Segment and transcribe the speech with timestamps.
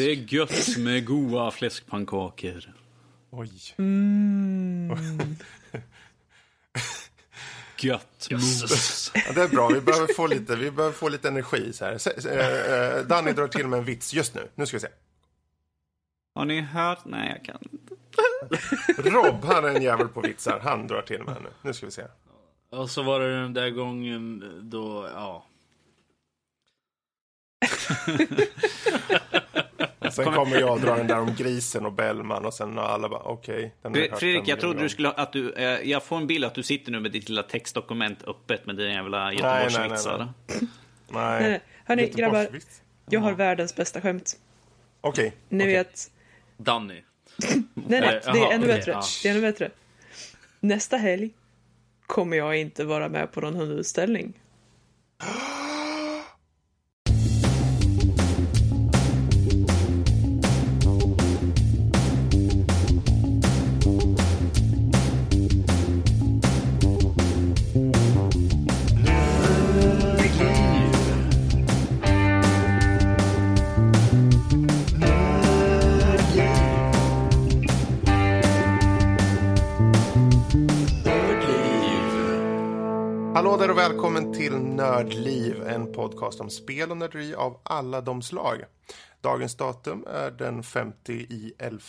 [0.00, 2.74] Det är gött med goda fläskpannkakor.
[3.30, 3.50] Oj.
[7.80, 9.12] Gött mos.
[9.14, 9.68] Ja, det är bra.
[9.68, 11.72] Vi behöver få lite, vi behöver få lite energi.
[11.72, 11.92] Så här.
[11.92, 14.48] Eh, Danny drar till med en vits just nu.
[14.54, 14.88] Nu ska vi se.
[16.34, 17.04] Har ni hört?
[17.04, 17.94] Nej, jag kan inte.
[19.10, 20.60] Rob, han är en jävel på vitsar.
[20.62, 21.48] Han drar till med nu.
[21.62, 22.04] Nu ska vi se.
[22.70, 25.46] Och så var det den där gången då, ja.
[30.10, 33.20] Sen kommer jag och drar den där om grisen och Bellman och sen alla bara
[33.22, 33.74] okej.
[33.82, 35.52] jag hört Fredrik, jag trodde du skulle ha- att du...
[35.52, 38.76] Eh, jag får en bild att du sitter nu med ditt lilla textdokument öppet med
[38.76, 40.18] dina jävla Göteborgsvitsar.
[40.18, 40.58] nej,
[41.08, 41.40] Nej, Nej.
[41.50, 41.60] nej.
[41.84, 42.48] Hörni, grabbar.
[43.08, 44.36] Jag har världens bästa skämt.
[45.00, 45.32] Okej.
[45.48, 45.72] Ni okej.
[45.74, 46.10] vet...
[46.56, 47.02] Danny.
[47.74, 48.92] Nej, nej, Eh, det är ännu bättre.
[48.92, 49.02] ja.
[49.22, 49.70] Det är ännu bättre.
[50.60, 51.30] Nästa helg
[52.06, 54.32] kommer jag inte vara med på någon hundutställning.
[83.40, 88.22] Hallå där och välkommen till Nördliv, en podcast om spel och nörderi av alla de
[88.22, 88.64] slag.
[89.20, 91.80] Dagens datum är den 50 i 11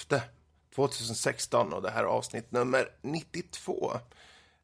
[0.75, 3.91] 2016 och det här är avsnitt nummer 92.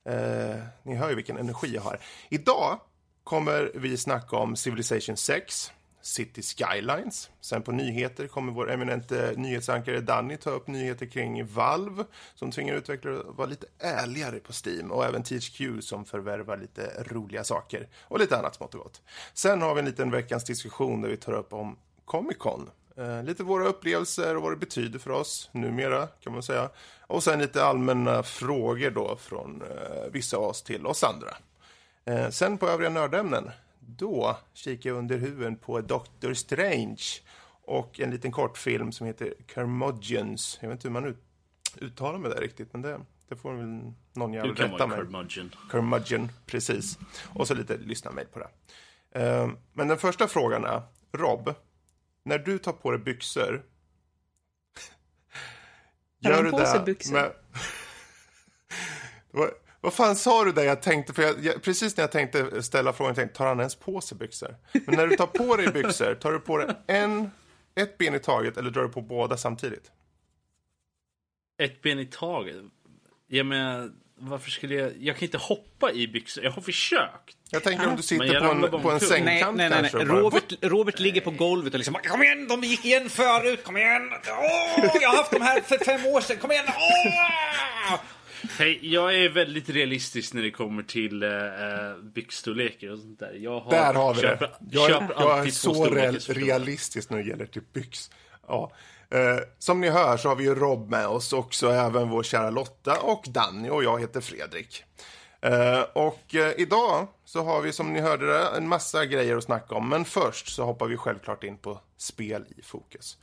[0.05, 1.99] Eh, ni hör ju vilken energi jag har.
[2.29, 2.79] Idag
[3.23, 5.71] kommer vi snacka om Civilization 6,
[6.07, 7.29] City Skylines.
[7.41, 12.03] Sen på nyheter kommer vår eminente nyhetsankare Danny ta upp nyheter kring Valve
[12.35, 17.03] som tvingar utvecklare att vara lite ärligare på Steam och även THQ som förvärvar lite
[17.03, 19.01] roliga saker och lite annat smått och gott.
[19.33, 22.69] Sen har vi en liten veckans diskussion där vi tar upp om Comic Con.
[22.97, 26.69] Eh, lite våra upplevelser och vad det betyder för oss numera kan man säga.
[27.01, 31.37] Och sen lite allmänna frågor då från eh, vissa av oss till oss andra.
[32.05, 33.51] Eh, sen på övriga nördämnen,
[33.87, 37.03] då kikar jag under huven på Doctor Strange
[37.61, 40.57] och en liten kortfilm som heter Curmudgeons.
[40.61, 41.23] Jag vet inte hur man ut,
[41.81, 42.99] uttalar med det riktigt, men det,
[43.29, 44.97] det får väl någon jävel Du kan rätta mig.
[44.97, 45.55] curmudgeon.
[45.69, 46.97] Curmudgeon, precis.
[47.33, 48.49] Och så lite lyssna-mail på det.
[49.11, 50.81] Eh, men den första frågan är,
[51.11, 51.53] Rob,
[52.23, 53.63] när du tar på dig byxor,
[56.51, 57.13] på sig byxor?
[57.13, 57.31] med...
[59.81, 62.93] vad, fan sa du där jag tänkte, för jag, jag, precis när jag tänkte ställa
[62.93, 64.55] frågan, jag tänkte, tar han ens på sig byxor?
[64.71, 67.31] Men när du tar på dig byxor, tar du på dig en,
[67.75, 69.91] ett ben i taget eller drar du på båda samtidigt?
[71.61, 72.55] Ett ben i taget.
[73.27, 73.89] Jag menar,
[74.19, 74.91] varför skulle jag...
[74.99, 76.43] Jag kan inte hoppa i byxor.
[76.43, 77.37] Jag har försökt.
[77.49, 79.91] Jag tänker om du sitter på en, på en sängkant Nej, nej, nej.
[79.91, 80.13] kanske.
[80.13, 83.63] Robert, Robert ligger på golvet och liksom Kom igen, de gick igen förut.
[83.63, 84.09] Kom igen.
[84.27, 86.37] Åh, jag har haft de här för fem år sedan.
[86.37, 86.65] Kom igen.
[86.67, 87.99] Åh!
[88.57, 91.31] Hej, jag är väldigt realistisk när det kommer till uh,
[92.13, 93.33] byxstorlekar och sånt där.
[93.33, 94.77] Jag har, Där har vi köper, det.
[94.77, 98.11] Jag, köper jag är så real, realistisk när det gäller till byx.
[98.47, 98.71] Ja.
[99.09, 102.49] Eh, som ni hör så har vi ju Rob med oss också, även vår kära
[102.49, 104.83] Lotta och Danny och jag heter Fredrik.
[105.41, 109.43] Eh, och eh, idag så har vi som ni hörde det, en massa grejer att
[109.43, 109.89] snacka om.
[109.89, 113.17] Men först så hoppar vi självklart in på spel i fokus.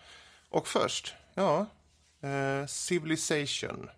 [0.51, 1.67] Och först, ja,
[2.23, 3.91] eh, Civilization.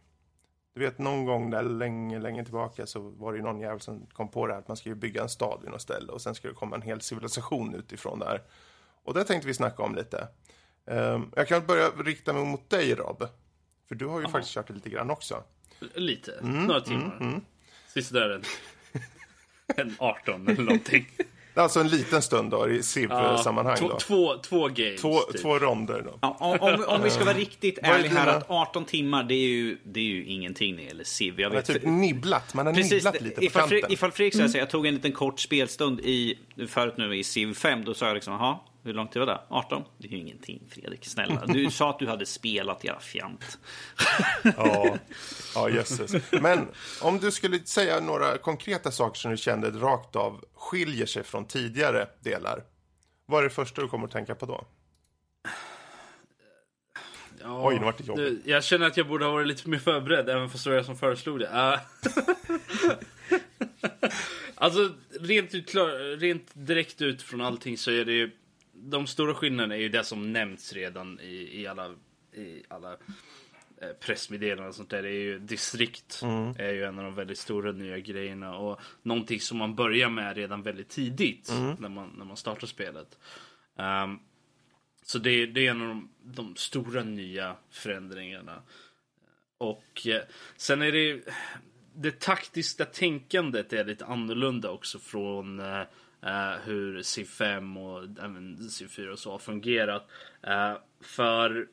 [0.77, 4.07] Du vet någon gång där länge, länge tillbaka så var det ju någon jävel som
[4.07, 6.23] kom på det här att man ska ju bygga en stad vid något ställe och
[6.23, 8.43] sen ska det komma en hel civilisation utifrån där.
[9.05, 10.29] Och det tänkte vi snacka om lite.
[10.87, 13.29] Ehm, jag kan börja rikta mig mot dig Rob.
[13.89, 15.43] För du har ju faktiskt kört det lite grann också.
[15.95, 16.33] Lite.
[16.33, 17.41] Mm, Några timmar.
[17.95, 18.43] Sista där en,
[19.77, 21.09] en 18 eller någonting.
[21.57, 23.99] Alltså en liten stund då i civ-sammanhang två, då.
[23.99, 25.01] två, två games.
[25.01, 25.43] Två, typ.
[25.43, 26.19] två ronder då.
[26.23, 29.49] Ja, om, om, om vi ska vara riktigt ärliga här att 18 timmar det är
[29.49, 31.41] ju, det är ju ingenting när det gäller Civ.
[31.41, 33.93] Jag Man har vet, typ nibblat, man har Precis, nibblat lite på ifall, kanten.
[33.93, 37.55] Ifall Fredrik säger så, jag tog en liten kort spelstund i, förut nu i Civ
[37.55, 39.41] 5, då sa jag liksom, jaha, hur långt det var det?
[39.49, 39.85] 18?
[39.99, 41.47] Det är ju ingenting Fredrik, snälla.
[41.47, 43.59] Du sa att du hade spelat, jävla fjant.
[44.57, 44.97] Ja,
[45.55, 46.33] ja jösses.
[46.33, 46.69] Men
[47.03, 51.47] om du skulle säga några konkreta saker som du kände rakt av skiljer sig från
[51.47, 52.63] tidigare delar.
[53.27, 54.67] Vad är det första du kommer att tänka på då?
[57.41, 58.43] Ja, Oj, nu vart det jobbigt.
[58.45, 60.87] Jag känner att jag borde ha varit lite mer förberedd, även fast det var jag
[60.87, 61.51] som föreslog det.
[61.53, 61.81] Ah.
[64.55, 64.91] alltså,
[65.21, 65.75] rent, ut,
[66.19, 68.31] rent direkt ut från allting så är det ju...
[68.79, 71.95] De stora skillnaderna är ju det som nämnts redan i, i alla,
[72.33, 72.93] i alla
[73.81, 75.03] eh, pressmeddelanden och sånt där.
[75.03, 76.23] Det är ju distrikt
[76.59, 80.37] är ju en av de väldigt stora nya grejerna och någonting som man börjar med
[80.37, 83.19] redan väldigt tidigt när, man, när man startar spelet.
[83.79, 84.19] Ehm,
[85.03, 88.63] Så det, det är en av de, de stora nya förändringarna.
[89.59, 90.23] Och eh,
[90.57, 91.23] sen är det
[91.95, 95.83] det taktiska tänkandet är lite annorlunda också från eh,
[96.23, 100.09] eh hur C5 och även C4 och så har fungerat.
[100.43, 101.69] Eh, för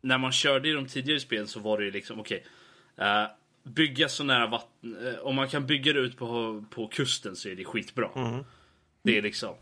[0.00, 2.46] när man körde i de tidigare spelen så var det ju liksom okej.
[2.96, 3.28] Okay, eh,
[3.62, 5.16] bygga så nära vatten.
[5.22, 8.10] Om man kan bygga det ut på, på kusten så är det skitbra.
[8.16, 8.44] Mm.
[9.02, 9.54] Det är liksom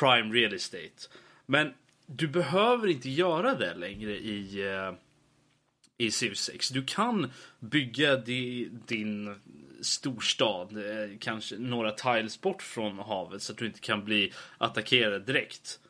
[0.00, 1.08] prime real estate.
[1.46, 1.74] Men
[2.06, 4.64] du behöver inte göra det längre i
[5.98, 6.68] i Civ 6.
[6.68, 9.34] Du kan bygga di, din
[9.80, 15.26] storstad, eh, kanske några tiles bort från havet så att du inte kan bli attackerad
[15.26, 15.80] direkt.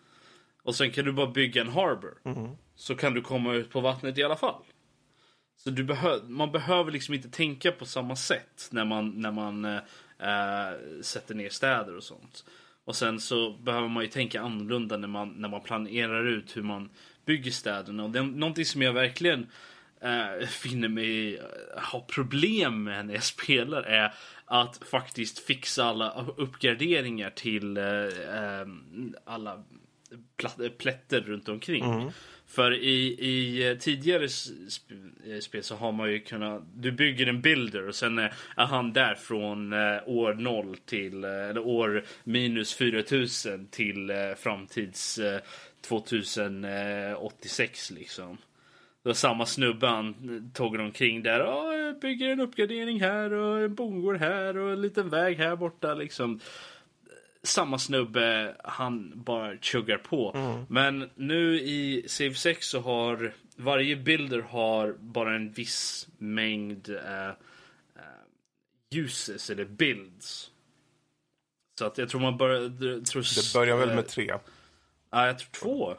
[0.62, 2.18] Och sen kan du bara bygga en harbor.
[2.24, 2.50] Mm.
[2.74, 4.62] Så kan du komma ut på vattnet i alla fall.
[5.56, 9.64] Så du behö man behöver liksom inte tänka på samma sätt när man, när man
[9.64, 12.44] äh, sätter ner städer och sånt.
[12.84, 16.62] Och sen så behöver man ju tänka annorlunda när man, när man planerar ut hur
[16.62, 16.90] man
[17.24, 18.04] bygger städerna.
[18.04, 19.46] Och det är någonting som jag verkligen
[20.06, 21.40] äh, finner mig
[21.92, 24.14] ha problem med när jag spelar är
[24.44, 27.82] att faktiskt fixa alla uppgraderingar till äh,
[29.24, 29.64] alla
[30.78, 31.84] plätter runt omkring.
[31.84, 32.10] Mm.
[32.48, 34.28] För i, i tidigare
[35.40, 39.14] spel så har man ju kunnat, du bygger en builder och sen är han där
[39.14, 39.72] från
[40.06, 45.20] år 0 till, eller år minus 4000 till framtids
[45.80, 48.38] 2086 liksom.
[49.06, 51.40] Det var samma snubbe han tog omkring där.
[51.40, 55.94] jag bygger en uppgradering här och en bondgård här och en liten väg här borta
[55.94, 56.40] liksom.
[57.42, 60.32] Samma snubbe, han bara chuggar på.
[60.34, 60.64] Mm.
[60.68, 66.96] Men nu i Save 6 så har varje builder har bara en viss mängd uh,
[66.96, 67.34] uh,
[68.94, 70.50] uses eller builds.
[71.78, 72.60] Så att jag tror man börjar...
[73.04, 74.32] Tror, det börjar väl med tre?
[75.10, 75.96] Ja, jag tror två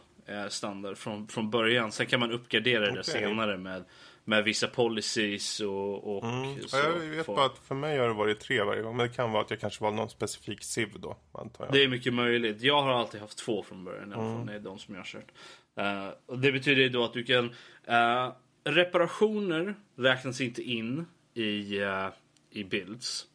[0.49, 1.91] standard från, från början.
[1.91, 2.95] Sen kan man uppgradera okay.
[2.95, 3.83] det senare med,
[4.23, 6.61] med vissa policies och, och mm.
[6.67, 6.77] så.
[6.77, 8.97] Jag vet bara att för mig har det varit tre varje gång.
[8.97, 11.73] Men det kan vara att jag kanske var någon specifik SIV då, antar jag.
[11.73, 12.61] Det är mycket möjligt.
[12.61, 14.11] Jag har alltid haft två från början.
[14.11, 14.33] I alla fall.
[14.33, 14.45] Mm.
[14.45, 15.31] Det är de som jag har kört.
[15.79, 17.45] Uh, och det betyder då att du kan...
[17.89, 18.33] Uh,
[18.63, 22.09] reparationer räknas inte in i, uh,
[22.49, 23.27] i builds.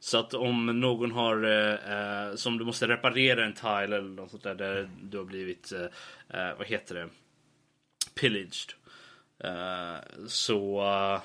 [0.00, 4.42] Så att om någon har, eh, som du måste reparera en tile eller något sånt
[4.42, 5.72] där, där du har blivit,
[6.28, 7.08] eh, vad heter det,
[8.20, 8.72] pillaged.
[9.44, 11.20] Eh, så, uh,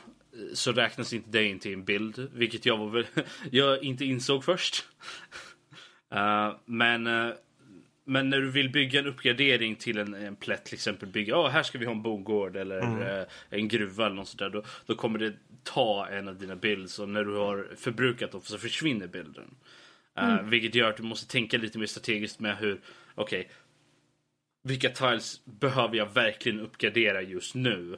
[0.53, 3.05] så räknas inte det in till en bild, vilket jag var väl,
[3.51, 4.85] jag inte insåg först.
[6.65, 7.33] Men
[8.05, 11.49] men när du vill bygga en uppgradering till en, en plätt, till exempel bygga, oh,
[11.49, 13.01] här ska vi ha en bondgård eller mm.
[13.01, 14.49] eh, en gruva eller något sånt där.
[14.49, 18.41] Då, då kommer det ta en av dina bilds och när du har förbrukat dem
[18.41, 19.55] så försvinner bilden.
[20.17, 20.45] Eh, mm.
[20.45, 22.81] Uh, vilket gör att du måste tänka lite mer strategiskt med hur,
[23.15, 23.51] okej, okay,
[24.63, 27.97] vilka tiles behöver jag verkligen uppgradera just nu?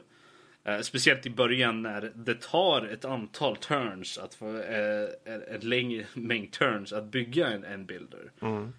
[0.68, 6.06] Uh, speciellt i början när det tar ett antal turns, att få, uh, en längre
[6.14, 8.30] mängd turns att bygga en, en builder.
[8.42, 8.72] Mm.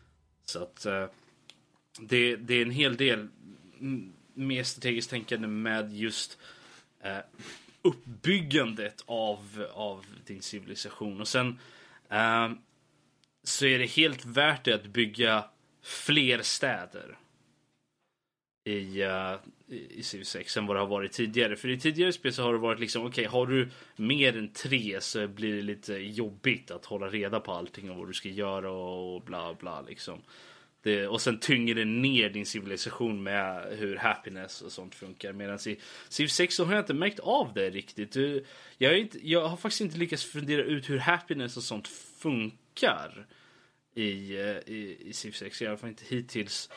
[0.45, 1.05] Så att uh,
[1.99, 3.27] det, det, är en hel del
[4.33, 6.37] mer strategiskt tänkande med just
[7.87, 11.21] uppbyggandet av, av din civilisation.
[11.21, 11.59] Och sen
[12.09, 12.51] eh,
[13.43, 15.45] så är det helt värt det att bygga
[15.83, 17.17] fler städer
[18.67, 19.35] i, uh,
[19.67, 21.55] i Civ 6 än vad det har varit tidigare.
[21.55, 24.53] För i tidigare spel så har det varit liksom, okej, okay, har du mer än
[24.53, 28.29] tre så blir det lite jobbigt att hålla reda på allting och vad du ska
[28.29, 30.21] göra och bla bla liksom.
[30.81, 35.33] Det, och sen tynger det ner din civilisation med hur happiness och sånt funkar.
[35.33, 35.79] Medan i
[36.09, 38.15] Civ 6 så har jag inte märkt av det riktigt.
[38.77, 41.87] Jag, inte, jag har faktiskt inte lyckats fundera ut hur happiness och sånt
[42.21, 43.27] funkar
[43.95, 45.61] i, eh, i, i Civ 6.
[45.61, 46.69] I alla fall inte hittills.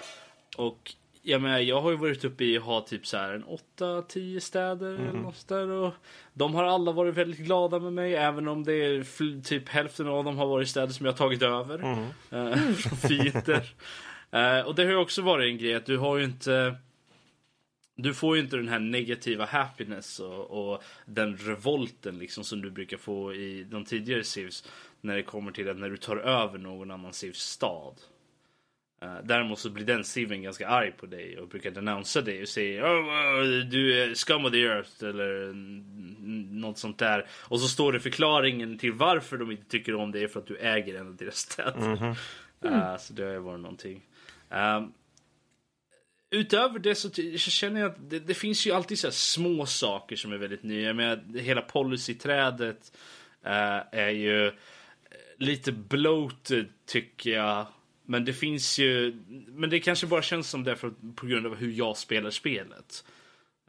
[0.57, 3.45] Och jag menar, jag har ju varit uppe i att ha typ så här en
[3.79, 5.09] 8-10 städer mm.
[5.09, 5.95] eller något där och
[6.33, 10.25] de har alla varit väldigt glada med mig även om det är typ hälften av
[10.25, 12.75] dem har varit städer som jag tagit över mm.
[12.75, 13.75] från fiender.
[14.31, 16.77] äh, och det har ju också varit en grej att du har ju inte
[18.03, 22.71] du får ju inte den här negativa happiness och, och den revolten liksom som du
[22.71, 24.65] brukar få i de tidigare Civs
[25.01, 27.95] när det kommer till att när du tar över någon annan Civs stad.
[29.05, 32.49] Uh, däremot så blir den Steven ganska arg på dig och brukar denouncea dig och
[32.49, 35.53] säger oh, du är scum of the earth eller
[36.61, 37.27] något sånt där.
[37.33, 40.57] Och så står det förklaringen till varför de inte tycker om dig för att du
[40.57, 41.79] äger en av deras städer.
[41.79, 42.17] Mm -hmm.
[42.65, 44.03] uh, så det har ju varit någonting.
[44.49, 44.93] Um,
[46.31, 50.33] utöver det så, känner jag att det, det finns ju alltid så små saker som
[50.33, 50.95] är väldigt nya.
[50.95, 52.93] Men hela policyträdet
[53.47, 54.53] uh, är ju
[55.39, 57.67] lite bloated tycker jag
[58.11, 59.17] men det finns ju,
[59.49, 63.05] men det kanske bara känns som det för, på grund av hur jag spelar spelet.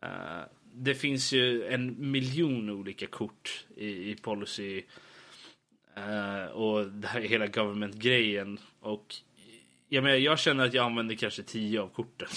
[0.04, 0.42] Uh,
[0.74, 4.84] det finns ju en miljon olika kort i, i policy
[5.98, 8.60] uh, och det här hela government-grejen.
[8.80, 9.16] Och
[9.90, 12.30] jag, menar, jag känner att jag använder kanske tio av korten.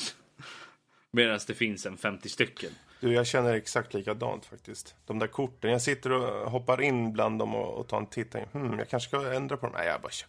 [1.10, 2.70] Medan det finns en 50 stycken.
[3.00, 4.94] Du, jag känner exakt likadant faktiskt.
[5.06, 8.34] De där korten, jag sitter och hoppar in bland dem och, och tar en titt.
[8.52, 9.74] Hmm, jag kanske ska ändra på dem.
[9.78, 10.28] Nej, jag bara kör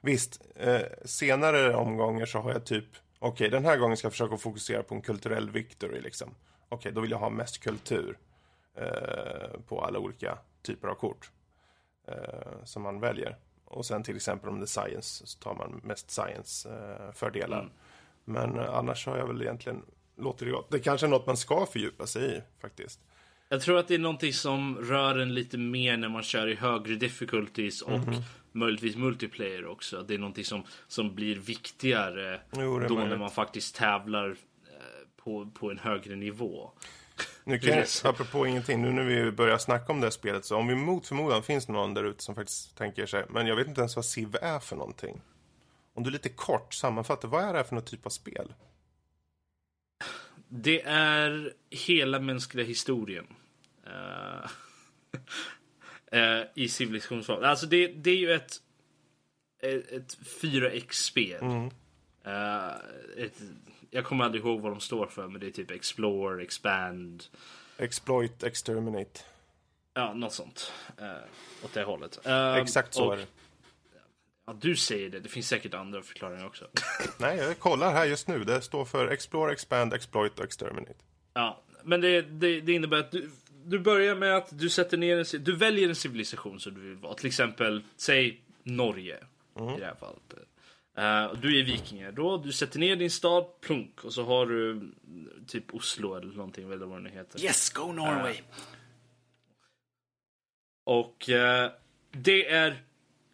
[0.00, 2.84] visst, eh, senare omgångar så har jag typ,
[3.18, 6.28] okej, okay, den här gången ska jag försöka fokusera på en kulturell victory liksom.
[6.28, 8.18] Okej, okay, då vill jag ha mest kultur
[8.74, 11.30] eh, på alla olika typer av kort
[12.08, 13.36] eh, som man väljer.
[13.64, 17.60] Och sen till exempel om det är science så tar man mest science-fördelar.
[17.60, 17.72] Mm.
[18.24, 19.82] Men eh, annars har jag väl egentligen
[20.16, 20.70] låter det gott.
[20.70, 23.00] Det kanske är något man ska fördjupa sig i faktiskt.
[23.48, 26.54] Jag tror att det är någonting som rör en lite mer när man kör i
[26.54, 28.22] högre difficulties och mm -hmm.
[28.52, 30.02] Möjligtvis multiplayer också.
[30.02, 34.34] Det är någonting som, som blir viktigare jo, då när man faktiskt tävlar eh,
[35.16, 36.70] på, på en högre nivå.
[37.44, 40.56] Nu kan jag, apropå ingenting, nu när vi börjar snacka om det här spelet så
[40.56, 43.68] om vi mot förmodan finns någon där ute som faktiskt tänker sig, men jag vet
[43.68, 45.20] inte ens vad Civ är för någonting.
[45.94, 48.54] Om du lite kort sammanfattar, vad är det här för någon typ av spel?
[50.48, 53.26] Det är hela mänskliga historien.
[53.86, 54.50] Uh,
[56.14, 57.44] uh, I civilisationsform.
[57.44, 58.56] Alltså det, det är ju ett,
[59.62, 61.42] ett 4X-spel.
[61.42, 61.70] Mm.
[63.16, 63.40] Ett,
[63.90, 67.24] jag kommer aldrig ihåg vad de står för, men det är typ Explore, Expand.
[67.78, 69.20] Exploit, Exterminate.
[69.94, 70.72] Ja, något sånt.
[71.00, 72.20] Uh, åt det hållet.
[72.56, 73.26] Exakt så och, är det.
[74.50, 75.20] Ja, du säger det.
[75.20, 76.64] Det finns säkert andra förklaringar också.
[77.18, 78.44] Nej, jag kollar här just nu.
[78.44, 80.94] Det står för Explore, Expand, Exploit och Exterminate.
[81.34, 83.30] Ja, men det, det, det innebär att du,
[83.70, 86.96] du börjar med att du sätter ner en, du väljer en civilisation som du vill
[86.96, 87.14] vara.
[87.14, 89.16] Till exempel, säg Norge
[89.58, 89.74] mm.
[89.74, 90.34] i det här fallet.
[90.98, 94.92] Uh, du är vikingar då, du sätter ner din stad, plunk, och så har du
[95.46, 97.40] typ Oslo eller någonting, eller vad det heter.
[97.40, 98.32] Yes, go Norway!
[98.32, 98.40] Uh,
[100.84, 101.70] och uh,
[102.10, 102.82] det är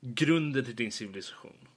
[0.01, 1.69] grunden till din civilisation.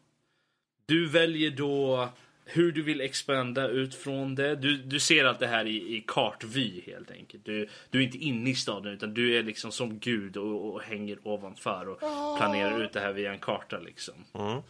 [0.85, 2.09] Du väljer då
[2.51, 4.55] hur du vill expanda ut från det.
[4.55, 7.45] Du, du ser allt det här i, i kartvy helt enkelt.
[7.45, 10.81] Du, du är inte inne i staden utan du är liksom som gud och, och
[10.81, 11.99] hänger ovanför och
[12.37, 14.13] planerar ut det här via en karta liksom.
[14.33, 14.61] Mm.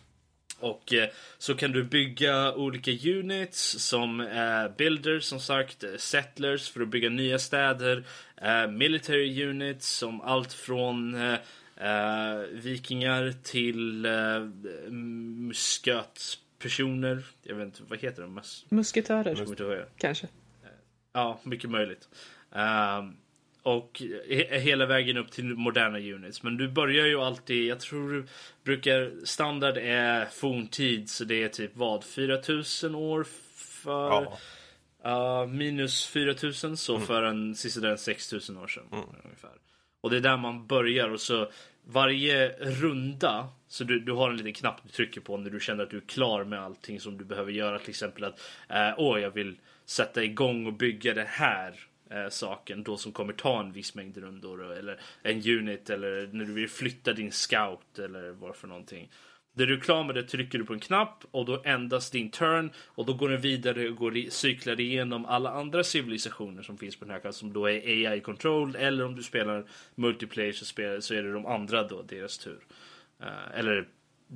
[0.60, 6.70] Och eh, så kan du bygga olika units som eh, builders som sagt, eh, settlers
[6.70, 8.04] för att bygga nya städer,
[8.42, 11.38] eh, military units som allt från eh,
[11.78, 14.40] eh vikingar till eh,
[14.90, 17.24] Musköt muskötpersoner.
[17.44, 18.36] Jag vet inte, vad heter de?
[18.36, 19.36] Mus Musketörer.
[19.36, 19.88] Musketörer.
[19.98, 20.26] Kanske.
[20.26, 20.70] Uh,
[21.14, 22.10] ja, mycket möjligt.
[22.56, 23.12] Uh,
[23.64, 26.44] och he hela vägen upp till moderna units.
[26.44, 28.26] Men du börjar ju alltid, jag tror du
[28.64, 33.24] brukar, standard är forntid så det är typ vad, 4000 år
[33.58, 34.38] för
[35.04, 35.46] ja.
[35.46, 37.08] minus 4000 så mm.
[37.08, 38.84] för en sisådär 6000 år sedan.
[38.92, 39.06] Mm.
[39.24, 39.52] Ungefär.
[40.02, 41.52] Och det är där man börjar och så
[41.92, 45.84] varje runda så du, du har en liten knapp du trycker på när du känner
[45.84, 47.80] att du är klar med allting som du behöver göra.
[47.80, 51.80] Till exempel att eh, åh, jag vill sätta igång och bygga det här
[52.10, 56.46] eh, saken då som kommer ta en viss mängd rundor eller en unit eller när
[56.46, 59.10] du vill flytta din scout eller vad för någonting.
[59.60, 62.32] Det du är klar med det trycker du på en knapp och då ändras din
[62.32, 66.96] turn och då går den vidare och går, cyklar igenom alla andra civilisationer som finns
[66.96, 70.66] på den här kartan som då är AI controlled eller om du spelar multiplayer så,
[70.66, 72.60] spelar, så är det de andra då, deras tur.
[73.22, 73.88] Uh, eller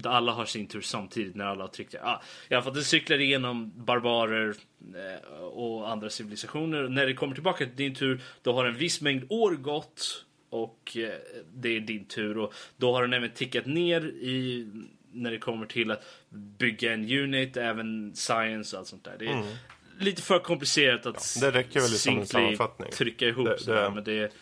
[0.03, 1.95] alla har sin tur samtidigt när alla har tryckt.
[2.01, 4.55] Ah, I alla fall den cyklar igenom barbarer
[4.95, 6.89] eh, och andra civilisationer.
[6.89, 10.97] När det kommer tillbaka till din tur då har en viss mängd år gått och
[10.97, 11.19] eh,
[11.53, 14.67] det är din tur och då har den även tickat ner i
[15.13, 19.15] när det kommer till att bygga en unit, även science och allt sånt där.
[19.19, 19.55] Det är mm.
[19.99, 22.91] lite för komplicerat att ja, det räcker väl som en sammanfattning.
[22.91, 24.33] trycka ihop det, sådär, men det...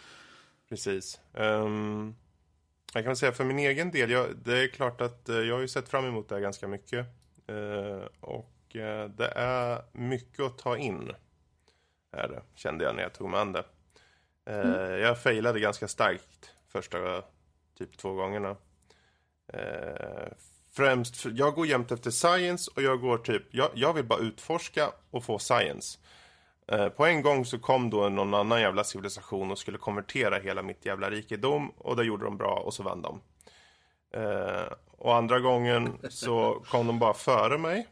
[0.70, 1.20] Precis.
[1.34, 2.16] Um,
[2.94, 5.62] jag kan säga för min egen del, jag, det är klart att uh, jag har
[5.62, 7.06] ju sett fram emot det här ganska mycket.
[7.52, 11.12] Uh, och uh, det är mycket att ta in.
[12.12, 13.64] Är det, kände jag när jag tog mig an det.
[14.46, 15.02] Mm.
[15.02, 17.24] Jag failade ganska starkt första
[17.78, 18.56] typ två gångerna
[20.74, 24.20] främst, för jag går jämt efter science och jag går typ, jag, jag vill bara
[24.20, 26.00] utforska och få science.
[26.68, 30.62] Eh, på en gång så kom då någon annan jävla civilisation och skulle konvertera hela
[30.62, 33.22] mitt jävla rikedom och det gjorde de bra och så vann de.
[34.14, 37.88] Eh, och andra gången så kom de bara före mig,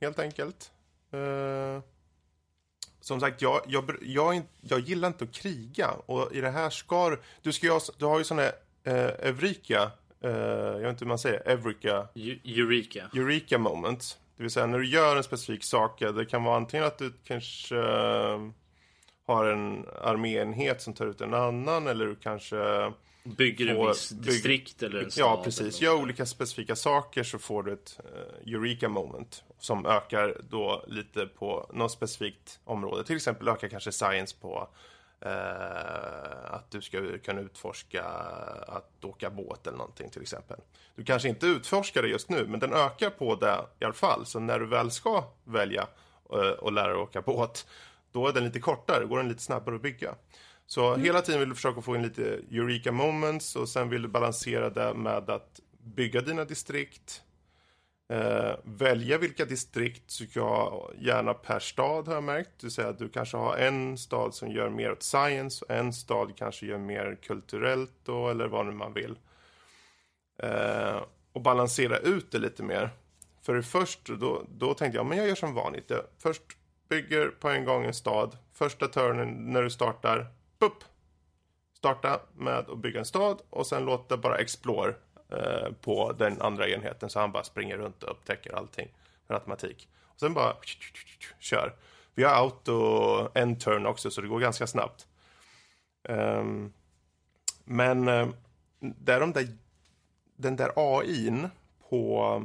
[0.00, 0.72] helt enkelt.
[1.12, 1.82] Eh,
[3.00, 7.16] som sagt, jag, jag, jag, jag gillar inte att kriga och i det här ska
[7.42, 8.52] du, ska ju ha, du har ju sån här
[8.84, 9.90] eh, Eureka
[10.24, 13.10] eh, jag vet inte hur man säger, Eureka, Eu- Eureka.
[13.16, 14.18] Eureka moment.
[14.36, 16.98] Det vill säga när du gör en specifik sak, ja, det kan vara antingen att
[16.98, 18.40] du kanske eh,
[19.26, 22.92] har en arméenhet som tar ut en annan eller du kanske
[23.26, 25.24] Bygger en På- viss bygg- distrikt eller en stad.
[25.24, 25.80] Ja, precis.
[25.80, 31.26] Gör olika specifika saker så får du ett eh, Eureka moment som ökar då lite
[31.26, 33.04] på något specifikt område.
[33.04, 34.66] Till exempel ökar kanske science på eh,
[36.44, 38.04] att du ska kunna utforska
[38.66, 40.56] att åka båt eller någonting till exempel.
[40.94, 44.26] Du kanske inte utforskar det just nu, men den ökar på det i alla fall.
[44.26, 45.86] Så när du väl ska välja
[46.32, 47.66] eh, och lära dig åka båt,
[48.12, 50.14] då är den lite kortare, går den lite snabbare att bygga.
[50.66, 54.08] Så hela tiden vill du försöka få in lite Eureka moments och sen vill du
[54.08, 57.22] balansera det med att bygga dina distrikt.
[58.08, 62.50] Eh, välja vilka distrikt du ska ha, gärna per stad har jag märkt.
[62.56, 65.70] Det vill säga att du kanske har en stad som gör mer åt science och
[65.70, 69.18] en stad kanske gör mer kulturellt då, eller vad nu man vill.
[70.38, 72.90] Eh, och balansera ut det lite mer.
[73.42, 75.90] För först, då, då tänkte jag, men jag gör som vanligt.
[75.90, 76.42] Jag först
[76.88, 78.36] bygger på en gång en stad.
[78.52, 80.26] Första turnen när du startar,
[80.58, 80.84] bupp!
[81.76, 84.94] Starta med att bygga en stad och sen låta bara explore
[85.80, 88.88] på den andra enheten så han bara springer runt och upptäcker allting
[89.26, 89.88] per automatik.
[90.02, 90.56] Och sen bara
[91.38, 91.74] kör.
[92.14, 95.06] Vi har auto en turn också så det går ganska snabbt.
[96.08, 96.72] Ehm,
[97.64, 98.28] men eh,
[98.80, 99.48] där de där,
[100.36, 101.48] den där AIn
[101.88, 102.42] på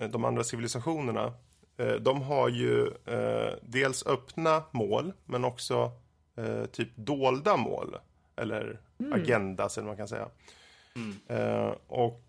[0.00, 1.32] eh, de andra civilisationerna
[1.76, 5.92] eh, de har ju eh, dels öppna mål men också
[6.36, 7.96] eh, typ dolda mål.
[8.36, 8.80] Eller
[9.12, 10.28] agendas eller vad man kan säga.
[11.28, 12.22] Eh, och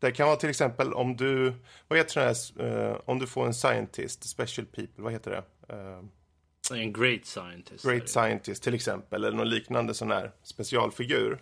[0.00, 1.52] det kan vara till exempel om du,
[1.88, 2.26] vad heter det
[2.64, 5.74] här, eh, om du får en scientist, special people, vad heter det?
[5.74, 7.84] Eh, En great scientist.
[7.84, 11.38] Great Scientist till exempel, eller någon liknande sån här specialfigur.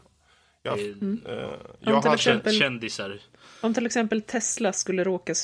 [0.62, 1.20] Jag, Mm.
[1.26, 1.50] eh, Om
[1.80, 3.18] jag till hade, exempel- Kändisar.
[3.60, 5.34] Om till exempel Tesla skulle råka,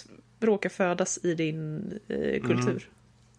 [0.40, 2.90] råka födas i din eh, kultur.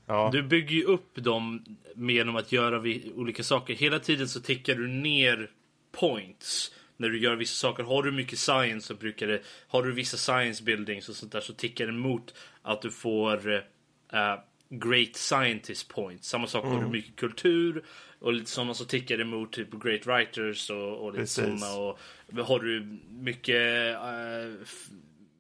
[0.06, 1.66] ja, Du bygger ju upp dem
[1.96, 2.84] genom att göra
[3.16, 3.74] olika saker.
[3.74, 5.52] Hela tiden så tickar du ner
[5.92, 7.84] points när du gör vissa saker.
[7.84, 9.42] Har du mycket science så brukar det...
[9.68, 13.54] Har du vissa science buildings och sånt där så tickar det mot att du får
[14.14, 16.28] eh, great scientist points.
[16.28, 17.84] Samma sak har du mycket kultur
[18.20, 21.76] och lite sådana så tickar det mot typ great writers och, och lite sådana.
[21.78, 22.00] Och
[22.46, 23.96] har du mycket
[24.64, 24.88] f-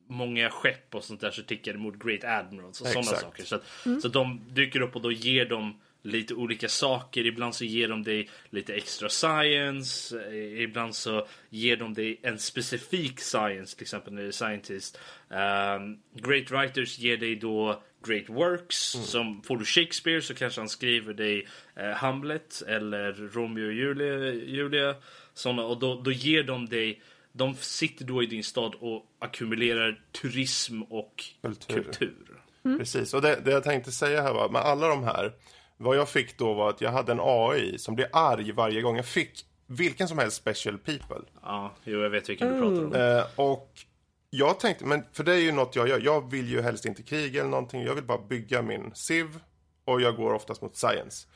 [0.07, 3.43] många skepp och sånt där så tickar det mot Great Admirals och sådana saker.
[3.43, 3.63] Så, att,
[4.01, 7.25] så att de dyker upp och då ger de lite olika saker.
[7.25, 10.19] Ibland så ger de dig lite extra science.
[10.27, 14.99] eh, Ibland så ger de dig en specifik science, till exempel när det är scientist.
[15.29, 18.77] Um, great writers ger dig då great works.
[18.91, 24.33] Som får du Shakespeare så kanske han skriver dig eh, Hamlet eller Romeo och Julia.
[24.33, 24.95] Julia
[25.33, 27.01] såna, och då, då ger de dig
[27.35, 31.83] de sitter då i din stad och ackumulerar turism och Kultur.
[31.83, 32.41] kultur.
[32.77, 35.33] Precis, och det, det jag tänkte säga här var, med alla de här,
[35.83, 38.95] vad jag fick då var att jag hade en AI som blev arg varje gång
[38.95, 41.21] jag fick vilken som helst special people.
[41.41, 43.17] Ja, jo, jag vet vilken du pratar om.
[43.17, 43.69] Eh, och
[44.29, 47.03] jag tänkte, men för det är ju något jag gör, jag vill ju helst inte
[47.03, 49.39] kriga eller någonting, jag vill bara bygga min civ
[49.85, 51.27] och jag går oftast mot science.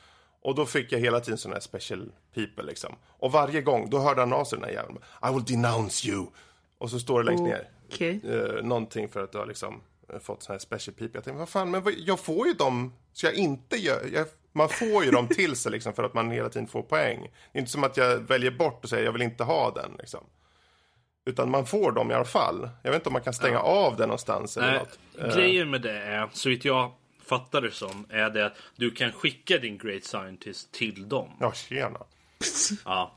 [0.42, 2.94] Och då fick jag hela tiden sådana här special people liksom.
[3.06, 4.98] Och varje gång, då hörde han av sig den här jäveln.
[5.30, 6.26] I will denounce you.
[6.78, 7.68] Och så står det längst ner.
[7.92, 8.20] Okej.
[8.24, 9.80] eh, någonting för att du har liksom
[10.12, 11.16] eh, fått sån här special people.
[11.18, 14.26] Jag tänkte, vad fan, men vad, jag får ju dem, så jag inte gör, jag,
[14.52, 17.20] man får ju dem till sig liksom för att man hela tiden får poäng.
[17.52, 19.96] Det är inte som att jag väljer bort och säger jag vill inte ha den
[19.98, 20.24] liksom.
[21.26, 22.68] Utan man får dem i alla fall.
[22.82, 24.98] Jag vet inte om man kan stänga av den någonstans eller Nej, något.
[25.18, 26.92] Eh, grejen med det är, så vitt jag
[27.26, 31.28] fattar det som, är det att du kan skicka din Great Scientist till dem.
[31.40, 31.98] Ja, tjena.
[32.84, 33.14] Ja.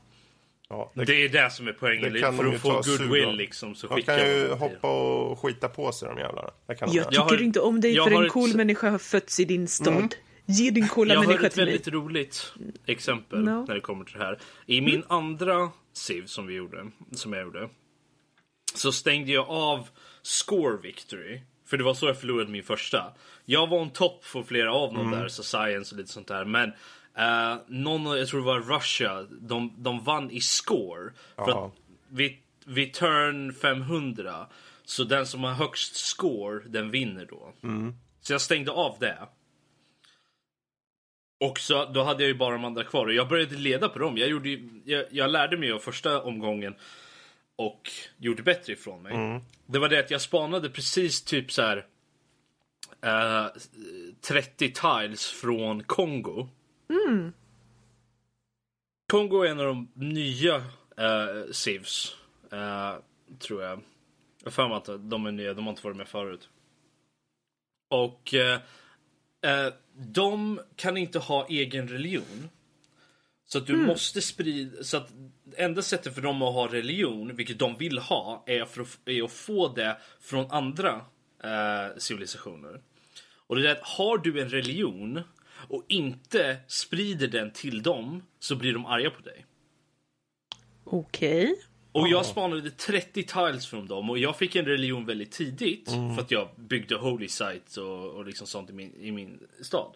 [0.68, 2.12] Ja, det, Det är det som är poängen.
[2.12, 4.58] det kan För ju att få goodwill liksom så de skickar kan ju de dem
[4.58, 6.50] till- hoppa och skita på sig de jävlarna.
[6.66, 7.14] Det kan de Jag göra.
[7.14, 9.68] Jag tycker har- inte om dig för en ett- cool människa har fötts i din
[9.68, 10.14] stad.
[10.46, 11.72] Ge din coola Jag har människa ett till mig.
[11.72, 12.52] väldigt roligt
[12.86, 13.64] exempel No.
[13.68, 14.38] när det kommer till det här.
[14.66, 17.68] I min andra SIV som vi gjorde, som jag gjorde,
[18.74, 19.88] så stängde jag av
[20.22, 21.40] Score Victory.
[21.66, 23.12] För det var så jag förlorade min första.
[23.44, 26.44] Jag var on top för flera av dem där, så Science och lite sånt där.
[26.44, 31.12] Men uh, någon, jag tror det var Russia, de, de vann i score.
[31.36, 31.72] För att
[32.08, 34.46] vid, vid turn 500,
[34.84, 37.52] så den som har högst score, den vinner då.
[38.20, 39.18] Så jag stängde av det.
[41.42, 43.98] Och så, då hade jag ju bara de andra kvar och jag började leda på
[43.98, 44.18] dem.
[44.18, 46.74] Jag, gjorde, ju- jag, jag lärde mig av första omgången
[47.56, 49.12] och gjorde bättre ifrån mig.
[49.66, 51.86] Det var det att jag spanade precis typ så här
[53.02, 53.46] eh,
[54.20, 56.48] 30 tiles från Kongo.
[59.12, 62.16] Kongo är en av de nya uh, civs.
[62.52, 62.94] Eh,
[63.38, 63.80] tror jag.
[64.38, 66.48] Jag har för mig att de är nya, de har inte varit med förut.
[67.90, 68.58] Och eh,
[69.42, 72.48] eh, de kan inte ha egen religion.
[73.46, 75.10] Så att du måste sprida, så att
[75.56, 79.22] enda sättet för dem att ha religion, vilket de vill ha, är, för att, är
[79.22, 81.00] att få det från andra
[81.44, 82.80] eh, civilisationer.
[83.46, 85.20] Och det är att har du en religion
[85.68, 89.46] och inte sprider den till dem så blir de arga på dig.
[90.84, 91.62] Okej.
[91.92, 96.20] Och jag spanade 30 tiles från dem och jag fick en religion väldigt tidigt för
[96.20, 99.94] att jag byggde holy sites och, och liksom sånt i min, i min stad.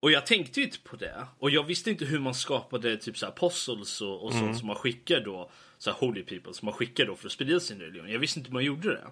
[0.00, 1.26] Och jag tänkte inte på det.
[1.38, 4.76] Och jag visste inte hur man skapade typ så apostles och, och sånt som man
[4.76, 5.50] skickar då.
[5.78, 8.10] Så holy people som man skickar då för att sprida sin religion.
[8.10, 9.04] Jag visste inte hur man gjorde det.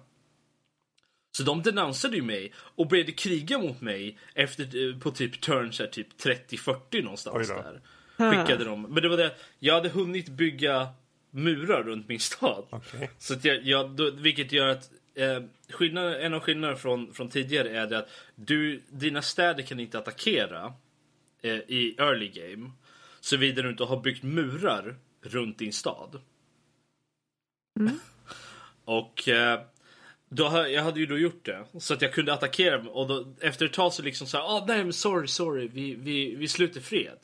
[1.37, 5.73] Så de denonsade ju mig och började kriga mot mig efter, eh, på typ turn
[5.73, 7.81] så här, typ 30-40 någonstans där.
[8.31, 8.81] Skickade de.
[8.81, 10.87] Men det var det, jag hade hunnit bygga
[11.35, 12.65] murar runt min stad.
[12.69, 13.09] Okej.
[13.17, 17.29] Så att jag, jag, då, vilket gör att eh, skillnaden, en av skillnaderna från, från
[17.29, 20.73] tidigare är det att du, dina städer kan inte attackera
[21.41, 22.71] eh, i early game
[23.19, 26.21] såvida du inte har byggt murar runt din stad.
[28.85, 29.61] och eh,
[30.29, 33.33] då, har- jag hade ju då gjort det så att jag kunde attackera och då,
[33.41, 36.47] efter ett tag så liksom så här, ah, nej men sorry, sorry, vi, vi, vi
[36.47, 37.17] sluter fred.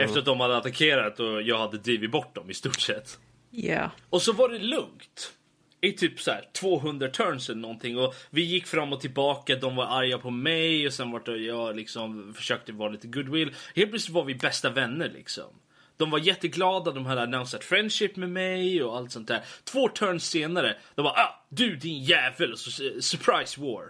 [0.00, 3.18] Efter att de hade attackerat och jag hade drivit bort dem i stort sett.
[3.50, 3.90] Ja.
[4.10, 5.32] Och så var det lugnt.
[5.80, 7.98] I typ så här 200 turns eller någonting.
[7.98, 9.56] Och vi gick fram och tillbaka.
[9.56, 13.54] De var arga på mig och sen vart det jag liksom försökte vara lite goodwill.
[13.74, 15.50] Helt plötsligt var vi bästa vänner liksom.
[15.96, 19.44] De var jätteglada, de hade annonsat friendship med mig och allt sånt där.
[19.64, 23.84] Två turns senare, de bara ah, du din jävel, och så, eh, surprise war.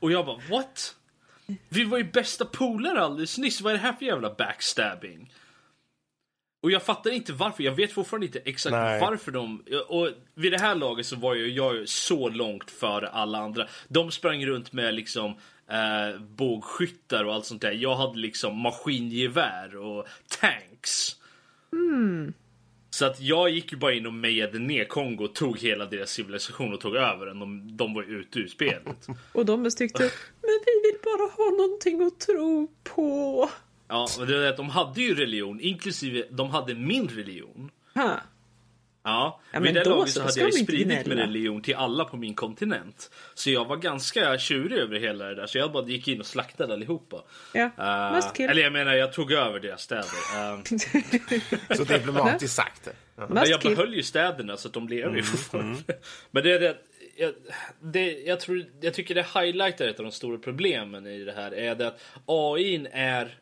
[0.00, 0.94] och jag bara what?
[1.68, 5.32] Vi var ju bästa polare alldeles nyss, vad är det här för jävla backstabbing?
[6.64, 9.00] Och jag fattar inte varför, jag vet fortfarande inte exakt Nej.
[9.00, 9.64] varför de...
[9.88, 13.66] Och vid det här laget så var ju jag så långt före alla andra.
[13.88, 15.36] De sprang runt med liksom
[15.70, 17.72] eh, bågskyttar och allt sånt där.
[17.72, 20.06] Jag hade liksom maskingevär och
[20.40, 21.16] tanks.
[22.94, 26.72] Så att jag gick ju bara in och mejade ner Kongo, tog hela deras civilisation
[26.72, 27.38] och tog över den.
[27.38, 29.06] De, de var ju ute ur spelet.
[29.32, 30.02] Och de tyckte,
[30.42, 33.50] men vi vill bara ha någonting att tro på.
[33.88, 37.70] Ja, men det är att de hade ju religion, inklusive de hade min religion.
[37.94, 38.20] Ha.
[39.04, 41.62] Ja, Ja, men vid det då laget så, så hade jag ju spridit min religion
[41.62, 43.10] till alla på min kontinent.
[43.34, 46.26] Så jag var ganska tjurig över hela det där, så jag bara gick in och
[46.26, 47.22] slaktade allihopa.
[47.52, 47.70] Ja,
[48.34, 48.50] kill.
[48.50, 50.04] eller jag menar, jag tog över deras städer.
[50.34, 50.60] Eh,
[51.76, 52.88] Så diplomatiskt sagt.
[53.16, 53.26] Ja.
[53.28, 55.82] men jag behöll ju städerna så att de lever ju Mm, fortfarande.
[56.30, 56.76] Men det är det,
[57.16, 57.34] jag,
[57.80, 61.54] det jag, tror, jag tycker det highlightar ett av de stora problemen i det här
[61.54, 63.38] är det att AI är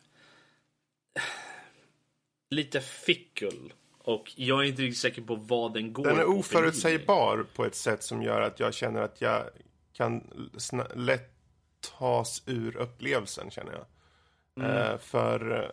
[2.49, 3.73] lite fickel.
[4.03, 7.75] Och jag är inte riktigt säker på vad den går Den är oförutsägbar på ett
[7.75, 9.43] sätt som gör att jag känner att jag
[9.93, 10.23] kan
[10.95, 11.29] lätt
[11.99, 13.85] tas ur upplevelsen, känner jag.
[14.65, 15.71] Eh, för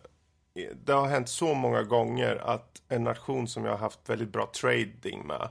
[0.54, 4.32] eh, det har hänt så många gånger att en nation som jag har haft väldigt
[4.32, 5.48] bra trading med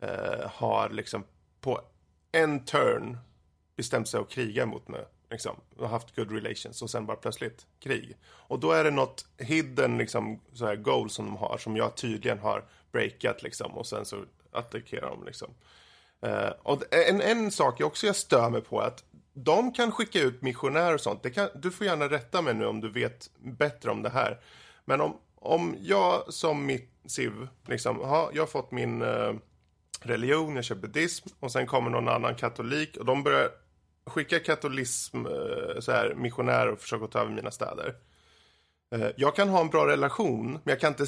[0.00, 1.24] eh, har liksom
[1.60, 1.80] på
[2.32, 3.18] en turn
[3.76, 5.04] bestämt sig att kriga mot mig.
[5.30, 8.16] Liksom, och haft good relations och sen bara plötsligt krig.
[8.24, 11.96] Och då är det något hidden liksom, så här goal som de har som jag
[11.96, 15.48] tydligen har breakat liksom och sen så attackerar de liksom.
[16.26, 19.92] Uh, och en, en sak jag också jag stör mig på är att de kan
[19.92, 21.22] skicka ut missionärer och sånt.
[21.22, 24.40] Det kan, du får gärna rätta mig nu om du vet bättre om det här.
[24.84, 29.34] Men om, om jag som mitt SIV, liksom, ha, jag har fått min uh,
[30.00, 33.50] religion, jag kör buddhism och sen kommer någon annan katolik och de börjar
[34.10, 37.94] skicka katolism, eh, så här, missionärer och försöka ta över mina städer.
[38.94, 41.06] Eh, jag kan ha en bra relation, men jag kan inte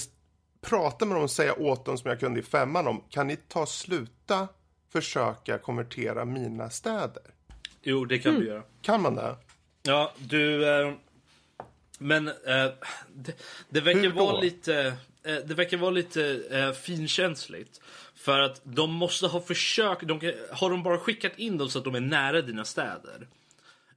[0.60, 3.36] prata med dem och säga åt dem som jag kunde i femman om, kan ni
[3.36, 4.48] ta sluta
[4.92, 7.22] försöka konvertera mina städer?
[7.82, 8.62] Jo, det kan du göra.
[8.82, 9.36] Kan man det?
[9.82, 10.68] Ja, du...
[10.68, 10.94] Eh,
[12.02, 12.70] men eh,
[13.14, 13.34] det,
[13.68, 14.94] det verkar vara lite...
[15.24, 17.80] Eh, det verkar vara lite eh, finkänsligt.
[18.14, 20.08] För att de måste ha försökt...
[20.08, 23.28] De, kan- har de bara skickat in dem så att de är nära dina städer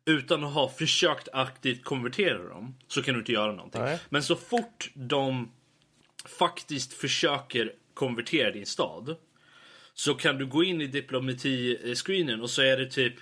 [0.05, 3.81] utan att ha försökt aktivt konvertera dem så kan du inte göra någonting.
[3.81, 3.99] Nej.
[4.09, 5.51] Men så fort de
[6.25, 9.15] faktiskt försöker konvertera din stad
[9.93, 13.13] så kan du gå in i diplomati-screenen och så är det typ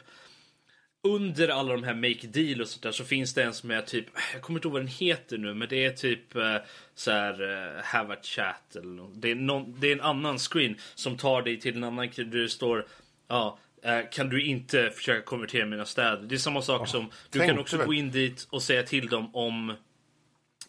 [1.04, 3.82] under alla de här make deal och sånt där så finns det en som är
[3.82, 6.58] typ, jag kommer inte ihåg vad den heter nu, men det är typ eh,
[6.96, 9.22] så här eh, have a chat eller något.
[9.22, 12.24] Det är, någon, det är en annan screen som tar dig till en annan där
[12.24, 12.86] det står,
[13.28, 16.22] ja, eh, kan du inte försöka konvertera mina städer?
[16.22, 17.88] Det är samma sak som, du kan också väl.
[17.88, 19.74] gå in dit och säga till dem om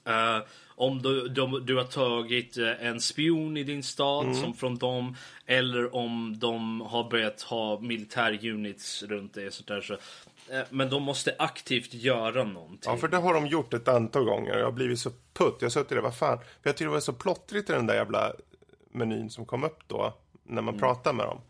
[0.04, 0.40] Eh,
[0.76, 5.16] om du, de, du har tagit eh, en spion i din stad som från dem.
[5.46, 9.52] Eller om de har börjat ha militär units runt dig.
[9.52, 9.92] Sånt där, så,
[10.52, 12.92] eh, men de måste aktivt göra någonting.
[12.92, 14.58] Ja, för det har de gjort ett antal gånger.
[14.58, 15.56] Jag har blivit så putt.
[15.58, 16.38] Jag har suttit där, vad fan.
[16.38, 18.32] För jag tycker det var så plottrigt i den där jävla
[18.92, 20.14] menyn som kom upp då.
[20.42, 21.40] När man pratar med dem.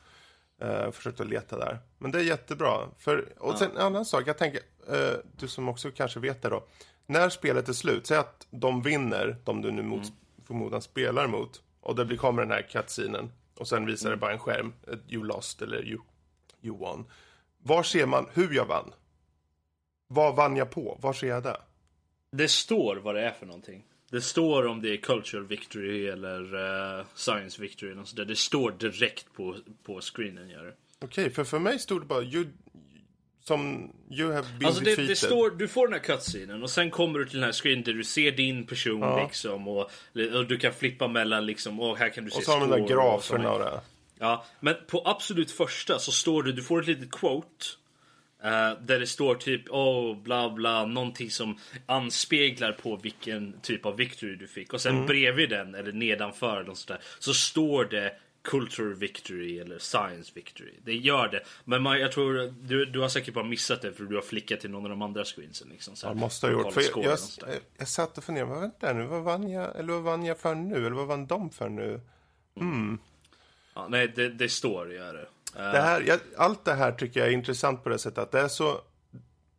[0.62, 1.78] Uh, försökte leta där.
[1.98, 2.88] Men det är jättebra.
[2.98, 4.22] För, och sen en annan sak.
[4.26, 6.64] Jag tänker, eh, du som också kanske vet det då.
[7.06, 10.12] När spelet är slut, säg att de vinner, de du nu mot,
[10.46, 11.62] förmodan spelar mot.
[11.80, 13.32] Och det blir, kommer den här cutscenen.
[13.54, 14.72] Och sen visar det bara en skärm.
[15.08, 16.00] You lost eller you,
[16.62, 17.04] you won.
[17.62, 18.92] Var ser man hur jag vann?
[20.06, 20.98] Vad vann jag på?
[21.02, 21.60] Var ser jag det?
[22.30, 23.84] Det står vad det är för någonting.
[24.10, 26.54] Det står om det är cultural victory eller
[26.98, 27.94] eh, science victory.
[27.94, 28.24] Och sådär.
[28.24, 30.48] Det står direkt på, på screenen.
[30.48, 30.74] Gör det.
[30.98, 32.46] Okej, för för mig stod det bara you,
[33.44, 36.90] som you have been Alltså det, det står, du får den här cutscenen och sen
[36.90, 39.22] kommer du till den här screen där du ser din person Ja.
[39.26, 39.90] liksom och,
[40.34, 42.70] och du kan flippa mellan liksom och här kan du se och så har de
[42.70, 43.80] där och graferna såna- och det.
[44.18, 47.64] Ja, men på absolut första så står det, du får ett litet quote.
[48.44, 53.96] eh, där det står typ oh bla bla någonting som anspeglar på vilken typ av
[53.96, 54.72] victory du fick.
[54.72, 55.06] Och sen Mm.
[55.06, 58.12] bredvid den eller nedanför eller sådär, så står det
[58.44, 60.74] cultural victory eller science victory.
[60.84, 61.40] Det gör det.
[61.64, 64.60] Men man, jag tror du, du har säkert bara missat det för du har flickat
[64.60, 65.68] till någon av de andra screensen.
[65.68, 66.72] Liksom, så här, Jag måste ha gjort.
[66.72, 67.18] För jag, jag,
[67.78, 70.76] jag satt och funderade, vänta nu, vad vann jag, eller vad vann jag för nu?
[70.76, 72.00] Eller vad vann de för nu?
[73.74, 75.28] Ja, nej, det, det står gör det.
[75.62, 78.32] Eh, Det här, jag, allt det här tycker jag är intressant på det sättet att
[78.32, 78.80] det är så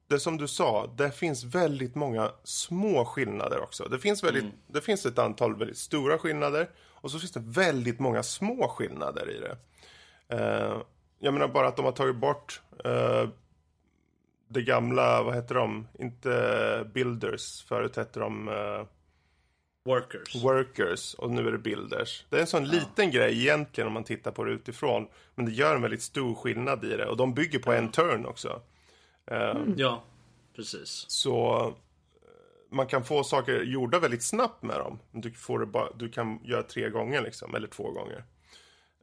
[0.07, 3.83] det som du sa, det finns väldigt många små skillnader också.
[3.83, 6.69] Det finns, väldigt, det finns ett antal väldigt stora skillnader
[7.05, 9.57] och så finns det väldigt många små skillnader i det.
[10.27, 10.81] Eh,
[11.19, 13.29] jag menar bara att de har tagit bort eh,
[14.47, 15.87] det gamla, vad heter de?
[15.99, 18.85] Inte Builders, förut hette de eh,
[19.85, 20.43] Workers.
[20.43, 22.25] Workers och nu är det Builders.
[22.29, 25.07] Det är en sån liten grej egentligen om man tittar på det utifrån.
[25.35, 28.25] Men det gör en väldigt stor skillnad i det och de bygger på en turn
[28.25, 28.61] också.
[29.31, 30.03] Eh, Ja,
[30.55, 31.05] precis.
[31.07, 31.73] Så
[32.69, 34.99] man kan få saker gjorda väldigt snabbt med dem.
[35.11, 38.23] Du, får det bara, du kan göra tre gånger liksom, eller två gånger.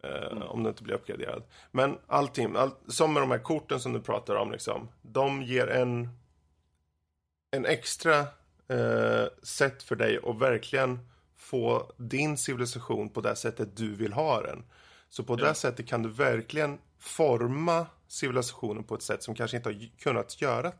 [0.03, 1.43] Eh, Om det inte blir uppgraderad.
[1.71, 5.67] Men allting, all, som med de här korten som du pratar om, liksom, de ger
[5.67, 6.09] en,
[7.51, 8.19] en extra
[8.69, 10.99] eh, sätt för dig att verkligen
[11.37, 14.65] få din civilisation på det sättet du vill ha den.
[15.09, 19.69] Så på det sättet kan du verkligen forma civilisationen på ett sätt som kanske inte
[19.69, 20.73] har kunnat göra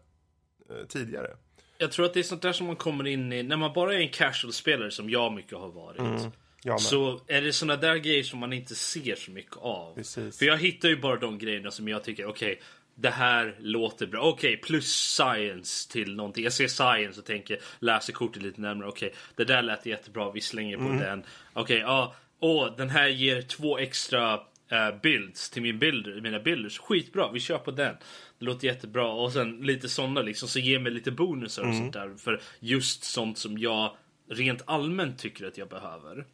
[0.71, 1.37] eh, tidigare.
[1.83, 3.95] Jag tror att det är sånt där som man kommer in i när man bara
[3.95, 6.01] är en casual-spelare som jag mycket har varit.
[6.01, 6.33] Med.
[6.81, 9.95] Så är det såna där grejer som man inte ser så mycket av.
[9.95, 10.39] Precis.
[10.39, 12.61] För jag hittar ju bara de grejerna som jag tycker, okej,
[12.95, 14.23] det här låter bra.
[14.23, 16.45] Okej, plus science till någonting.
[16.45, 18.89] Jag ser science och tänker, läser kortet lite närmare.
[18.89, 21.25] Okej, det där lät jättebra, vi slänger på den.
[21.53, 26.79] Okej, ja, åh, den här ger två extra eh, builds till min builder, mina builders.
[26.79, 27.97] Skitbra, vi kör på den.
[28.39, 29.13] Det låter jättebra.
[29.13, 32.15] Och sen lite sådana liksom, så ger mig lite bonusar och sånt där.
[32.17, 33.97] För just sånt som jag
[34.31, 36.25] rent allmänt tycker att jag behöver.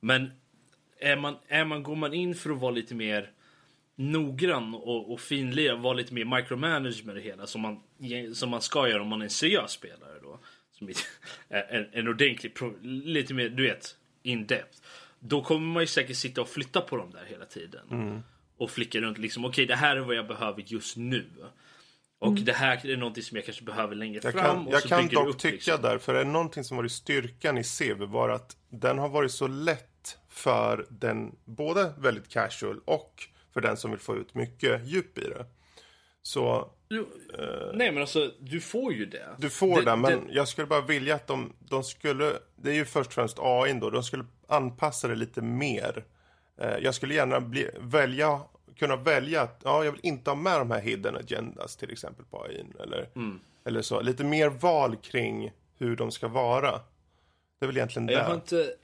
[0.00, 0.30] Men
[0.98, 3.30] är man, är man, går man in för att vara lite mer
[3.96, 7.80] noggrann och, och finlir, vara lite mer micromanage med det hela som man,
[8.34, 10.38] som man ska göra om man är en seriös spelare då.
[10.72, 10.94] Som är
[11.48, 12.52] en, en ordentlig,
[12.82, 14.78] lite mer, du vet, in depth.
[15.28, 18.22] Då kommer man ju säkert sitta och flytta på dem där hela tiden.
[18.58, 21.26] Och flicka runt liksom, okej det här är vad jag behöver just nu.
[22.18, 24.44] Och det här är någonting som jag kanske behöver längre Jag fram.
[24.44, 25.82] kan, och jag så kan dock upp, tycka liksom.
[25.82, 29.32] där, för är det någonting som varit styrkan i Civ var att den har varit
[29.32, 33.22] så lätt för den, både väldigt casual och
[33.54, 35.46] för den som vill få ut mycket djup i det.
[36.22, 37.06] Så Du,
[37.74, 39.28] nej men alltså, du får ju det.
[39.38, 42.74] du får det, men det- jag skulle bara vilja att de, de skulle, det är
[42.74, 46.04] ju först och främst AI då, de skulle anpassa det lite mer.
[46.60, 48.40] Eh, Jag skulle gärna bli, välja,
[48.78, 52.24] kunna välja att, ja, jag vill inte ha med de här hidden agendas till exempel
[52.30, 52.64] på AI.
[52.82, 53.40] Eller, Mm.
[53.64, 54.00] eller så.
[54.00, 56.70] Lite mer val kring hur de ska vara.
[57.58, 58.34] Det är väl egentligen Jag har det.
[58.34, 58.74] inte...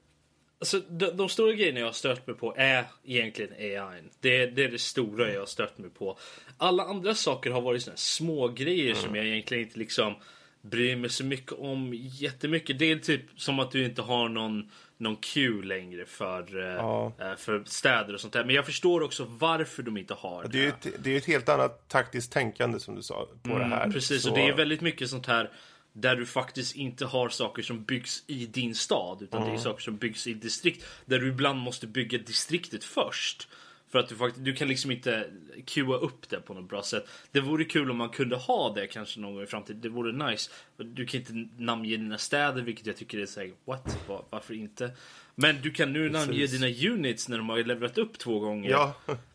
[0.59, 4.03] Alltså, de, de stora grejerna jag har stört mig på är egentligen AI.
[4.20, 6.18] Det, det är det stora jag har stört mig på.
[6.57, 10.14] Alla andra saker har varit såna små grejer som jag egentligen inte liksom
[10.61, 12.79] bryr mig så mycket om jättemycket.
[12.79, 14.70] Det är typ som att du inte har någon,
[15.03, 17.12] någon queue längre för, eh, Ja.
[17.21, 18.45] eh, för städer och sånt där.
[18.45, 20.49] Men jag förstår också varför de inte har det.
[20.49, 23.65] Det är ett, det är ett helt annat taktiskt tänkande som du sa på det
[23.65, 23.81] här.
[23.81, 25.51] Mm, Precis, Så- och det är väldigt mycket sånt här
[25.93, 29.83] där du faktiskt inte har saker som byggs i din stad utan det är saker
[29.83, 33.49] som byggs i distrikt där du ibland måste bygga distriktet först.
[33.92, 35.26] För att du faktiskt, du kan liksom inte
[35.66, 37.09] queua upp det på något bra sätt.
[37.33, 39.81] Det vore kul om man kunde ha det kanske någon gång i framtiden.
[39.81, 40.50] Det vore nice.
[40.76, 43.98] Du kan inte namnge dina städer, vilket jag tycker är såhär, what?
[44.09, 44.90] Var, varför inte?
[45.35, 46.61] Men du kan nu namnge Precis.
[46.61, 48.70] dina units när de har levlat upp två gånger.
[48.70, 48.94] Ja,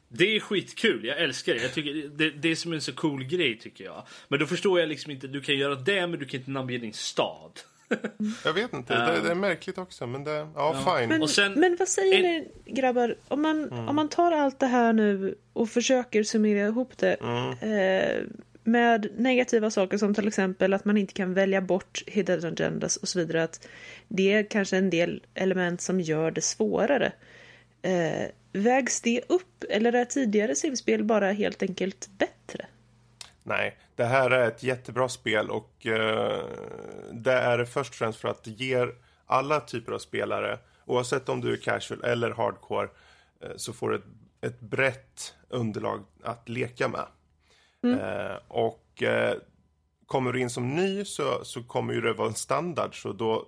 [0.09, 1.61] Det är skitkul, jag älskar det.
[1.61, 4.03] Jag tycker det, det är som en så cool grej tycker jag.
[4.27, 6.77] Men då förstår jag liksom inte, du kan göra det men du kan inte namnge
[6.77, 7.51] din stad.
[8.45, 8.93] Jag vet inte.
[8.93, 10.47] Det, det är märkligt också, men det...
[10.55, 11.09] Ja, fine.
[11.09, 12.23] Men, sen- men vad säger en-
[12.65, 13.15] ni grabbar?
[13.27, 13.87] Om man, Mm.
[13.89, 17.49] om man tar allt det här nu och försöker summera ihop det Mm.
[17.51, 18.23] eh,
[18.63, 23.07] med negativa saker som till exempel att man inte kan välja bort hidden agendas och
[23.07, 23.43] så vidare.
[23.43, 23.67] Att
[24.07, 27.11] det är kanske en del element som gör det svårare.
[27.81, 32.33] Eh, vägs det upp eller är tidigare simspel bara helt enkelt bättre?
[33.47, 36.45] Nej, det här är ett jättebra spel och eh,
[37.11, 41.29] det är det först och främst för att det ger alla typer av spelare, oavsett
[41.29, 42.89] om du är casual eller hardcore,
[43.41, 44.03] eh, så får du ett,
[44.41, 47.07] ett brett underlag att leka med.
[47.93, 49.37] Eh, och eh,
[50.05, 53.47] kommer du in som ny så, så kommer ju det vara en standard, så då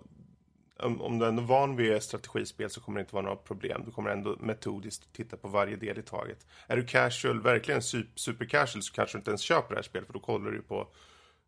[0.80, 3.82] om, om du ändå är van vid strategispel så kommer det inte vara några problem.
[3.86, 6.48] Du kommer ändå metodiskt titta på varje del i taget.
[6.68, 9.84] Är du casual, verkligen su- super casual så kanske du inte ens köper det här
[9.84, 10.88] spelet för då kollar du ju på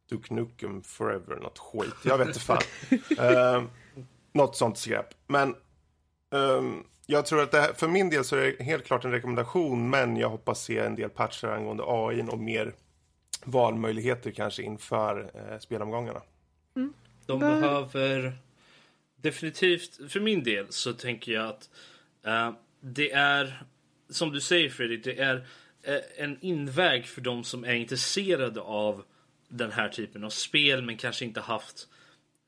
[0.09, 1.95] Duke Nukem Forever, något skit.
[2.05, 2.61] Jag vet inte fan.
[3.19, 3.63] uh,
[4.33, 5.07] något sånt skräp.
[5.27, 5.55] Men
[6.33, 9.11] ehm, jag tror att det här, för min del så är det helt klart en
[9.11, 12.73] rekommendation men jag hoppas se en del patcher angående AI och mer
[13.45, 16.21] valmöjligheter kanske inför eh, spelomgångarna.
[17.25, 18.37] De Vad- behöver
[19.21, 21.69] definitivt, för min del så tänker jag att
[22.23, 23.63] eh, det är,
[24.09, 25.47] som du säger Fredrik, det är
[25.83, 29.03] eh, en inväg för de som är intresserade av
[29.47, 31.87] den här typen av spel men kanske inte haft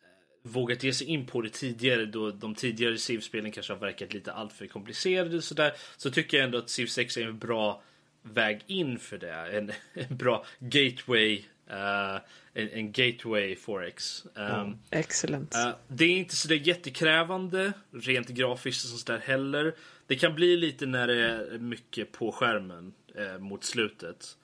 [0.02, 4.14] eh, vågat ge sig in på det tidigare då de tidigare Civ-spelen kanske har verkat
[4.14, 5.74] lite alltför komplicerade och sådär.
[5.98, 7.84] Så tycker jag ändå att Civ 6 är en bra
[8.22, 9.34] väg in för det.
[9.34, 9.72] En,
[10.10, 12.16] en bra gateway, eh,
[12.54, 14.26] en, en gateway forex.
[14.36, 15.56] Um, Excellent.
[15.56, 19.76] Eh, det är inte så där jättekrävande rent grafiskt och sånt där heller.
[20.08, 24.38] Det kan bli lite när det är mycket på skärmen eh, mot slutet.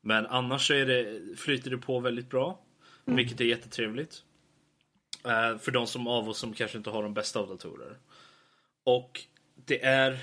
[0.00, 2.60] Men annars så är det, flyter det på väldigt bra.
[3.04, 4.22] Vilket är jättetrevligt.
[5.24, 7.96] Eh, för de som av oss som kanske inte har de bästa av datorer.
[8.84, 9.20] Och
[9.54, 10.18] det är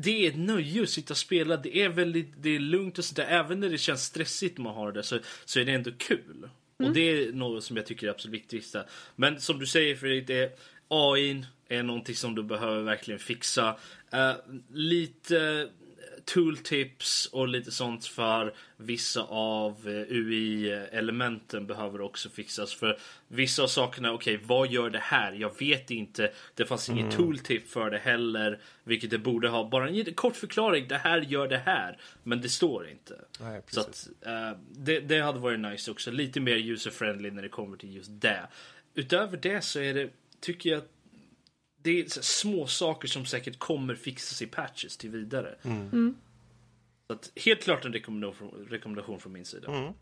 [0.00, 1.56] det är ett nöje att sitta och spela.
[1.56, 3.26] Det är väldigt det är lugnt och sådär.
[3.28, 6.48] Även när det känns stressigt man har det så, så är det ändå kul.
[6.84, 8.76] Och det är något som jag tycker är absolut viktigast.
[9.16, 10.50] Men som du säger Fredrik, det är
[10.88, 13.78] AI är någonting som du behöver verkligen fixa.
[14.12, 14.32] Eh,
[14.72, 15.68] lite
[16.34, 22.74] tooltips och lite sånt för vissa av eh, UI-elementen behöver också fixas.
[22.74, 25.32] För vissa av sakerna, okej, vad gör det här?
[25.32, 26.32] Jag vet inte.
[26.54, 29.68] Det fanns ingen tooltip för det heller, vilket det borde ha.
[29.68, 31.98] Bara en kort förklaring, det här gör det här.
[32.22, 33.20] Men det står inte.
[33.40, 36.10] Nej, Så att, eh, det, det hade varit nice också.
[36.10, 38.48] Lite mer user-friendly när det kommer till just det.
[38.94, 40.10] Utöver det så är det,
[40.40, 40.82] tycker jag,
[41.88, 45.54] det är små saker som säkert kommer fixas i patches till vidare.
[47.06, 49.94] Så att, helt klart en rekommendation, rekommendation från min sida.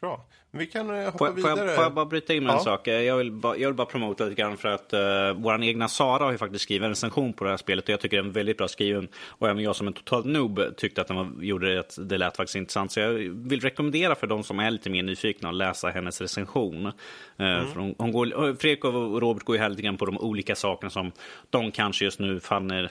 [0.00, 0.26] Bra.
[0.50, 1.66] Vi kan eh, hoppa Får, får, vidare.
[1.66, 2.58] jag, får jag bara bryta in med Ja.
[2.58, 2.88] en sak?
[2.88, 6.24] Jag vill, bara, jag vill bara promota lite grann för att uh, vår egna Sara
[6.24, 8.30] har ju faktiskt skrivit en recension på det här spelet och jag tycker den är
[8.30, 9.08] väldigt bra skriven.
[9.28, 12.18] Och även jag som en total noob tyckte att den var, gjorde det, att det
[12.18, 12.92] lät faktiskt intressant.
[12.92, 16.86] Så jag vill rekommendera för de som är lite mer nyfikna att läsa hennes recension.
[16.86, 16.92] Eh,
[17.38, 20.54] för hon, hon går, Fredrik och Robert går ju här lite grann på de olika
[20.54, 21.12] sakerna som
[21.50, 22.88] de kanske just nu fann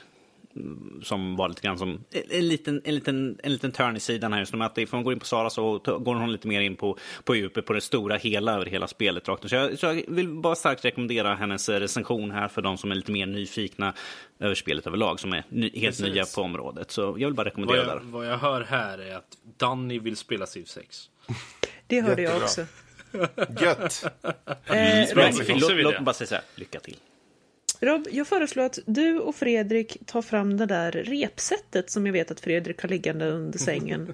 [1.04, 4.40] som var lite grann som en liten, en liten, en liten törn i sidan här
[4.40, 4.64] just nu.
[4.64, 7.36] Att ifall man går in på Sara så går hon lite mer in på, på
[7.36, 9.28] djupet, på det stora hela över hela spelet.
[9.28, 9.50] rakt.
[9.50, 12.92] Så jag, så jag vill bara starkt rekommendera hennes eh, recension här för de som
[12.92, 13.94] är lite mer nyfikna
[14.40, 16.06] över spelet överlag, som är ny, helt Precis.
[16.06, 16.92] nya på området.
[16.92, 18.02] Så jag vill bara Vad, rekommendera jag, där.
[18.04, 21.10] vad jag hör här är att Danny vill spela Civ 6.
[21.88, 22.46] Det hörde jag jättebra.
[22.46, 22.66] också.
[23.64, 24.04] Gött!
[24.66, 25.84] Eh, så fixar Låt, låt det.
[25.84, 26.96] mig bara säga så här, lycka till.
[27.80, 32.32] Rob, jag föreslår att du och Fredrik tar fram det där repsättet som jag vet
[32.32, 34.14] att Fredrik har liggande under sängen.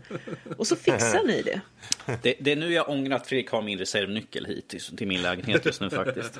[0.57, 1.61] Och så fixar ni det.
[2.21, 5.65] Det, det är nu jag ångrar att Fredrik har min reservnyckel hit till, min lägenhet
[5.65, 6.37] just nu faktiskt.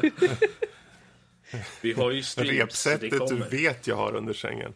[1.82, 4.74] Vi har ju det Repsättet du vet jag har under sängen.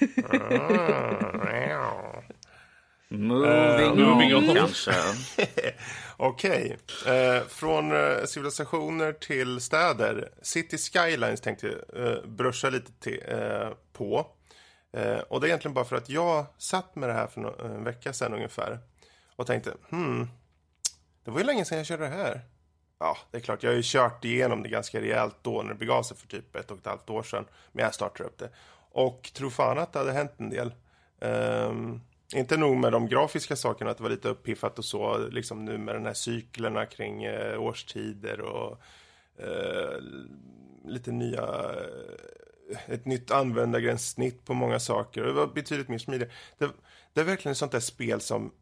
[3.18, 4.54] Moving, moving on, on.
[4.56, 4.92] kanske.
[6.16, 6.76] Okej.
[7.06, 10.28] Eh, från eh, civilisationer till städer.
[10.42, 13.22] City Skylines tänkte jag eh, bruscha lite till,
[13.92, 14.26] på.
[15.28, 17.84] Och det är egentligen bara för att jag satt med det här för no- en
[17.84, 18.78] vecka sedan ungefär.
[19.36, 20.28] Och tänkte, hmm,
[21.24, 22.40] det var ju länge sedan jag körde det här.
[22.98, 25.78] Ja, det är klart, jag har ju kört igenom det ganska rejält då när det
[25.78, 27.44] begav sig för typ ett och ett halvt år sedan.
[27.72, 28.48] Men jag startade upp det.
[28.92, 30.74] Och tro fan att det hade hänt en del.
[31.20, 32.00] Um,
[32.34, 35.78] inte nog med de grafiska sakerna, att det var lite uppiffat och så, liksom nu
[35.78, 38.80] med den här cyklerna kring uh, årstider och
[39.40, 40.00] uh,
[40.84, 45.22] lite nya, uh, ett nytt användargränssnitt på många saker.
[45.22, 46.30] Det var betydligt mer smidigt.
[46.58, 46.70] Det,
[47.12, 48.52] det är verkligen ett sånt där spel som,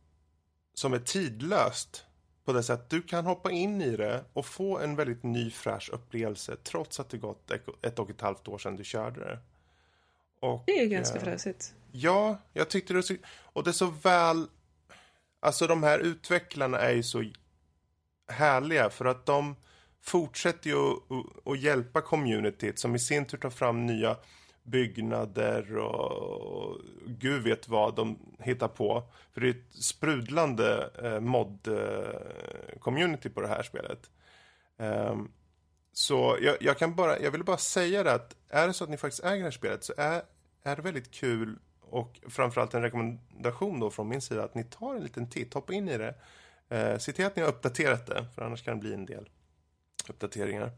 [0.74, 2.06] som är tidlöst
[2.44, 2.90] på det sättet.
[2.90, 7.08] Du kan hoppa in i det och få en väldigt ny fräsch upplevelse trots att
[7.08, 7.50] det gått
[7.82, 9.38] ett och ett halvt år sedan du körde det.
[10.40, 11.74] Och, det är ganska eh, fräsigt.
[11.92, 13.14] Ja, jag tyckte det så...
[13.42, 14.46] Och det är så väl...
[15.40, 17.24] Alltså de här utvecklarna är ju så
[18.28, 19.56] härliga för att de
[20.02, 20.76] fortsätter ju
[21.44, 24.16] att hjälpa communityt som i sin tur tar fram nya
[24.62, 29.02] byggnader och, gud vet vad de hittar på.
[29.32, 34.10] För det är ett sprudlande eh, mod-community eh, på det här spelet.
[34.76, 35.32] Um,
[35.92, 38.90] så jag, jag, kan bara, jag vill bara säga det att är det så att
[38.90, 40.22] ni faktiskt äger det här spelet så är,
[40.62, 41.58] är det väldigt kul
[41.90, 45.72] och framförallt en rekommendation då från min sida att ni tar en liten titt, hoppa
[45.72, 46.14] in i det.
[46.68, 49.28] Eh, se till att ni har uppdaterat det, för annars kan det bli en del
[50.08, 50.70] uppdateringar.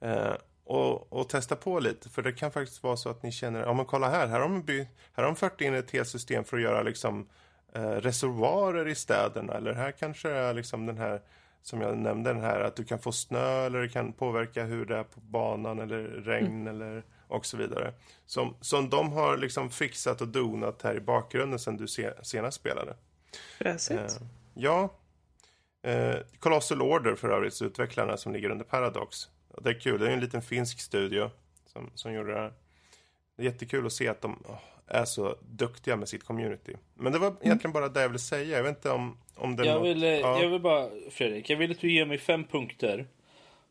[0.00, 0.34] Eh,
[0.64, 3.72] och, och, testa på lite, för det kan faktiskt vara så att ni känner, ja
[3.72, 4.78] men kolla här, här har de, by,
[5.12, 7.28] här har de fört in ett helt system för att göra liksom
[7.72, 11.22] eh, reservoarer i städerna, eller här kanske är liksom den här
[11.62, 14.86] som jag nämnde den här att du kan få snö eller det kan påverka hur
[14.86, 16.68] det är på banan eller regn mm.
[16.68, 17.92] eller och så vidare.
[18.26, 22.56] Som, som de har liksom fixat och donat här i bakgrunden sen du se, senast
[22.56, 22.96] spelade.
[23.58, 24.00] Fräsigt.
[24.00, 24.92] Eh, ja.
[25.82, 29.28] Eh, Colossal Order för övrigt, utvecklarna som ligger under Paradox.
[29.62, 31.30] Det är kul, det är en liten finsk studio
[31.66, 32.52] som, som gjorde det här.
[33.36, 34.44] Det är jättekul att se att de
[34.86, 36.76] är så duktiga med sitt community.
[36.94, 37.38] Men det var mm.
[37.42, 38.56] egentligen bara det jag ville säga.
[38.56, 39.86] Jag vet inte om, om det jag något...
[39.86, 40.42] vill, ja.
[40.42, 43.06] jag vill bara, Fredrik, jag vill att du ger mig fem punkter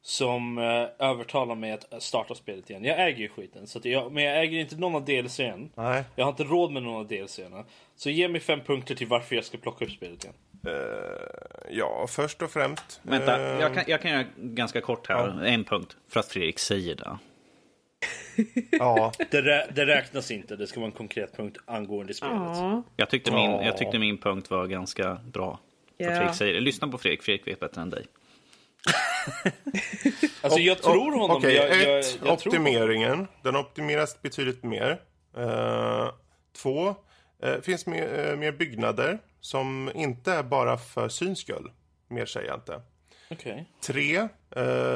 [0.01, 2.83] som eh, övertalar mig att starta spelet igen.
[2.83, 5.69] Jag äger ju skiten, så jag, men jag äger inte någon av DLCn.
[5.75, 6.03] Nej.
[6.15, 7.63] Jag har inte råd med någon av DLCn.
[7.95, 10.35] Så ge mig fem punkter till varför jag ska plocka upp spelet igen.
[10.67, 10.73] Uh,
[11.69, 12.99] ja, först och främst.
[13.03, 15.37] Vänta, uh, jag, kan, jag kan göra ganska kort här.
[15.41, 15.45] Ja.
[15.45, 15.97] En punkt.
[16.09, 17.17] För att Fredrik säger det.
[18.71, 19.11] ja.
[19.31, 20.55] Det, rä det, räknas inte.
[20.55, 22.35] Det ska vara en konkret punkt angående spelet.
[22.35, 22.83] Ja.
[22.95, 25.59] Jag, tyckte min, jag tyckte min punkt var ganska bra.
[25.97, 26.17] Yeah.
[26.17, 27.23] Fredrik säger Lyssna på Fredrik.
[27.23, 28.05] Fredrik vet bättre än dig.
[30.41, 31.37] alltså jag tror honom.
[31.37, 33.27] Okej, okay, jag, ett, jag, optimeringen.
[33.43, 35.01] Den optimeras betydligt mer.
[35.37, 36.11] Uh,
[36.61, 36.95] två,
[37.45, 41.71] uh, finns mer, uh, mer byggnader som inte är bara för syns skull.
[42.07, 42.81] Mer säger jag inte.
[43.29, 43.63] Okay.
[43.81, 44.27] Tre,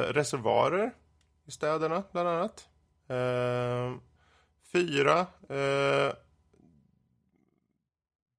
[0.08, 0.90] reservoarer
[1.46, 2.68] i städerna bland annat.
[4.72, 5.26] fyra,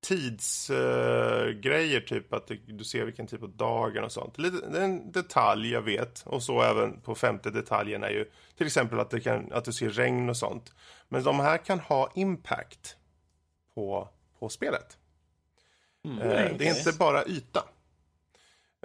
[0.04, 4.38] tidsgrejer, uh, typ att du ser vilken tid på dagen och sånt.
[4.38, 6.24] Lite, det är en detalj jag vet.
[6.26, 8.26] Och så även på femte detaljen är ju
[8.58, 10.74] till exempel att, det kan, att du ser regn och sånt.
[11.10, 12.98] Men de här kan ha impact
[13.76, 14.98] på, på spelet.
[16.06, 17.64] Mm, uh, det är inte bara yta.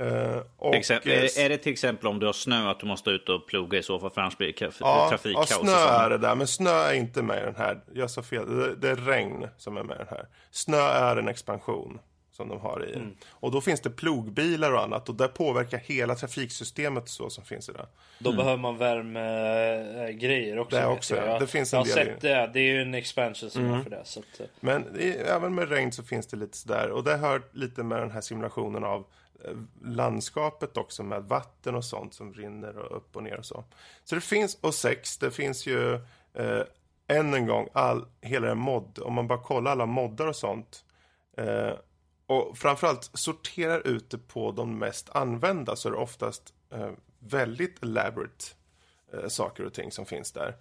[0.00, 3.10] Uh, och, exempel, är, är, det till exempel om du har snö att du måste
[3.10, 5.50] ut och ploga i så fall för annars blir det ja, trafikkaos?
[5.50, 7.80] Ja, snö är det där, men snö är inte med i den här.
[7.94, 10.26] Jag sa fel, det, det, är regn som är med i den här.
[10.50, 11.98] Snö är en expansion
[12.32, 12.94] som de har i.
[12.94, 13.16] Mm.
[13.30, 17.68] Och då finns det plogbilar och annat och det påverkar hela trafiksystemet så som finns
[17.68, 17.86] i det.
[18.18, 18.36] Då mm.
[18.36, 20.76] behöver man värmegrejer också.
[20.76, 21.40] Det också, jag.
[21.40, 23.82] det finns en jag har sett det, det är ju en expansion som mm.
[23.82, 24.02] för det.
[24.04, 24.40] Så att...
[24.40, 24.46] Eh.
[24.60, 28.00] Men i, även med regn så finns det lite sådär och det hör lite med
[28.00, 32.96] den här simulationen av Eh, Eh, landskapet också med vatten och sånt som rinner och
[32.96, 33.64] upp och ner och så.
[34.04, 35.94] Så det finns, och sex, det finns ju
[36.34, 36.62] eh,
[37.06, 40.84] än en gång all, hela den mod, om man bara kollar alla moddar och sånt.
[41.36, 41.72] Eh,
[42.26, 47.82] och framförallt sorterar ut det på de mest använda så är det oftast eh, väldigt
[47.82, 48.44] elaborate
[49.12, 50.56] eh, saker och ting som finns där.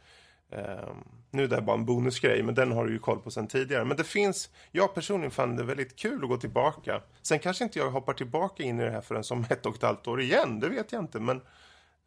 [0.49, 3.47] Um, nu är det bara en bonusgrej, men den har du ju koll på sen
[3.47, 3.85] tidigare.
[3.85, 7.01] Men det finns, jag personligen fann det väldigt kul att gå tillbaka.
[7.21, 9.81] Sen kanske inte jag hoppar tillbaka in i det här förrän som ett och ett
[9.81, 11.19] halvt år igen, det vet jag inte.
[11.19, 11.41] Men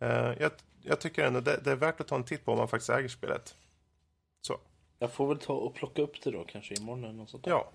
[0.02, 0.08] uh,
[0.40, 0.50] jag,
[0.82, 2.90] jag, tycker ändå det, det, är värt att ta en titt på om man faktiskt
[2.90, 3.54] äger spelet.
[4.40, 4.56] Så.
[4.98, 7.50] Jag får väl ta och plocka upp det då, kanske imorgon eller något sånt där.
[7.50, 7.70] Ja.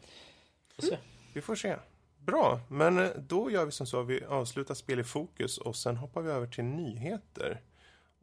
[0.76, 0.98] Får se.
[1.34, 1.76] Vi får se.
[2.18, 5.98] Bra, men eh, då gör vi som så, vi avslutar spel i fokus och sen
[5.98, 7.62] hoppar vi över till nyheter.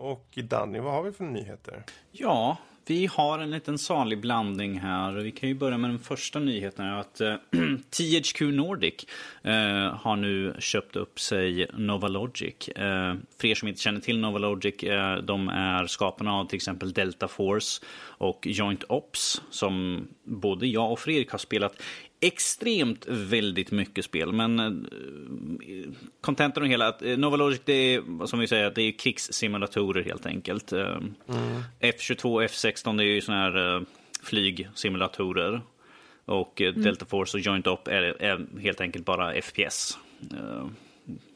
[0.02, 1.82] Och Danny, vad har vi för nyheter?
[2.10, 5.12] Ja, vi har en liten salig blandning här.
[5.12, 6.86] Vi kan ju börja med den första nyheten.
[6.86, 7.34] Att eh,
[7.90, 9.06] THQ Nordic
[9.42, 12.68] eh, har nu köpt upp sig Novalogic.
[12.68, 16.92] Eh, för er som inte känner till Novalogic, eh, de är skaparna av till exempel
[16.92, 21.82] Delta Force och Joint Ops som både jag och Fredrik har spelat
[22.22, 24.32] extremt väldigt mycket spel.
[24.32, 24.86] Men
[26.20, 30.04] kontentan uh, och hela, att uh, Novalogic det är som vi säger, det är krigssimulatorer
[30.04, 30.72] helt enkelt.
[30.72, 31.62] Uh, mm.
[31.80, 33.84] F22 F16 det är ju sådana här
[34.22, 35.60] flygsimulatorer.
[36.24, 39.98] Och eh, Delta Force och Joint Op är, är helt enkelt bara FPS.
[40.32, 40.66] Eh,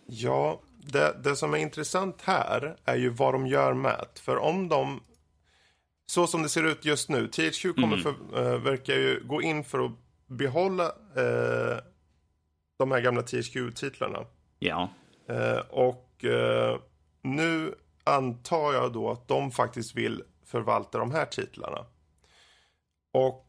[0.09, 0.61] Ja,
[0.93, 4.07] det, det som är intressant här är ju vad de gör med.
[4.15, 5.01] För om de...
[6.07, 9.65] Så som det ser ut just nu, THQ kommer för, eh, verkar ju gå in
[9.65, 9.93] för att
[10.27, 10.85] behålla
[11.17, 11.79] eh,
[12.77, 14.27] de här gamla THQ-titlarna.
[14.59, 14.89] ja.
[15.29, 16.81] Eh, och eh,
[17.23, 17.75] nu
[18.05, 21.87] antar jag då att de faktiskt vill förvalta de här titlarna.
[23.13, 23.47] Och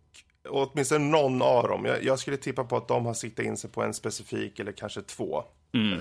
[0.50, 1.86] åtminstone någon av dem.
[1.86, 4.72] Jag, jag skulle tippa på att de har siktat in sig på en specifik eller
[4.72, 5.44] kanske två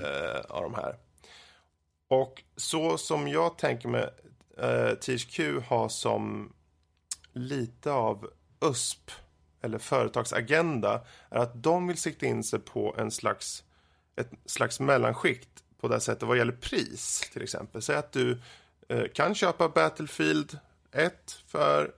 [0.03, 0.95] eh, av de här.
[2.07, 4.09] Och så som jag tänker mig
[4.57, 6.53] eh, THQ har som
[7.33, 8.29] lite av
[8.61, 9.11] USP
[9.61, 13.63] eller företagsagenda är att de vill sikta in sig på en slags
[14.15, 17.81] ett slags mellanskikt på det sättet vad gäller pris till exempel.
[17.81, 18.41] Säg att du
[18.89, 20.59] eh, kan köpa Battlefield
[20.91, 21.91] 1 för,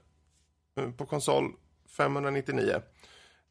[0.76, 1.52] eh, på konsol
[1.88, 2.82] 599.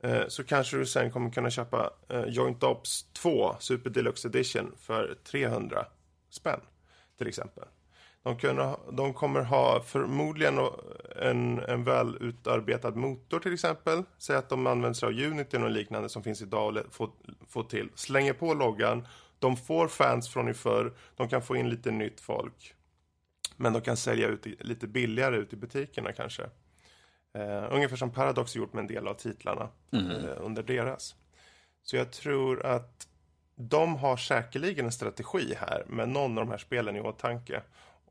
[0.03, 4.75] Eh, så kanske du sen kommer kunna köpa eh, Joint Ops 2 Super Deluxe Edition
[4.77, 5.85] för 300
[6.29, 6.61] spänn
[7.17, 7.65] till exempel.
[8.23, 10.59] De, kunna, de kommer ha förmodligen
[11.21, 14.03] en, en väl utarbetad motor till exempel.
[14.17, 17.09] Säg att de använder sig av Unity och liknande som finns idag och le- få,
[17.47, 17.89] få till.
[17.95, 19.07] Slänger på loggan.
[19.39, 20.93] De får fans från i förr.
[21.15, 22.73] De kan få in lite nytt folk.
[23.55, 26.43] Men de kan sälja ut lite billigare ut i butikerna kanske.
[27.33, 31.15] Eh, ungefär som Paradox gjort med en del av titlarna eh, under deras.
[31.83, 33.07] Så jag tror att
[33.55, 37.61] de har säkerligen en strategi här med någon av de här spelen i åtanke.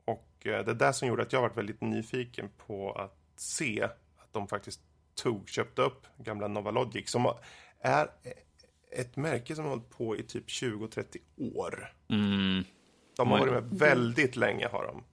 [0.09, 3.83] Och eh, det är det som gjorde att jag varit väldigt nyfiken på att se
[3.83, 4.81] att de faktiskt
[5.15, 7.33] tog, köpte upp gamla Novalogic som
[7.81, 8.07] är
[8.91, 11.17] ett märke som har hållit på i typ 20-30
[11.55, 11.93] år.
[12.09, 12.63] Mm.
[13.17, 15.03] De har varit med väldigt länge har de.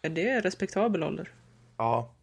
[0.00, 1.32] Ja, Det är respektabel ålder.
[1.76, 2.14] Ja.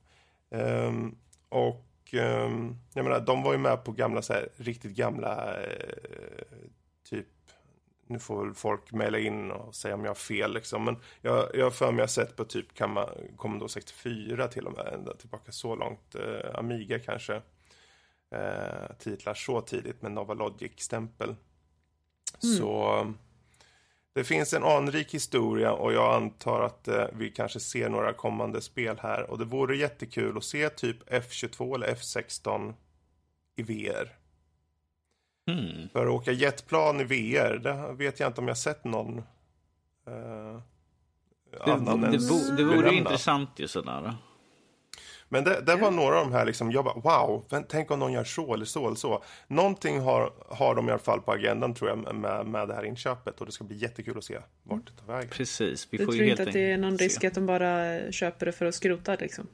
[0.51, 1.15] Ehm,
[1.49, 6.45] och ehm, jag menar, de var ju med på gamla, så här, riktigt gamla, eh,
[7.09, 7.27] typ,
[8.11, 10.83] nu får väl folk mejla in och säga om jag har fel liksom.
[10.83, 12.67] Men jag, jag har för mig jag har sett på typ
[13.37, 16.15] Commodore 64 till och med, ända tillbaka så långt.
[16.15, 17.41] Eh, Amiga kanske.
[18.31, 21.35] Eh, titlar så tidigt med Novalogic-stämpel.
[22.39, 23.05] Så
[24.13, 28.61] det finns en anrik historia och jag antar att eh, vi kanske ser några kommande
[28.61, 29.31] spel här.
[29.31, 32.73] Och det vore jättekul att se typ F22 eller F16
[33.55, 34.20] i VR.
[35.47, 35.89] Mm.
[35.89, 39.17] För att åka jetplan i VR, det vet jag inte om jag sett någon
[40.07, 40.61] eh,
[41.65, 44.13] Det, annan det, det, det vore intressant ju sådär.
[45.33, 48.13] Men det, det var några av de här liksom, jag bara wow, tänk om någon
[48.13, 49.23] gör så eller så eller så.
[49.47, 52.85] Någonting har, har de i alla fall på agendan tror jag med, med det här
[52.85, 55.29] inköpet och det ska bli jättekul att se vart det tar vägen.
[55.29, 55.87] Precis.
[55.91, 57.27] Vi Du får tror ju inte att det är någon enkelt risk se.
[57.27, 59.47] att de bara köper det för att skrota liksom?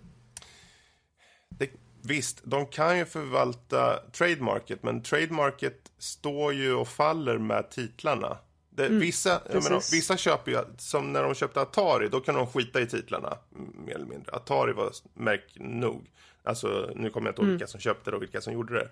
[2.08, 8.38] Visst, de kan ju förvalta trademarket, men trademarket står ju och faller med titlarna.
[8.70, 9.70] Det, vissa, jag precis.
[9.70, 13.38] menar, vissa köper ju, som när de köpte Atari, då kan de skita i titlarna,
[13.86, 14.32] mer eller mindre.
[14.36, 16.10] Atari var märk nog.
[16.43, 18.89] Alltså, nu kommer jag inte ihåg vilka som köpte det och vilka som gjorde det.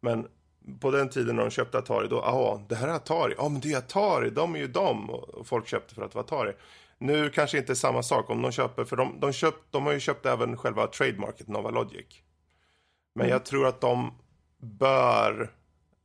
[0.00, 0.26] Men
[0.80, 3.34] på den tiden när de köpte Atari, då, ja, det här är Atari.
[3.38, 5.10] Ja, men det är Atari, de är ju de.
[5.10, 6.52] Och folk köpte för att det var Atari.
[6.98, 10.00] Nu kanske inte samma sak om de köper, för de, de, köp, de har ju
[10.00, 12.22] köpt även själva trademarket Novalogic.
[13.14, 14.14] Men jag tror att de
[14.58, 15.52] bör,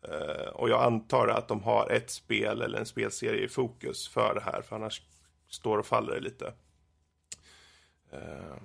[0.07, 4.36] eh, och jag antar att de har ett spel eller en spelserie i fokus för
[4.36, 5.01] det här, för annars
[5.49, 6.53] står och faller det lite.
[8.12, 8.55] Eh,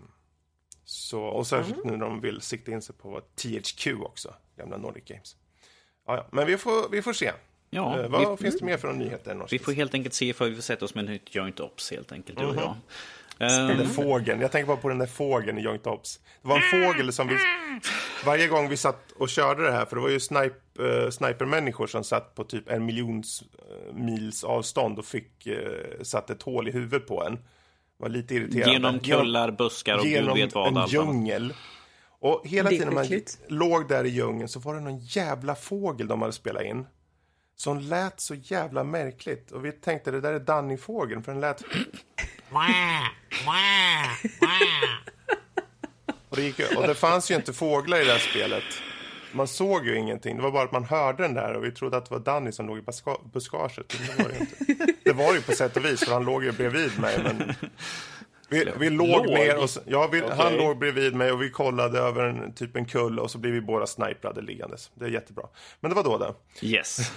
[0.84, 5.04] så, och särskilt nu när de vill sikta in sig på THQ också, gamla Nordic
[5.04, 5.36] Games.
[6.06, 6.26] Ja, ja.
[6.30, 7.32] Men vi får, vi får se.
[7.70, 9.46] Ja, Eh, vad vi, finns det mer för nyheter?
[9.50, 11.90] vi får helt enkelt se ifall vi får sätta oss med ett nytt Joint Ops
[11.90, 12.76] helt enkelt, du och jag.
[13.38, 16.20] Den där fågeln, jag tänker bara på den där fågeln i Joint Ops.
[16.42, 17.36] Det var en fågel som vi...
[18.26, 21.86] Varje gång vi satt och körde det här, för det var ju snipe, uh, snipermänniskor
[21.86, 26.68] som satt på typ en miljons eh, mils avstånd och fick uh, satt ett hål
[26.68, 27.38] i huvudet på en.
[27.96, 28.72] var lite irriterande.
[28.72, 30.68] genom kullar, buskar och genom gud vet vad.
[30.68, 31.06] en allt annat.
[31.06, 31.54] djungel.
[32.20, 33.38] Och hela Det tiden man skickligt.
[33.48, 36.86] låg där i djungeln så var det någon jävla fågel de hade spelat in.
[37.56, 39.50] Som lät så jävla märkligt.
[39.50, 41.62] Och vi tänkte det där är Danny-fågeln för den lät...
[46.28, 48.64] Och det, gick, och det fanns ju inte fåglar i det här spelet.
[49.32, 50.36] Man såg ju ingenting.
[50.36, 52.52] Det var bara att man hörde den där och vi trodde att det var Danny
[52.52, 53.88] som låg i buska, buskaget.
[53.88, 54.92] Det var det inte.
[55.04, 57.18] Det var det ju på sätt och vis för han låg ju bredvid mig.
[57.22, 57.54] Men
[58.48, 59.26] vi, vi låg, Låg?
[59.26, 60.58] ner och ja, vi, han Okej.
[60.58, 63.60] låg bredvid mig och vi kollade över en, typ en kulle och så blev vi
[63.60, 64.90] båda sniprade liggandes.
[64.94, 65.44] Det är jättebra.
[65.80, 66.34] Men det var då det.
[66.66, 67.12] Yes.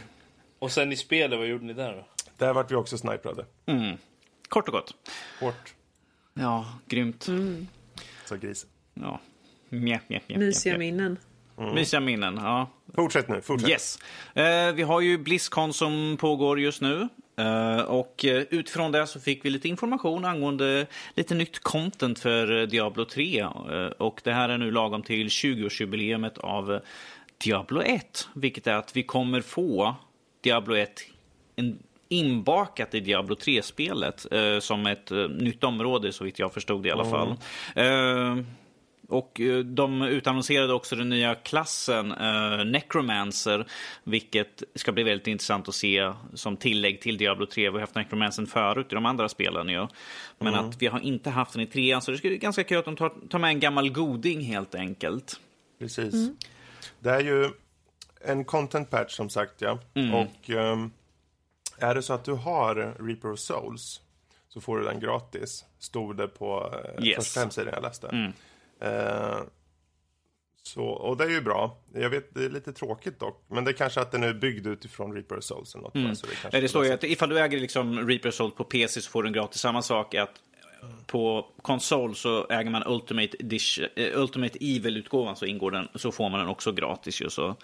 [0.60, 2.08] Och sen i spelet, vad gjorde ni där då?
[2.38, 3.46] Där vart vi också sniprade.
[4.50, 4.94] Kort och gott.
[5.40, 5.74] Hårt.
[6.34, 7.24] Ja, grymt.
[8.26, 8.70] Så grisen.
[8.94, 9.20] Ja.
[9.70, 11.18] Mjä, mjä, mjä, Mysiga minnen.
[11.74, 12.36] mysiga minnen.
[12.36, 12.68] Ja.
[12.96, 13.70] Fortsätt nu, fortsätt.
[13.70, 14.00] Yes.
[14.36, 17.08] Eh, vi har ju Blizzcon som pågår just nu.
[17.38, 22.62] Eh, och eh, utifrån det så fick vi lite information angående lite nytt content för
[22.62, 23.40] eh, Diablo 3.
[23.40, 23.48] Eh,
[23.98, 26.80] och det här är nu lagom till 20-årsjubileumet av eh,
[27.38, 28.28] Diablo 1.
[28.36, 29.96] Vilket är att vi kommer få
[30.42, 30.92] Diablo 1
[31.56, 31.80] en,
[32.10, 36.90] inbakat i Diablo 3-spelet eh, som ett eh, nytt område så vitt jag förstod det
[36.90, 37.36] i alla fall.
[37.76, 38.46] Eh,
[39.10, 43.68] och eh, de utannonserade också den nya klassen eh, Necromancer,
[44.04, 47.70] vilket ska bli väldigt intressant att se som tillägg till Diablo 3.
[47.70, 49.88] Vi har haft Necromancer förut i de andra spelen ju.
[50.40, 52.86] Men att vi har inte haft den i trean, så det skulle ganska kul att
[52.86, 55.40] de tar, tar med en gammal goding helt enkelt.
[55.80, 56.30] Precis.
[57.00, 57.50] Det är ju
[58.26, 59.80] en content patch som sagt, ja.
[59.94, 60.14] Mm.
[60.14, 60.92] Och ehm,
[61.80, 64.02] är det så att du har Reaper of Souls
[64.50, 65.66] så får du den gratis.
[65.80, 67.16] Stod det på uh, Yes.
[67.16, 68.08] första hemsidan jag läste.
[68.08, 68.32] Mm.
[68.80, 69.38] Eh,
[70.64, 71.78] så, och det är ju bra.
[71.94, 73.44] Jag vet, det är lite tråkigt dock.
[73.48, 75.96] Men det är kanske att den är byggd utifrån Reaper of Souls eller något.
[75.96, 76.16] Mm.
[76.16, 79.02] Så det, Eh, Det står ju att ifall du äger liksom Reaper Assault på PC
[79.02, 79.62] så får du en gratis.
[79.62, 80.30] Samma sak att
[81.08, 86.30] på konsol så äger man Ultimate, Edition, eh, Ultimate Evil-utgåvan så ingår den, så får
[86.30, 87.30] man den också gratis ju.
[87.30, 87.56] Så,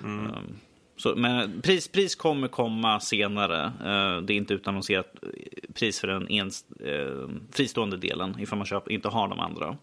[0.00, 0.58] ehm,
[0.96, 3.64] så, men pris, pris kommer komma senare.
[3.64, 5.28] Eh, det är inte utannonserat eh,
[5.74, 9.76] pris för den ens, eh, fristående delen ifall man köper, inte har de andra.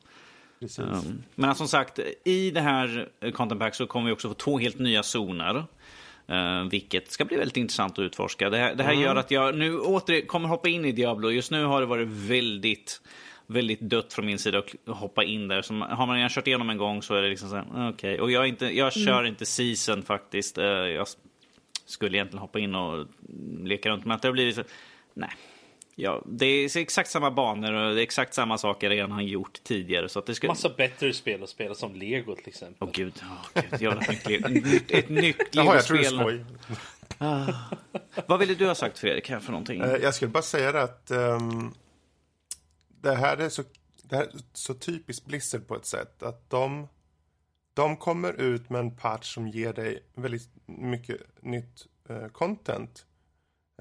[0.60, 0.80] Precis.
[0.80, 4.34] Um, Men som sagt, i det här eh, Content Pack så kommer vi också få
[4.34, 5.66] två helt nya zoner.
[6.32, 8.50] Uh, vilket ska bli väldigt intressant att utforska.
[8.50, 11.30] Det här, det här gör att jag nu åter kommer hoppa in i Diablo.
[11.30, 13.02] Just nu har det varit väldigt,
[13.48, 15.62] väldigt dött från min sida att hoppa in där.
[15.62, 18.22] Så har man redan kört igenom en gång så är det liksom så här, okej.
[18.22, 20.58] Och jag, inte, jag kör inte season faktiskt.
[20.58, 21.08] Uh, jag
[21.86, 23.08] skulle egentligen hoppa in och
[23.64, 24.06] leka runt.
[24.06, 24.64] Men att det har blivit så,
[25.14, 25.30] nej.
[25.96, 29.22] Ja, det är exakt samma banor och det är exakt samma saker jag redan har
[29.22, 30.10] gjort tidigare.
[30.10, 30.48] Så att det ska...
[30.48, 32.78] Massa bättre spel att spela som Lego till exempel.
[32.88, 36.20] Åh gud, oh, gud jävla nytt, le- nytt, ett nytt Jaha, jag legospel.
[36.20, 36.46] skoj.
[38.26, 39.82] Vad ville du ha sagt Fredrik här för någonting?
[39.82, 41.74] Eh, jag skulle bara säga det att ehm,
[43.04, 43.64] det här är så,
[44.04, 46.24] det här är så typiskt Blizzard på ett sätt.
[46.24, 46.88] Att de,
[47.74, 53.06] de kommer ut med en patch som ger dig väldigt mycket nytt eh, content.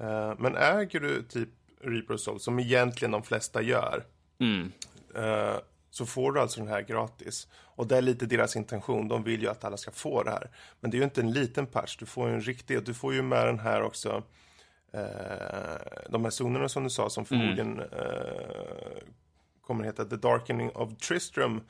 [0.01, 1.49] Eh, men äger du typ
[1.81, 4.05] Reaper of Souls, som egentligen de flesta gör,
[4.39, 4.71] Mm.
[5.15, 5.55] eh,
[5.89, 7.47] så får du alltså den här gratis.
[7.55, 9.07] Och det är lite deras intention.
[9.07, 10.49] De vill ju att alla ska få det här.
[10.79, 11.97] Men det är ju inte en liten patch.
[11.97, 12.83] Du får ju en riktig.
[12.85, 14.23] Du får ju med den här också.
[14.93, 15.01] Eh,
[16.09, 17.87] de här zonerna som du sa som förmodligen eh,
[19.61, 21.61] kommer heta The Darkening of Tristram.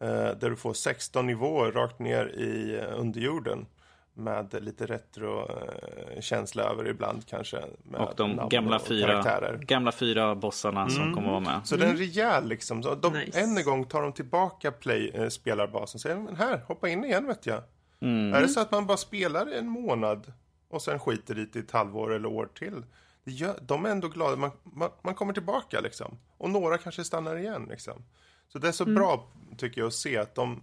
[0.00, 3.66] Eh, där du får 16 nivåer rakt ner i underjorden.
[4.14, 7.60] Med lite retro-känsla över ibland kanske.
[7.82, 9.54] Med Och de gamla och fyra, karaktärer.
[9.54, 9.66] Mm.
[9.66, 11.60] gamla fyra bossarna som kommer vara med.
[11.64, 12.82] Så den är rejäl liksom.
[12.82, 13.40] Så de, Nice.
[13.40, 17.04] Än en gång tar de tillbaka play, eh, spelarbasen och säger men här, hoppa in
[17.04, 17.62] igen vet jag.
[18.00, 18.34] Mm.
[18.34, 20.32] Är det så att man bara spelar en månad
[20.68, 22.84] och sen skiter i det i ett halvår eller år till.
[23.24, 26.18] Det gör, de är ändå glada, man, man, man kommer tillbaka liksom.
[26.36, 28.04] Och några kanske stannar igen liksom.
[28.48, 30.62] Så det är så bra tycker jag att se att de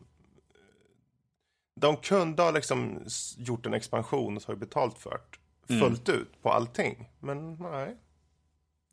[1.75, 3.05] de kunde ha liksom
[3.37, 5.19] gjort en expansion och tagit betalt för
[5.67, 5.79] det.
[5.79, 7.09] Fullt ut på allting.
[7.19, 7.97] Men nej.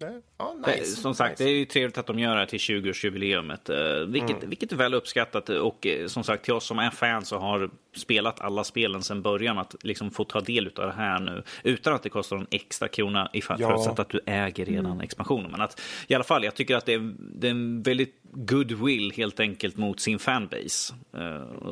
[0.06, 0.84] Det- nice.
[0.96, 1.44] Som sagt, nice.
[1.44, 3.70] det är ju trevligt att de gör det här till 20-årsjubileumet.
[4.00, 5.48] eh, Vilket, vilket är väl uppskattat.
[5.48, 9.22] Och eh, som sagt, till oss som är fans och har spelat alla spelen sedan
[9.22, 12.46] början, att liksom få ta del av det här nu utan att det kostar en
[12.50, 13.68] extra krona ifall Ja.
[13.68, 15.50] förutsatt att du äger redan expansionen.
[15.50, 19.12] Men att i alla fall, jag tycker att det är, det är en väldigt goodwill
[19.16, 20.94] helt enkelt mot sin fanbase.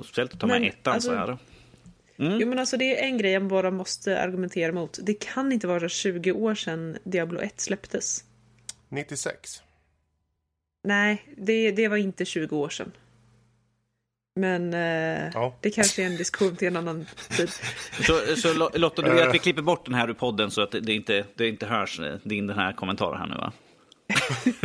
[0.05, 1.37] Speciellt att ta med Men, ettan alltså, så här.
[2.23, 4.99] Jo men alltså det är en grej jag bara måste argumentera mot.
[5.03, 8.25] Det kan inte vara 20 år sedan Diablo 1 släpptes.
[8.89, 9.63] 96.
[10.85, 12.93] Nej, det, det var inte 20 år sedan.
[14.37, 15.57] Men eh, Ja.
[15.61, 17.07] det kanske är en diskussion till en annan
[17.37, 17.51] tid.
[18.03, 20.61] Så, så Lo- Lotta, du vill att vi klipper bort den här ur podden så
[20.63, 23.53] att det inte, det inte hörs eh, din den här kommentar här nu va?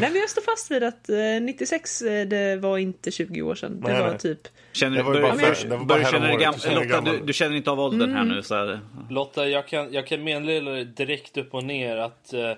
[0.00, 3.54] Nej men jag står fast vid att eh, 96 eh, det var inte 20 år
[3.54, 3.80] sedan.
[3.80, 4.18] Det Nej, var nej.
[4.18, 4.48] typ...
[4.72, 7.26] Känner, ju börjar, för- börjar känner mig Lotta, du, gammal.
[7.26, 8.42] du känner inte av åldern här nu?
[8.42, 8.80] Så här.
[9.10, 12.50] Lotta, jag kan, jag kan meddela direkt upp och ner att eh,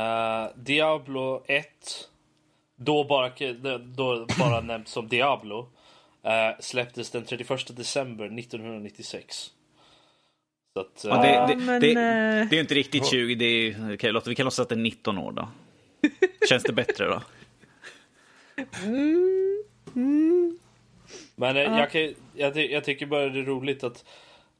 [0.00, 1.66] eh, Diablo 1,
[2.76, 3.30] då bara,
[3.78, 5.68] då bara nämnt som Diablo,
[6.24, 9.50] eh, släpptes den 31 december 1996.
[10.74, 13.34] Så att, Ja, det, det, men, det, eh, det är inte riktigt 20.
[13.34, 15.48] Det är, okej, Lotta, vi kan låtsas att det är 19 år då.
[16.48, 17.22] Känns det bättre då?
[21.36, 24.04] Men eh, jag, kan, jag, jag tycker bara det är roligt att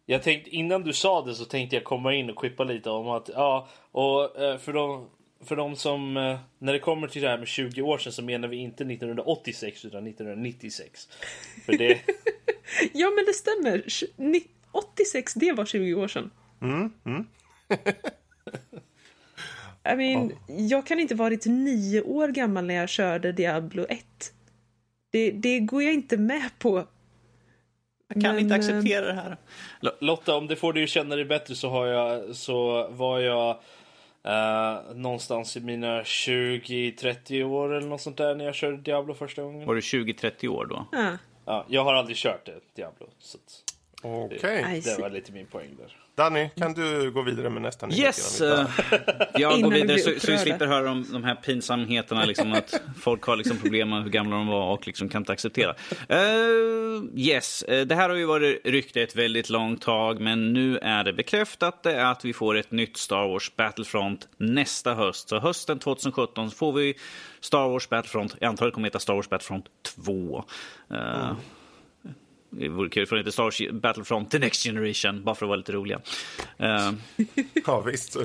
[0.06, 3.08] jag tänkte, innan du sa det så tänkte jag komma in och quippa lite om
[3.08, 5.08] att ja, och eh, för de,
[5.44, 6.14] för de som,
[6.58, 9.84] när det kommer till det här med 20 år sedan så menar vi inte 1986
[9.84, 11.08] utan 1996.
[11.66, 11.88] För det,
[12.92, 13.84] Ja, men det stämmer.
[14.16, 16.30] Ni- 86, det var 20 år sedan.
[16.62, 17.26] Mm, mm.
[19.92, 24.04] I mean, Jag kan inte varit nio år gammal när jag körde Diablo 1.
[25.12, 26.86] Det, det går jag inte med på.
[28.08, 29.36] Jag kan Men, inte eh, acceptera det här.
[30.00, 33.50] Lotta, om det får dig att känna dig bättre så, har jag, så var jag
[34.24, 39.42] eh, någonstans i mina 20-30 år eller något sånt där när jag körde Diablo första
[39.42, 39.66] gången.
[39.66, 40.86] Var du 20-30 år då?
[40.92, 43.06] Ah, Ja, jag har aldrig kört det, Diablo.
[43.18, 43.69] Så att
[44.02, 44.64] Okej.
[44.72, 45.02] I det see.
[45.02, 45.96] var lite min poäng där.
[46.14, 48.40] Danny, kan du gå vidare med nästa nyhet Yes!
[48.40, 48.66] eh,
[49.34, 52.52] jag Innan går vi vidare så, så vi slipper höra om de här pinsamheterna, liksom
[52.52, 55.74] att folk har liksom problem med hur gamla de var och liksom kan inte acceptera.
[56.08, 56.18] Eh,
[57.14, 61.04] yes, eh, det här har ju varit rykte ett väldigt långt tag, men nu är
[61.04, 65.28] det bekräftat det att vi får ett nytt Star Wars Battlefront nästa höst.
[65.28, 66.94] Så hösten 2017 får vi
[67.40, 70.44] Star Wars Battlefront, jag antar det kommer heta Star Wars Battlefront 2.
[70.90, 71.32] Eh,
[72.50, 75.48] Det vore kul för det heter Star Wars Battlefront The Next Generation, bara för att
[75.48, 76.00] vara lite roliga.
[76.58, 76.92] Eh,
[77.66, 78.16] Ja, visst.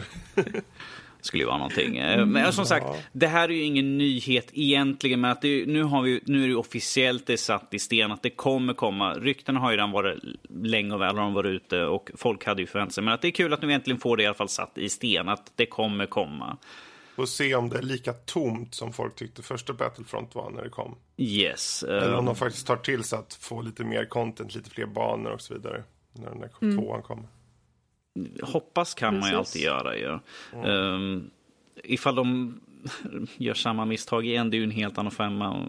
[1.21, 1.97] skulle ju vara någonting.
[1.97, 5.21] Eh, Men som sagt, det här är ju ingen nyhet egentligen.
[5.21, 8.11] Men att det, nu, har vi, nu är det officiellt det är satt i sten
[8.11, 9.13] att det kommer komma.
[9.13, 10.19] Ryktena har ju redan varit
[10.63, 13.03] länge och väl har de varit ute och folk hade ju förväntat sig.
[13.03, 14.89] Men att det är kul att nu äntligen får det i alla fall satt i
[14.89, 15.29] sten.
[15.29, 16.57] Att det kommer komma.
[17.15, 20.69] Och se om det är lika tomt som folk tyckte första Battlefront var när det
[20.69, 20.95] kom.
[21.17, 21.83] Yes.
[21.83, 24.85] eh, Eller om de faktiskt tar till sig att få lite mer content, lite fler
[24.85, 25.83] banor och så vidare.
[26.13, 27.27] När den där tvåan kommer.
[28.43, 29.55] hoppas kan man ju Precis.
[29.55, 30.19] alltid göra ju.
[30.69, 31.29] Um,
[31.83, 32.59] ifall de
[33.37, 35.67] gör samma misstag igen, det är ju en helt annan femma.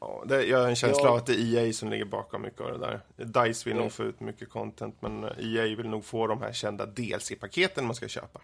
[0.00, 1.10] Ja, det, jag har en känsla Ja.
[1.10, 3.00] av att det är EA som ligger bakom mycket av det där.
[3.44, 6.86] DICE vill nog få ut mycket content, men EA vill nog få de här kända
[6.86, 8.40] DLC-paketen man ska köpa.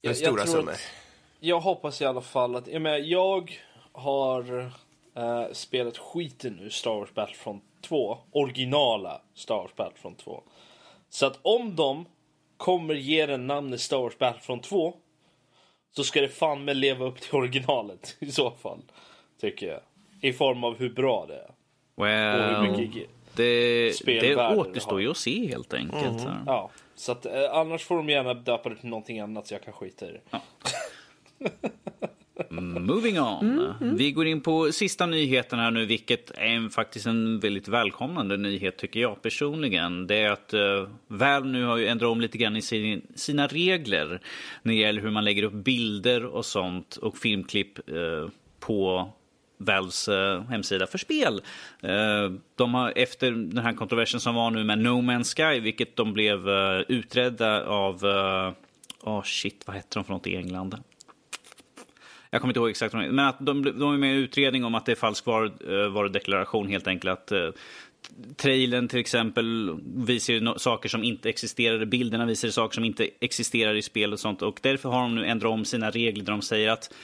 [0.00, 0.72] För Jag- jag stora tror summor.
[0.72, 0.90] att-
[1.40, 3.58] Jag hoppas i alla fall att, jag, menar, jag
[3.92, 4.70] har
[5.14, 10.42] eh, spelat skiten ur Star Wars Battlefront 2, originala Star Wars Battlefront 2.
[11.08, 12.04] Så att om de
[12.56, 14.94] kommer ge den namnet Star Wars Battlefront 2
[15.96, 18.82] så ska det fan med leva upp till originalet i så fall.
[19.40, 19.80] Tycker jag.
[20.22, 21.50] I form av hur bra det är.
[21.94, 23.08] Och hur Well, mycket...
[23.34, 26.20] det, det återstår ju att se helt enkelt.
[26.20, 26.30] så.
[26.46, 29.62] Ja, så att eh, annars får de gärna döpa det till någonting annat så jag
[29.62, 30.40] kan skita i det.
[32.50, 33.74] Moving on.
[33.80, 38.36] Vi går in på sista nyheten här nu, vilket är en, faktiskt en väldigt välkomnande
[38.36, 40.06] nyhet tycker jag personligen.
[40.06, 43.46] Det är att uh, Valve nu har ju ändrat om lite grann i sin, sina
[43.46, 44.20] regler
[44.62, 48.28] när det gäller hur man lägger upp bilder och sånt och filmklipp eh,
[48.60, 49.12] på
[49.58, 51.42] Valves eh, hemsida för spel.
[51.82, 55.96] Eh, de har efter den här kontroversen som var nu med No Man's Sky, vilket
[55.96, 58.04] de blev eh, utredda av...
[59.02, 60.76] Åh oh shit, vad hette de för något i England?
[62.30, 64.64] Jag kommer inte ihåg exakt de Men att de, de är med i en utredning
[64.64, 65.52] om att det är falsk var,
[65.88, 67.12] varudeklaration helt enkelt.
[67.12, 67.32] Att,
[68.36, 71.84] trailern till exempel visar ju saker som inte existerar.
[71.84, 74.42] Bilderna visar saker som inte existerar i spel och sånt.
[74.42, 76.94] Och därför har de nu ändrat om sina regler där de säger att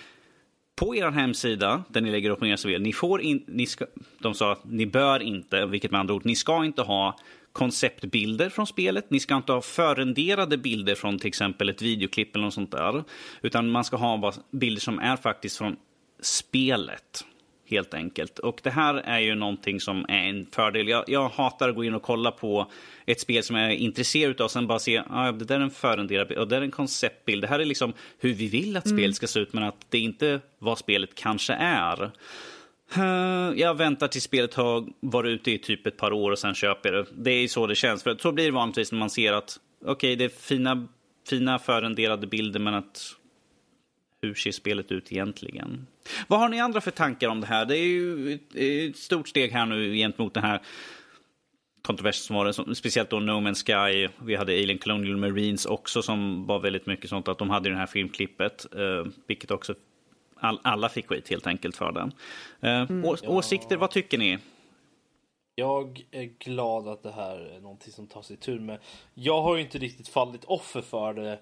[0.77, 3.87] på er hemsida, där ni lägger upp era spel, ni får in, ni ska,
[4.19, 7.17] de sa att ni bör inte, vilket med andra ord, ni ska inte ha
[7.55, 9.11] konceptbilder från spelet.
[9.11, 13.05] Ni ska inte ha förrenderade bilder från till exempel ett videoklipp eller något sånt där.
[13.43, 15.77] Utan man ska ha bara bilder som är faktiskt från
[16.21, 17.25] spelet.
[17.67, 18.39] Helt enkelt.
[18.39, 20.89] Och det här är ju någonting som är en fördel.
[20.89, 22.71] Jag, jag hatar att gå in och kolla på
[23.07, 25.61] ett spel som jag är intresserad av och sen bara se ah, det där är
[25.61, 27.43] en förenderad bild och det där är en konceptbild.
[27.43, 29.99] Det här är liksom hur vi vill att spelet ska se ut men att det
[29.99, 32.11] är inte vad spelet kanske är.
[33.57, 36.93] Jag väntar tills spelet har varit ute i typ ett par år och sen köper
[36.93, 37.11] jag det.
[37.15, 38.03] Det är så det känns.
[38.03, 40.89] För så blir det vanligtvis när man ser att okej, okay, det är fina,
[41.29, 43.17] fina förenderade bilder men att
[44.25, 45.87] hur ser spelet ut egentligen?
[46.29, 47.67] Vad har ni andra för tankar om det här?
[47.67, 48.39] Det är ju
[48.89, 50.61] ett, stort steg här nu gentemot den här
[51.83, 54.09] kontroversen som var det, speciellt då No Man's Sky.
[54.25, 57.77] Vi hade Alien Colonial Marines också som var väldigt mycket sånt att de hade det
[57.77, 59.75] här filmklippet, eh, vilket också
[60.37, 62.13] all, alla fick skit helt enkelt för den.
[62.61, 64.39] Eh, å, Åsikter, vad tycker ni?
[65.57, 68.79] Jag är glad att det här är någonting som tar sig tur med.
[69.15, 71.39] Jag har ju inte riktigt fallit offer för det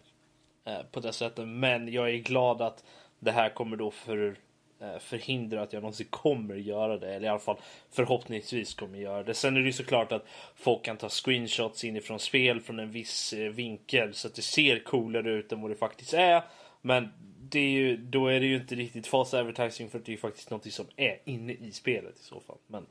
[0.64, 2.84] Eh, på det sättet, men jag är glad att
[3.18, 4.36] det här kommer då för,
[4.80, 7.60] eh, förhindra att jag någonsin kommer göra det, eller i alla fall
[7.90, 9.34] förhoppningsvis kommer göra det.
[9.34, 13.32] Sen är det ju såklart att folk kan ta screenshots inifrån spel från en viss
[13.32, 16.42] eh, vinkel så att det ser coolare ut än vad det faktiskt är.
[16.80, 17.08] Men
[17.48, 20.18] det är ju, då är det ju inte riktigt false advertising för det är ju
[20.18, 22.58] faktiskt något som är inne i spelet i så fall.
[22.66, 22.86] Men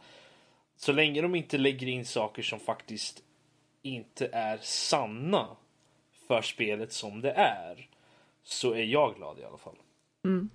[0.78, 3.24] så länge de inte lägger in saker som faktiskt
[3.82, 5.48] inte är sanna
[6.32, 7.88] för spelet som det är
[8.44, 9.76] så är jag glad i alla fall.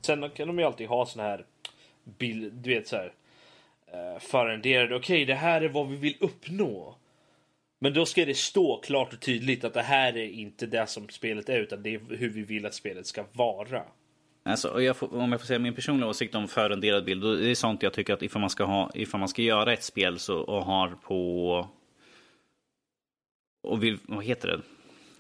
[0.03, 1.45] Sen kan de ju alltid ha såna här
[2.05, 3.12] bild, du vet så här
[3.95, 4.97] uh, förenderade.
[4.97, 6.95] Okej, okay, det här är vad vi vill uppnå.
[7.79, 11.09] Men då ska det stå klart och tydligt att det här är inte det som
[11.09, 13.83] spelet är utan det är hur vi vill att spelet ska vara.
[14.43, 17.22] Alltså, jag får, om jag får säga min personliga åsikt om förenderad bild.
[17.22, 19.83] Det är sånt jag tycker att ifall man ska, ha, ifall man ska göra ett
[19.83, 21.68] spel så, och har på...
[23.62, 24.61] Och vill, vad heter det?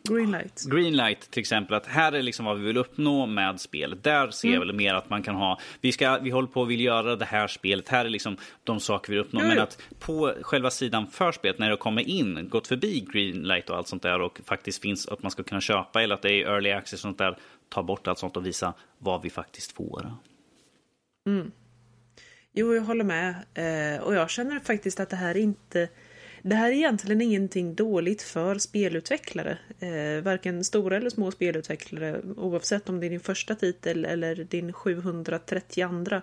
[0.08, 0.64] Greenlight.
[0.64, 4.04] Greenlight till exempel, att här är liksom vad vi vill uppnå med spelet.
[4.04, 4.68] Där ser jag mm.
[4.68, 7.24] väl mer att man kan ha, vi, ska, vi håller på och vill göra det
[7.24, 9.40] här spelet, här är liksom de saker vi vill uppnå.
[9.42, 13.70] Jo, Men att på själva sidan för spelet, när det kommer in, gått förbi Greenlight
[13.70, 16.32] och allt sånt där och faktiskt finns att man ska kunna köpa eller att det
[16.32, 17.38] är early access och sånt där,
[17.68, 20.14] ta bort allt sånt och visa vad vi faktiskt får.
[21.26, 21.52] Mm.
[22.58, 23.34] Jo, jag håller med.
[23.54, 25.88] Eh, och jag känner faktiskt att det här inte
[26.48, 29.58] det här är egentligen ingenting dåligt för spelutvecklare.
[29.78, 34.72] Eh, varken stora eller små spelutvecklare oavsett om det är din första titel eller din
[34.72, 36.22] 732.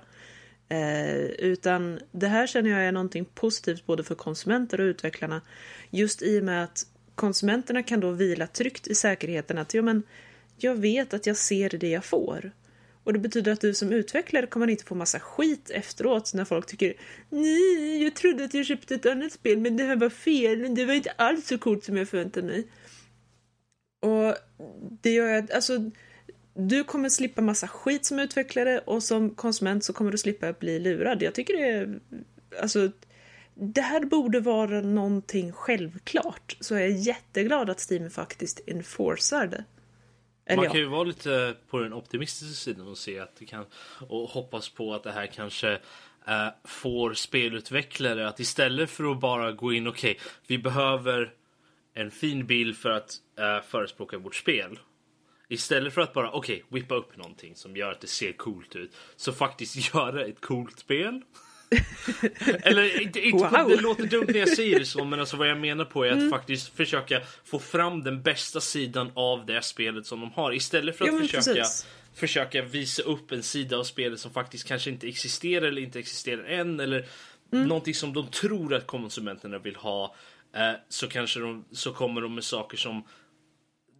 [0.69, 5.41] Eh, utan det här känner jag är någonting positivt både för konsumenter och utvecklarna.
[5.89, 10.03] Just i och med att konsumenterna kan då vila tryggt i säkerheten att jo, men,
[10.57, 12.51] jag vet att jag ser det jag får.
[13.03, 16.65] Och det betyder att du som utvecklare kommer inte få massa skit efteråt när folk
[16.65, 16.93] tycker
[17.29, 20.75] Nej, jag trodde att jag köpte ett annat spel men det här var fel.
[20.75, 22.67] Det var inte alls så coolt som jag förväntade mig.
[24.01, 24.35] Och
[25.01, 25.91] det gör att, alltså,
[26.53, 30.79] du kommer slippa massa skit som utvecklare och som konsument så kommer du slippa bli
[30.79, 31.21] lurad.
[31.21, 31.99] Jag tycker det är,
[32.61, 32.91] alltså,
[33.55, 36.57] det här borde vara någonting självklart.
[36.59, 39.63] Så jag är jätteglad att Steam faktiskt enforcar det.
[40.45, 43.65] Eller Man kan ju vara lite på den optimistiska sidan och se att det kan
[44.07, 49.51] och hoppas på att det här kanske uh, får spelutvecklare att istället för att bara
[49.51, 51.33] gå in okej, okay, vi behöver
[51.93, 54.79] en fin bild för att uh, förespråka vårt spel.
[55.47, 58.75] Istället för att bara okej, okay, whippa upp någonting som gör att det ser coolt
[58.75, 58.95] ut.
[59.15, 61.21] Så faktiskt göra ett coolt spel.
[62.63, 63.69] Eller inte, inte wow.
[63.69, 66.11] det låter dumt när jag säger det så, men alltså vad jag menar på är
[66.11, 66.29] att mm.
[66.29, 70.53] faktiskt försöka få fram den bästa sidan av det spelet som de har.
[70.53, 71.63] Istället för att jo, försöka,
[72.15, 76.43] försöka visa upp en sida av spelet som faktiskt kanske inte existerar eller inte existerar
[76.43, 76.79] än.
[76.79, 77.05] Eller
[77.53, 77.67] mm.
[77.67, 80.15] någonting som de tror att konsumenterna vill ha.
[80.55, 83.03] Eh, så kanske de, så kommer de med saker som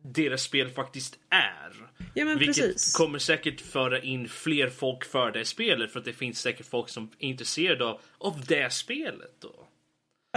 [0.04, 1.90] deras spel faktiskt är.
[2.14, 2.96] Ja, men Vilket precis.
[2.96, 6.90] kommer säkert föra in fler folk för det spelet för att det finns säkert folk
[6.90, 9.68] som är intresserade av, av det spelet då.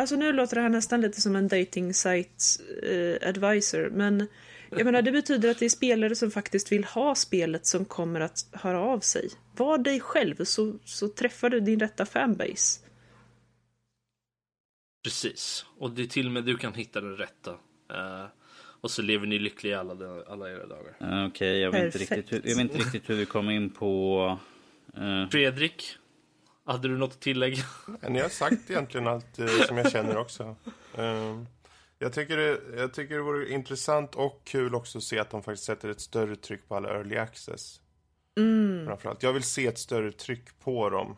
[0.01, 2.45] Alltså nu låter det här nästan lite som en dating site
[2.83, 4.29] eh, advisor men
[4.71, 8.21] jag menar det betyder att det är spelare som faktiskt vill ha spelet som kommer
[8.21, 9.31] att höra av sig.
[9.57, 12.81] Var dig själv så, så träffar du din rätta fanbase.
[15.05, 17.51] Precis, och det är till och med du kan hitta den rätta.
[17.51, 18.27] Uh,
[18.87, 19.95] och så lever ni lyckliga alla,
[20.29, 20.95] alla era dagar.
[21.01, 23.71] Okej, okay, jag, vet inte riktigt hur, jag vet inte riktigt hur vi kom in
[23.71, 24.39] på...
[24.99, 25.29] Uh...
[25.29, 25.97] Fredrik,
[26.65, 27.63] hade du något att tillägga?
[28.09, 30.57] Ni har sagt egentligen allt uh, som jag känner också.
[30.99, 31.43] Uh,
[31.99, 35.43] jag, tycker det, jag tycker det vore intressant och kul också att se att de
[35.43, 37.81] faktiskt sätter ett större tryck på alla early access.
[38.37, 38.87] Mm.
[38.87, 39.23] Framförallt.
[39.23, 41.17] Jag vill se ett större tryck på dem.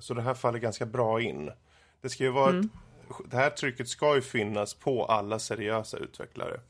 [0.00, 1.50] så det här faller ganska bra in.
[2.00, 2.60] Det ska ju vara mm.
[2.60, 2.70] ett
[3.30, 6.60] det här trycket ska ju finnas på alla seriösa utvecklare.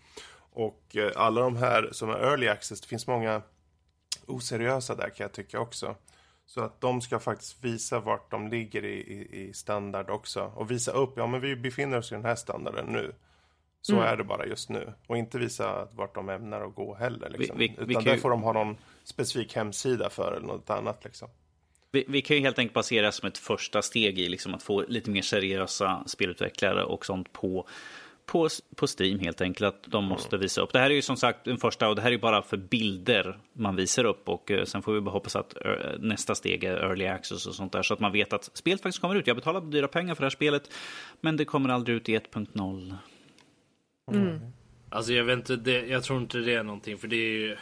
[0.61, 3.43] Och eh, alla de här som är early access, det finns många
[4.27, 5.97] oseriösa där kan jag tycka också.
[6.47, 10.53] Så att de ska faktiskt visa vart de ligger i, i, i standard också.
[10.57, 13.13] Och visa upp, ja men vi befinner oss i den här standarden nu.
[13.83, 14.05] Så mm.
[14.05, 14.93] är det bara just nu.
[15.07, 17.31] Och inte visa vart de ämnar att gå heller.
[17.31, 17.59] Liksom.
[17.59, 21.05] Vi, vi, Utan vi där får de ha någon specifik hemsida för eller något annat.
[21.05, 21.29] Liksom.
[21.93, 24.85] Vi, vi, kan ju helt enkelt basera som ett första steg i liksom att få
[24.89, 27.69] lite mer seriösa spelutvecklare och sånt på,
[28.31, 29.75] på, på Steam helt enkelt.
[29.75, 30.73] Att de måste visa upp.
[30.73, 33.39] Det här är ju som sagt den första och det här är bara för bilder
[33.53, 36.77] man visar upp och uh, sen får vi bara hoppas att uh, nästa steg är
[36.77, 39.27] early access och sånt där så att man vet att spelet faktiskt kommer ut.
[39.27, 40.71] Jag betalade dyra pengar för det här spelet
[41.21, 42.95] men det kommer aldrig ut i 1.0.
[44.13, 44.41] Mm.
[44.89, 47.57] Alltså jag vet inte, det, jag tror inte det är någonting för det är ju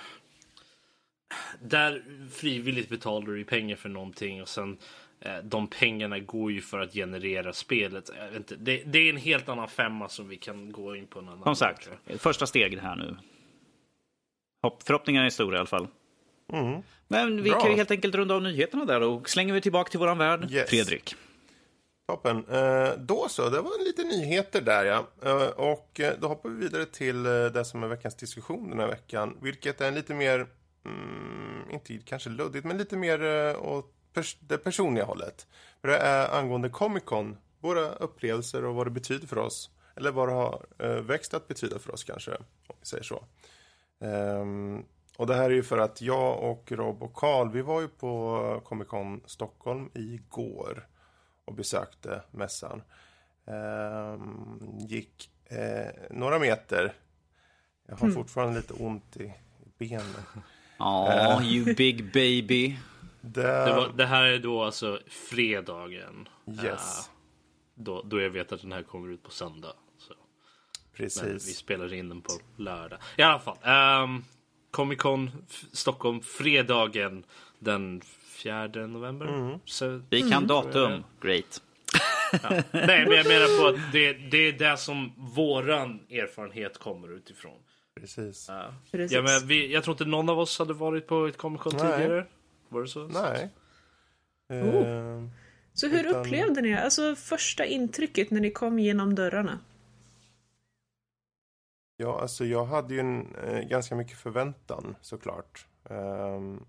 [1.63, 4.79] där frivilligt betalar du pengar för någonting och sen eh,
[5.43, 8.11] de pengarna går ju för att generera spelet.
[8.37, 11.19] Inte, det, det, är en helt annan femma som vi kan gå in på.
[11.19, 13.17] En annan Som sagt, första steget här nu.
[14.63, 15.89] Hopp, förhoppningarna är stora i alla fall.
[16.53, 16.83] Mm.
[17.09, 17.61] Men vi Bra.
[17.61, 20.51] kan ju helt enkelt runda av nyheterna där och slänger vi tillbaka till våran värld.
[20.51, 20.71] Yes.
[20.71, 21.15] Fredrik.
[22.09, 22.45] Toppen.
[22.49, 25.07] Eh, då så, det var lite nyheter där ja.
[25.25, 28.79] Eh, och eh, då hoppar vi vidare till eh, det som är veckans diskussion den
[28.79, 29.37] här veckan.
[29.43, 30.47] Vilket är en lite mer
[30.85, 33.21] mm, inte kanske luddigt, men lite mer
[33.57, 35.47] åt pers det personliga hållet.
[35.81, 39.71] För det är angående Comic Con, våra upplevelser och vad det betyder för oss.
[39.97, 42.31] Eller vad det har uh, växt att betyda för oss kanske,
[42.67, 43.25] om vi säger så.
[43.99, 44.85] Um,
[45.17, 47.89] och det här är ju för att jag och Rob och Karl, vi var ju
[47.89, 50.87] på Comic Con Stockholm igår.
[51.45, 52.83] och besökte mässan.
[53.47, 56.93] Ehm, gick eh, några meter.
[57.87, 59.35] Jag har fortfarande lite ont i,
[59.79, 60.03] benen.
[60.81, 62.77] Ja, you big baby.
[63.21, 66.29] Det, Det, var, det här är då alltså fredagen.
[66.47, 66.65] Yes.
[66.65, 67.13] Eh,
[67.75, 69.73] då, då jag vet att den här kommer ut på söndag.
[69.99, 70.15] Så.
[70.15, 70.19] Men
[70.93, 71.57] vi precis.
[71.57, 72.99] spelar in den på lördag.
[73.17, 73.57] I alla fall.
[74.05, 74.25] Um,
[74.71, 75.31] Comic Con
[75.73, 77.25] Stockholm fredagen
[77.59, 79.27] den 4 november.
[79.27, 79.59] Mm.
[79.65, 81.05] Så, Vi kan datum.
[81.21, 81.63] Great.
[82.71, 87.59] nej, men jag menar på att det, det är det som våran erfarenhet kommer utifrån.
[88.01, 88.47] precis.
[88.49, 88.75] Ja.
[88.91, 89.13] Precis.
[89.13, 91.73] Ja, men vi, jag tror inte någon av oss hade varit på ett Comic Con
[91.77, 91.93] Nej.
[91.93, 92.27] tidigare.
[92.69, 93.07] Var det så?
[93.09, 93.51] Nej.
[94.49, 94.87] Oh.
[94.87, 95.31] Ehm,
[95.75, 99.59] Så hur Utan- upplevde ni Alltså första intrycket när ni kom genom dörrarna?
[101.97, 105.67] Ja, alltså jag hade ju en, eh, ganska mycket förväntan såklart.
[105.91, 106.65] Ehm,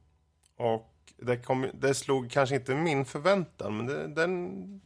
[0.56, 4.82] och det, kom, det slog kanske inte min förväntan, men det, den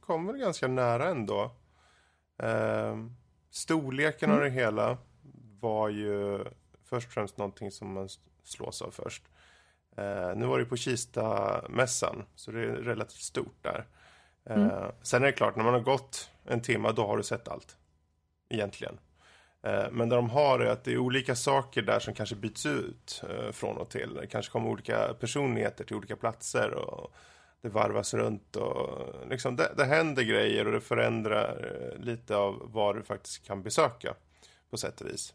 [0.00, 1.50] kom väl ganska nära ändå.
[2.42, 3.16] Ehm,
[3.50, 4.98] storleken av det hela
[5.60, 6.44] var ju
[6.84, 8.08] först och främst någonting som man
[8.44, 9.22] slås av först.
[9.96, 13.86] Eh, nu var det på Kista-mässan, så det är relativt stort där.
[14.44, 17.48] Eh, Sen är det klart, när man har gått en timme, då har du sett
[17.48, 17.76] allt.
[18.48, 18.98] Egentligen.
[19.62, 22.66] Eh, Men det de har är att det är olika saker där som kanske byts
[22.66, 24.14] ut eh, från och till.
[24.14, 27.14] Det kanske kommer olika personligheter till olika platser och
[27.62, 32.62] det varvas runt och liksom det, det händer grejer och det förändrar eh, lite av
[32.72, 34.14] vad du faktiskt kan besöka
[34.70, 35.34] på sätt och vis.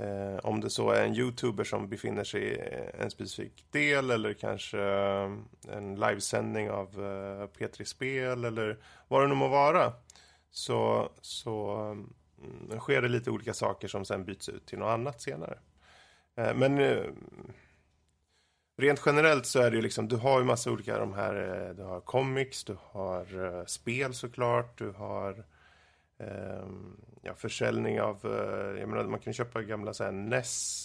[0.00, 2.58] Eh, om det så är en youtuber som befinner sig i
[2.98, 5.32] en specifik del eller kanske eh,
[5.68, 8.78] en livesändning av eh, P3 Spel eller
[9.08, 9.92] vad det nu må vara.
[10.50, 11.70] Så, så
[12.38, 15.58] mm, sker det lite olika saker som sen byts ut till något annat senare.
[16.36, 17.04] Eh, men eh,
[18.76, 21.74] rent generellt så är det ju liksom, du har ju massa olika de här, eh,
[21.74, 25.44] du har comics, du har eh, spel såklart, du har
[26.18, 30.84] Ehm, ja, försäljning av, eh, jag menar man kan köpa gamla så här NES,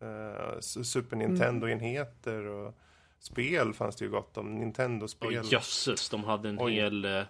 [0.00, 2.74] eh, Super Nintendo-enheter och
[3.18, 5.40] spel fanns det ju gott om, Nintendo-spel.
[5.52, 6.72] jösses, de hade en Oj.
[6.72, 7.22] hel eh,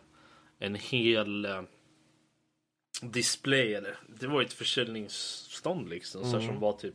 [0.58, 1.46] en hel
[3.02, 3.74] display.
[3.74, 6.22] Eller, det var ett försäljningsstånd liksom.
[6.24, 6.46] Så Mm.
[6.48, 6.94] som var typ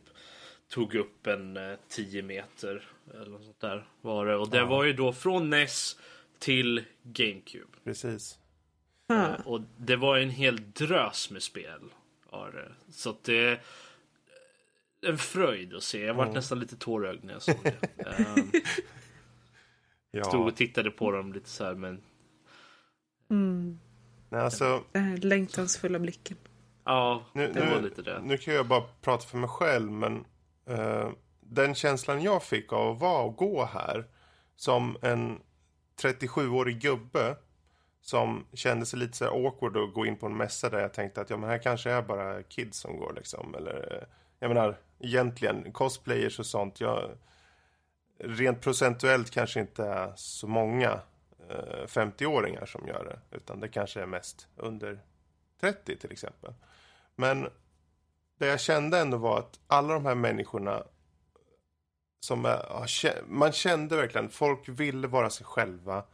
[0.68, 4.36] tog upp en eh, 10 meter eller något sånt där var det.
[4.36, 5.96] Och det var ju då från NES
[6.38, 7.66] till GameCube.
[7.84, 8.38] Precis.
[9.06, 9.34] Ah.
[9.44, 11.80] Och det var en hel drös med spel.
[12.30, 12.72] Var det.
[12.92, 13.60] Så att det
[15.06, 16.04] en fröjd att se.
[16.04, 18.04] Jag var nästan lite tårögd när jag såg det.
[20.14, 22.02] Ehm, Stod och tittade på dem lite så här men
[23.30, 23.78] Mm.
[24.28, 26.36] nej, alltså, Den här längtansfulla blicken.
[26.84, 28.20] ja, nu, det var nu, lite det.
[28.24, 30.24] nu kan jag bara prata för mig själv, men
[30.66, 34.04] eh, den känslan jag fick av att vara och gå här
[34.56, 35.40] som en
[36.02, 37.36] 37-årig gubbe
[38.02, 40.94] som kände sig lite så här awkward att gå in på en mässa där jag
[40.94, 43.54] tänkte att ja, men här kanske är bara kids som går liksom.
[43.54, 44.06] Eller,
[44.38, 46.80] jag menar, egentligen cosplayers och sånt.
[46.80, 47.10] Jag,
[48.18, 51.00] rent procentuellt kanske inte är så många
[51.50, 53.36] eh, 50-åringar som gör det.
[53.36, 55.00] Utan det kanske är mest under
[55.60, 56.54] 30 till exempel.
[57.16, 57.48] Men
[58.38, 60.84] det jag kände ändå var att alla de här människorna
[62.20, 66.04] som är, man kände verkligen, folk ville vara sig själva.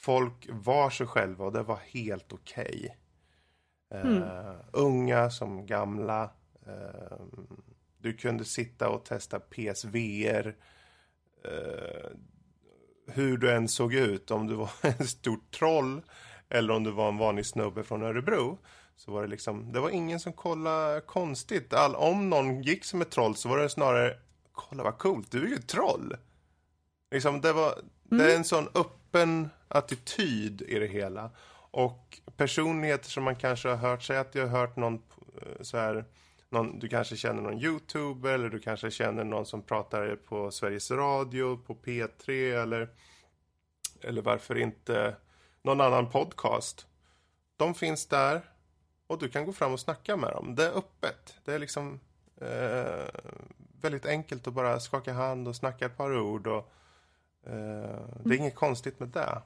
[0.00, 2.96] Folk var sig själva och det var helt okej.
[3.94, 6.30] Eh, unga som gamla.
[6.66, 7.16] Eh,
[7.98, 10.56] du kunde sitta och testa PSVR.
[11.44, 12.10] Eh,
[13.06, 16.02] hur du än såg ut, om du var en stor troll
[16.48, 18.58] eller om du var en vanlig snubbe från Örebro.
[18.96, 21.74] Så var det liksom, det var ingen som kollade konstigt.
[21.74, 24.16] All, om någon gick som ett troll så var det snarare,
[24.52, 26.16] kolla vad coolt, du är ju ett troll.
[27.10, 31.30] Liksom, det, var, det är en sån öppen attityd i det hela.
[31.70, 35.76] Och personligheter som man kanske har hört, säg att du har hört någon eh, så
[35.76, 36.04] här,
[36.48, 40.90] någon, du kanske känner någon youtuber eller du kanske känner någon som pratar på Sveriges
[40.90, 42.30] Radio, på P3
[42.62, 42.88] eller,
[44.00, 45.16] eller varför inte
[45.62, 46.86] någon annan podcast.
[47.56, 48.42] De finns där
[49.06, 50.54] och du kan gå fram och snacka med dem.
[50.54, 51.34] Det är öppet.
[51.44, 52.00] Det är liksom
[52.40, 53.04] eh,
[53.80, 56.46] väldigt enkelt att bara skaka hand och snacka ett par ord.
[56.46, 56.72] Och,
[57.46, 59.42] eh, det är inget konstigt med det.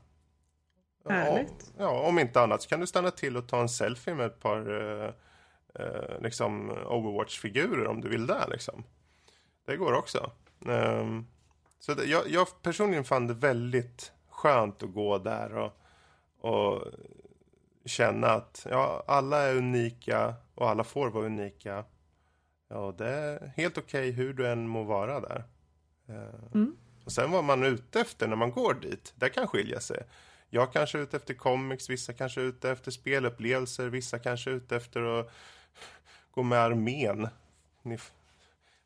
[1.09, 1.73] Härligt.
[1.79, 4.27] Ja, ja, om inte annat så kan du stanna till och ta en selfie med
[4.27, 5.11] ett par eh,
[5.75, 8.47] eh, liksom Overwatch-figurer om du vill det.
[8.51, 8.85] Liksom.
[9.67, 10.31] Det går också.
[10.69, 11.27] Ehm,
[11.79, 15.73] så det, jag, jag personligen fann det väldigt skönt att gå där och,
[16.51, 16.83] och
[17.85, 21.85] känna att ja, alla är unika och alla får vara unika.
[22.69, 25.45] Ja, det är helt okej hur du än må vara där.
[26.09, 26.77] Eh, Mm.
[27.05, 30.03] Och sen vad man är ute efter när man går dit, det kan skilja sig.
[30.55, 34.55] Jag kanske är ute efter comics, vissa kanske är ute efter spelupplevelser, vissa kanske är
[34.55, 35.31] ute efter att
[36.31, 37.29] gå med armén.
[37.83, 37.99] Ni,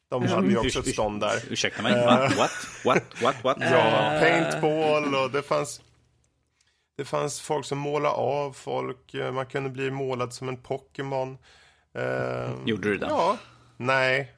[0.09, 1.43] de hade ju också ett stånd där.
[1.51, 2.37] Ursäkta mig, what?
[2.37, 2.51] What?
[2.85, 3.03] What?
[3.23, 3.37] What?
[3.45, 3.57] What?
[3.61, 5.81] Ja, paintball och det fanns
[6.97, 9.15] det fanns folk som målade av folk.
[9.15, 11.39] eh, Man kunde bli målad som en Pokémon.
[11.95, 13.07] Eh, Gjorde du det?
[13.07, 13.39] Ja.
[13.77, 14.33] Nej,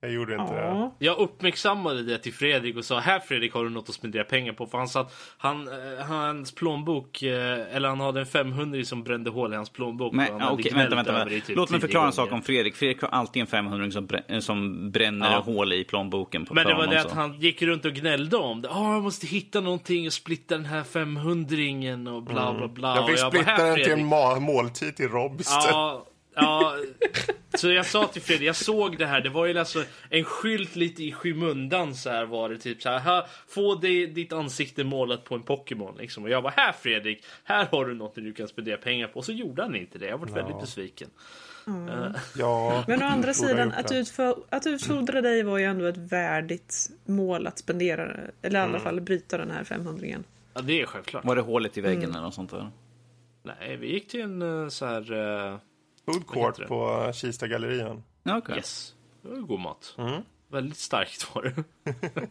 [0.00, 0.60] jag gjorde inte det.
[0.60, 0.94] Ja.
[0.98, 4.52] Jag uppmärksammade det till Fredrik och sa här Fredrik har du något att spendera pengar
[4.52, 8.84] på för han sa att han, eh, hans plånbok eh, eller han hade en 500
[8.84, 10.08] som brände hål i hans plånbok.
[10.08, 11.12] och Men, han gnällt vänta, vänta.
[11.12, 11.34] vänta.
[11.34, 12.36] det typ Låt mig förklara en sak gånger.
[12.36, 12.76] om Fredrik.
[12.76, 15.38] Fredrik har alltid en 500 som, brä- som bränner Ja.
[15.40, 18.62] hål i plånboken på Men det var det att han gick runt och gnällde om
[18.62, 18.68] det.
[18.70, 22.92] Ah, jag måste hitta någonting och splitta den här 500 och bla bla bla.
[22.92, 23.04] Mm.
[23.04, 25.66] Jag fick splitta "Här, den till Fredrik." en måltid till Rob istället.
[25.70, 26.06] Ja,
[26.36, 26.76] ja.
[27.54, 29.20] Så jag sa till Fredrik, jag såg det här.
[29.20, 32.88] Det var ju alltså en skylt lite i skymundan så här var det typ så
[32.88, 32.98] här.
[32.98, 36.24] här få det, ditt ansikte målat på en Pokémon liksom.
[36.24, 39.18] Och jag var här Fredrik, här har du något du kan spendera pengar på.
[39.18, 40.06] Och så gjorde han inte det.
[40.06, 41.08] Jag var väldigt besviken.
[42.36, 46.90] Ja, Men å andra sidan, att, utfö- att utfodra dig var ju ändå ett värdigt
[47.04, 50.06] mål att spendera, eller i alla fall bryta den här 500
[50.54, 51.24] Ja, det är självklart.
[51.24, 52.70] Var det hålet i väggen eller något sånt där?
[53.42, 55.12] Nej, vi gick till en eh, så här...
[56.06, 58.02] eh, Food court på Kista-gallerian.
[58.22, 58.56] Ja, okej.
[58.56, 58.94] Yes.
[59.22, 59.94] Det var god mat.
[59.98, 60.22] Mm.
[60.48, 61.64] Väldigt starkt var det.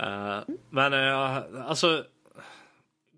[0.00, 0.38] Eh,
[0.70, 2.04] men uh, alltså.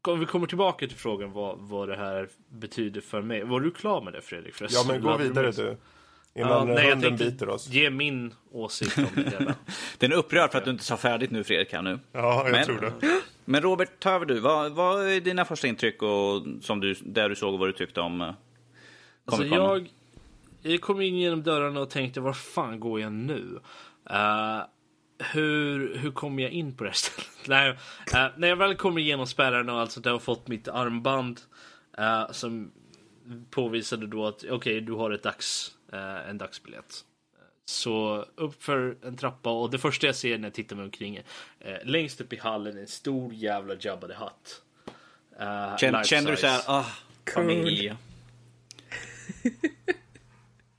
[0.03, 3.45] Om vi kommer tillbaka till frågan vad, vad det här betyder för mig.
[3.45, 4.55] Var du klar med det Fredrik?
[4.55, 4.87] Ja, Förresten?
[4.87, 5.77] men gå vidare du.
[6.35, 7.69] Ja, Innan nej, jag tänkte biter oss.
[7.69, 9.55] ge min åsikt om det hela.
[9.99, 11.99] Den är upprörd för att du inte sa färdigt nu Fredrik här nu.
[12.13, 13.21] Ja, jag Men- tror det.
[13.45, 14.41] Men Robert, ta över du.
[14.41, 17.73] Vad, vad är dina första intryck och som du, där du såg och vad du
[17.73, 18.33] tyckte om uh,
[19.33, 19.93] Alltså jag,
[20.63, 23.61] jag kom in genom dörrarna och tänkte var fan går jag nu?
[24.11, 24.61] Eh,
[25.19, 27.29] hur, hur kommer jag in på det här stället?
[27.47, 27.69] Nej,
[28.15, 31.41] eh, när jag väl kommer igenom spärrarna och allt sånt där och fått mitt armband
[31.99, 32.73] eh, som
[33.51, 35.75] påvisade då att okej, du har ett dags,
[36.29, 37.05] en dagsbiljett.
[37.65, 41.17] Så upp för en trappa och det första jag ser när jag tittar mig omkring
[41.61, 44.63] är längst upp i hallen en stor jävla Jabba the Hutt.
[45.81, 46.85] Känner, du så här, ah,
[47.35, 47.97] familj.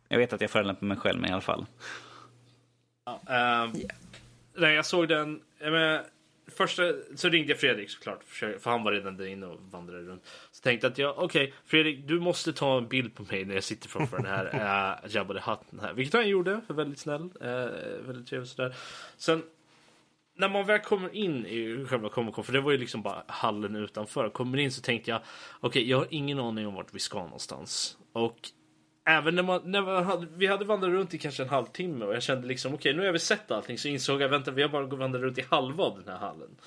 [0.10, 1.66] Jag vet att jag förolämpar mig själv, men i alla fall.
[3.28, 3.74] Ehm,
[4.60, 5.42] Nej, jag såg den.
[5.60, 6.04] Jag menar,
[6.48, 6.84] första
[7.16, 10.26] så ringde jag Fredrik såklart, för han var redan där inne och vandrade runt.
[10.52, 13.54] Så tänkte jag att jag, okej, Fredrik, du måste ta en bild på mig när
[13.54, 15.82] jag sitter framför den här uh, Jabba the Hutt.
[15.82, 15.94] Här.
[15.94, 17.22] Vilket han gjorde, för väldigt snäll.
[17.22, 18.76] Uh, väldigt trevligt sådär.
[19.18, 19.44] Sen
[20.36, 23.24] när man väl kommer in i själva Comic Con, för det var ju liksom bara
[23.28, 24.30] hallen utanför.
[24.30, 25.22] Kommer in så tänkte jag,
[25.60, 27.98] okej, jag har ingen aning om vart vi ska någonstans.
[28.12, 28.50] Och
[29.10, 32.16] även när, man, när man hade, vi hade vandrat runt i kanske en halvtimme och
[32.16, 33.78] jag kände liksom, okej, nu har vi sett allting.
[33.78, 36.50] Så insåg jag, vänta, vi har bara vandrat runt i halva av den här hallen.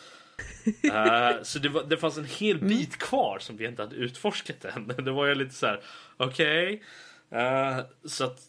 [0.92, 4.64] Eh, så det, var, det fanns en hel bit kvar som vi inte hade utforskat
[4.64, 4.86] än.
[5.04, 5.80] Det var ju lite så här,
[6.16, 6.82] okej.
[7.30, 8.40] Eh, så att...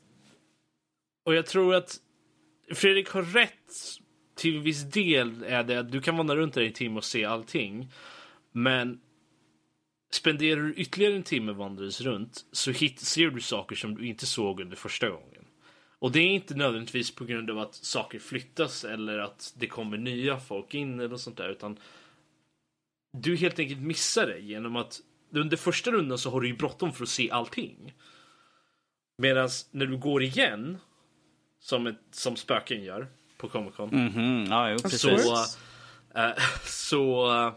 [1.26, 1.98] Och jag tror att
[2.74, 4.00] Fredrik har rätt
[4.36, 7.04] till viss del är det att du kan vandra runt där i en timme och
[7.04, 7.92] se allting.
[8.52, 9.00] Men
[10.14, 14.26] spenderar du ytterligare en timme vandrandes runt så hit, ser du saker som du inte
[14.26, 15.46] såg under första gången.
[16.00, 19.98] Och det är inte nödvändigtvis på grund av att saker flyttas eller att det kommer
[19.98, 21.78] nya folk in eller något sånt där utan
[23.18, 25.02] du helt enkelt missar det genom att
[25.32, 27.94] under första rundan så har du ju bråttom för att se allting.
[29.18, 30.78] Medan när du går igen
[31.60, 33.08] som, ett, som spöken gör
[33.38, 35.10] på Comic Con Mhm, ja, jo, så,
[36.16, 37.54] eh, så, eh,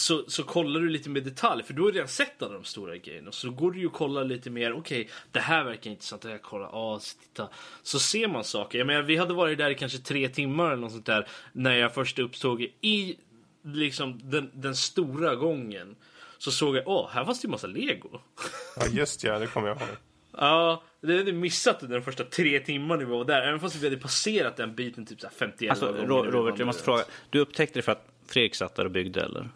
[0.00, 2.96] så, så kollar du lite mer detalj, för du har redan sett alla de stora
[2.96, 3.32] grejerna.
[3.32, 6.38] Så går du ju och kollar lite mer, okej, det här verkar intressant, det här
[6.38, 7.48] kollar, ja, så titta.
[7.82, 8.78] Så ser man saker.
[8.78, 11.74] Jag menar, vi hade varit där i kanske tre timmar eller något sånt där, när
[11.76, 13.16] jag först uppstod i
[13.64, 15.96] liksom den, den stora gången.
[16.38, 18.08] Så såg jag, åh, här fanns det ju massa lego.
[18.76, 19.88] Ja, just ja, det kommer jag ihåg.
[20.36, 23.42] Ja, det hade missat under de första tre timmarna vi var där.
[23.42, 26.30] Även fast vi hade passerat den biten typ så här 51 Alltså, gånger.
[26.30, 27.04] Robert, jag måste fråga.
[27.30, 29.48] Du upptäckte det för att Fredrik satt där och byggde, eller?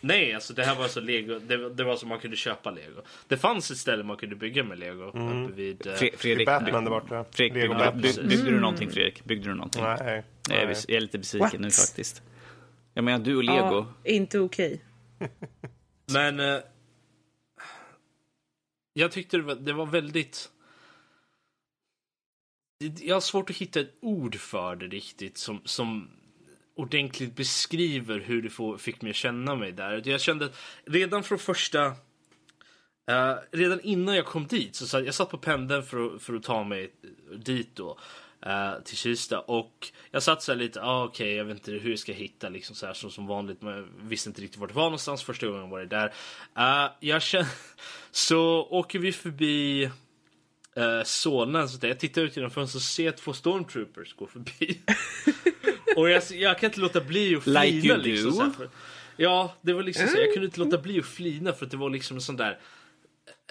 [0.00, 1.38] Nej, alltså det här var så lego.
[1.38, 3.00] Det, var- det var så man kunde köpa lego.
[3.28, 5.02] Det fanns ett ställe man kunde bygga med lego.
[5.04, 5.86] Uppe vid...
[5.86, 7.24] eh, Fre- Det är Fredrik, Batman där borta.
[7.30, 8.28] Fredrik Lego byggde, Batman.
[8.28, 9.24] byggde, du någonting, Fredrik?
[9.24, 9.82] Byggde du någonting?
[9.82, 9.96] Nej.
[10.00, 10.08] Jag
[10.58, 10.76] är, nej.
[10.88, 11.60] jag är lite besviken What?
[11.60, 12.22] nu faktiskt.
[12.94, 13.56] Jag menar, du och Lego.
[13.58, 14.80] Ja, inte okej.
[16.12, 16.40] Men...
[16.40, 16.60] Eh,
[18.94, 20.48] jag tyckte det var, det var väldigt...
[22.80, 26.10] Det- Jag har svårt att hitta ett ord för det riktigt som, som
[26.74, 30.02] ordentligt beskriver hur det fick mig att känna mig där.
[30.04, 31.86] Jag kände att redan från första...
[33.10, 36.34] Uh, redan innan jag kom dit, så satt, jag satt på pendeln för att, för
[36.34, 36.92] att ta mig
[37.36, 37.98] dit då.
[38.46, 39.40] Uh, till Kista.
[39.40, 42.48] Och jag satt så lite, ah, okej, okay, jag vet inte hur jag ska hitta
[42.48, 43.62] liksom så här som, som vanligt.
[43.62, 46.06] Men jag visste inte riktigt vart det var någonstans första gången jag var där.
[46.58, 47.48] Uh, jag känner,
[48.10, 49.90] så åker vi förbi
[50.78, 51.88] uh, Solna, så där.
[51.88, 54.80] jag tittar ut genom fönstret och ser två stormtroopers gå förbi.
[55.96, 57.62] och jag, jag kan inte låta bli att flina.
[57.62, 58.68] Like liksom, så här, för,
[59.16, 61.76] ja, det var liksom så, jag kunde inte låta bli att flina för att det
[61.76, 62.58] var liksom en sån där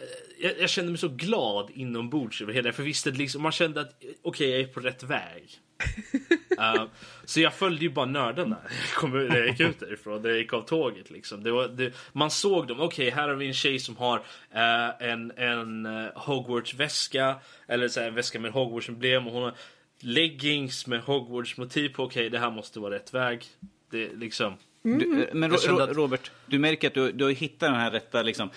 [0.02, 3.82] Eh, jag, jag, kände mig så glad inombords över hela För visste liksom, man kände
[3.82, 5.60] att okej, okay, jag är på rätt väg.
[6.60, 6.86] uh,
[7.26, 8.58] så jag följde ju bara nördarna
[9.04, 10.22] när jag gick ut därifrån.
[10.22, 11.12] När jag gick av tåget.
[11.12, 11.44] Liksom.
[11.44, 12.80] Det var, det, man såg dem.
[12.80, 17.36] Okej, okay, här har vi en tjej som har uh, en, en uh, Hogwarts-väska.
[17.68, 19.28] Eller så här, en väska med Hogwarts-emblem.
[19.28, 19.54] Och hon har
[20.04, 22.04] leggings med Hogwarts-motiv på.
[22.04, 23.46] Okej, okay, det här måste vara rätt väg.
[23.92, 24.54] Det, liksom.
[24.86, 25.00] Mm.
[25.00, 25.96] Du, men Ro, att...
[25.96, 28.50] Robert, du märker att du, du har hittat den här rätta liksom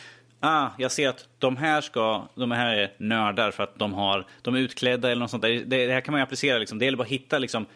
[0.45, 4.27] ah, jag ser att de här, ska, de här är nördar för att de, har,
[4.43, 5.63] de är utklädda eller något sånt där.
[5.67, 6.59] Det, det här kan man ju applicera.
[6.59, 6.79] Liksom.
[6.79, 7.67] Det gäller bara att hitta liksom,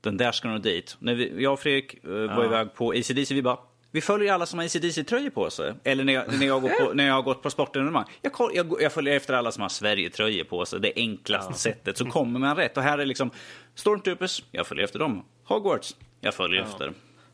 [0.00, 0.96] den där ska nog dit.
[0.98, 3.58] När vi, jag och Fredrik uh, var iväg på ACDC, vi bara
[3.92, 5.74] vi följer alla som har ACDC-tröjor på sig.
[5.84, 8.04] Eller när jag, när jag, går på, när jag har gått på sportevenemang.
[8.22, 10.80] Jag, jag, jag följer efter alla som har Sverige-tröjor på sig.
[10.80, 11.56] Det enklaste ja.
[11.56, 11.98] sättet.
[11.98, 12.76] Så kommer man rätt.
[12.76, 13.30] Och här är liksom
[13.74, 15.24] Stormtroopers, jag följer efter dem.
[15.44, 16.66] Hogwarts, jag följer ja.
[16.66, 16.92] efter.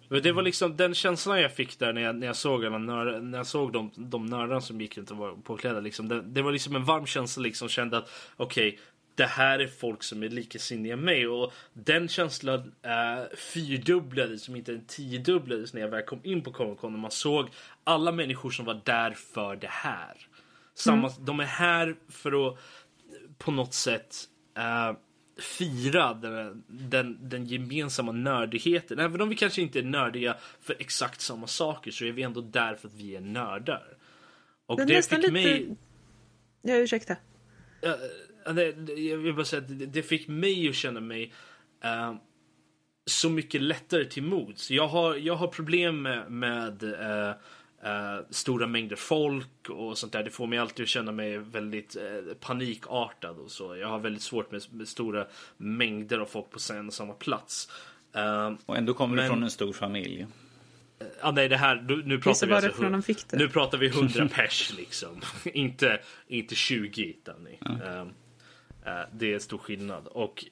[0.08, 2.78] Men det var liksom den känslan jag fick där när jag, när jag såg alla
[2.78, 5.80] nörd, när jag såg de, de nördarna som gick runt och var påklädda.
[5.80, 6.08] Liksom.
[6.08, 7.68] Det, det var liksom en varm känsla liksom.
[7.68, 8.80] Kände att okej, okay,
[9.18, 11.28] det här är folk som är likasinniga mig.
[11.28, 16.52] Och den känslan äh, fyrdubblades, som inte en tiodubblades när jag väl kom in på
[16.52, 16.94] Comic Con.
[16.94, 17.48] Och man såg
[17.84, 20.16] alla människor som var där för det här.
[20.74, 21.24] Samma, mm.
[21.24, 22.58] De är här för att
[23.38, 24.16] på något sätt
[24.56, 24.96] äh,
[25.40, 28.98] fira den, den, den gemensamma nördigheten.
[28.98, 32.40] Även om vi kanske inte är nördiga för exakt samma saker så är vi ändå
[32.40, 33.96] där för att vi är nördar.
[34.66, 35.32] Och det, det fick lite...
[35.32, 35.76] mig...
[36.62, 37.16] Ja, ursäkta.
[37.80, 37.98] Det,
[38.96, 41.32] jag vill bara säga att det, fick mig att känna mig
[41.84, 42.14] uh,
[43.06, 44.70] så mycket lättare till mods.
[44.70, 47.32] Jag har, jag har problem med, med uh,
[47.84, 50.22] Uh, stora mängder folk och sånt där.
[50.22, 51.96] Det får mig alltid att känna mig väldigt
[52.40, 53.76] panikartad och så.
[53.76, 57.70] Jag har väldigt svårt med, med stora mängder av folk på en och samma plats.
[58.66, 59.24] Och ändå kommer men...
[59.24, 60.26] du från en stor familj.
[61.20, 63.36] Ja, nej, det här, nu, nu pratar vi alltså, de fick det.
[63.36, 65.20] Nu pratar vi 100 pers liksom.
[65.44, 67.58] inte, inte 20 Danny.
[67.66, 68.08] Mm.
[69.12, 70.06] Det är stor skillnad.
[70.06, 70.44] Och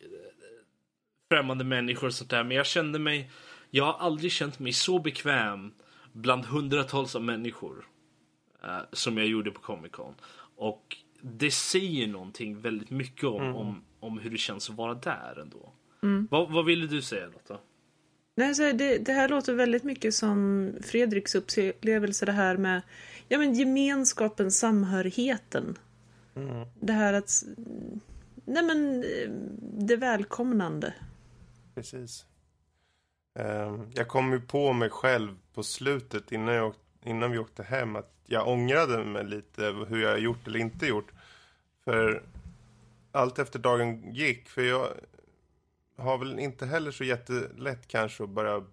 [1.30, 2.44] främmande människor och sånt där.
[2.44, 3.30] Men jag kände mig,
[3.70, 5.72] jag har aldrig känt mig så bekväm
[6.12, 7.86] bland hundratals av människor
[8.64, 10.14] uh, som jag gjorde på Comic Con.
[10.56, 13.56] Och det säger någonting väldigt mycket om, mm.
[13.56, 15.72] om, om hur det känns att vara där ändå.
[16.02, 16.28] Mm.
[16.30, 17.58] Vad, vad ville du säga Lotta?
[18.34, 22.82] Nej, så det, det, här låter väldigt mycket som Fredriks upplevelse det här med
[23.28, 25.78] ja, men gemenskapen, samhörigheten.
[26.36, 26.66] Mm.
[26.80, 27.42] Det här att
[28.46, 29.30] nej men eh,
[29.86, 30.94] det välkomnande.
[31.74, 32.26] Precis.
[33.34, 36.74] Ehm, jag kom ju på mig själv på slutet innan, jag,
[37.04, 41.12] innan vi åkte hem att jag ångrade mig lite hur jag gjort eller inte gjort.
[41.84, 42.22] För
[43.12, 44.88] allt efter dagen gick, för jag
[45.96, 48.64] har väl inte heller så jättelätt kanske att börja,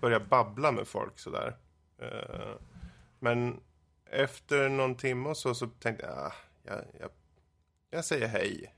[0.00, 1.56] börja babbla med folk sådär.
[1.98, 2.58] Ehm,
[3.18, 3.60] men
[4.06, 6.32] efter någon timme och så, så tänkte jag, ah,
[6.62, 7.10] jag, jag,
[7.90, 8.74] jag säger hej.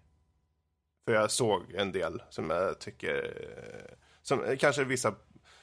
[1.04, 5.14] För jag såg en del som jag tycker, eh, som kanske vissa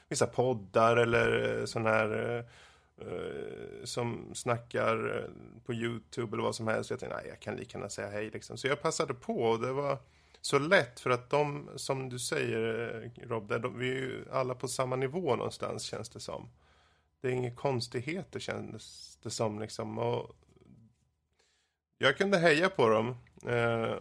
[0.08, 2.38] vissa poddar eller eh, sån här
[3.00, 5.28] eh, som snackar
[5.64, 6.90] på Youtube eller vad som helst.
[6.90, 8.56] Jag tänkte, nej, jag kan lika gärna säga hej liksom.
[8.56, 9.98] Så jag passade på och det var
[10.40, 14.54] så lätt för att de, som du säger Rob, där, de, vi är ju alla
[14.54, 16.48] på samma nivå någonstans känns det som.
[17.20, 19.98] Det är inga konstigheter kändes det som liksom.
[19.98, 20.36] Och
[21.98, 23.16] jag kunde heja på dem.
[23.46, 23.96] Eh,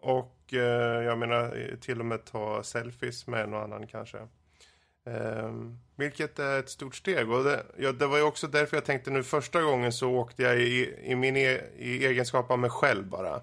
[0.00, 4.18] och eh, jag menar eh, till och med ta selfies med en och annan kanske.
[5.04, 7.30] Ehm, vilket är ett stort steg.
[7.30, 10.42] Och det, ja, det var ju också därför jag tänkte nu första gången så åkte
[10.42, 13.40] jag i, i min e, i egenskap av mig själv bara.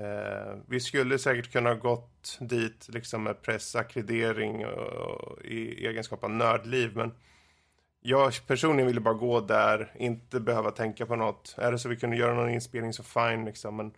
[0.00, 6.96] Ehm, vi skulle säkert kunna gått dit liksom med pressackreditering och, i egenskap av nördliv.
[6.96, 7.12] Men
[8.00, 11.54] jag personligen ville bara gå där, inte behöva tänka på något.
[11.58, 13.76] Är det så vi kunde göra någon inspelning så fine liksom.
[13.76, 13.92] Men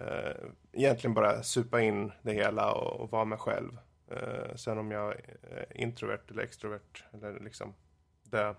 [0.00, 3.78] uh, egentligen bara supa in det hela och, och vara mig själv.
[4.12, 5.12] Uh, sen om jag
[5.42, 7.74] är introvert eller extrovert eller liksom
[8.22, 8.54] det,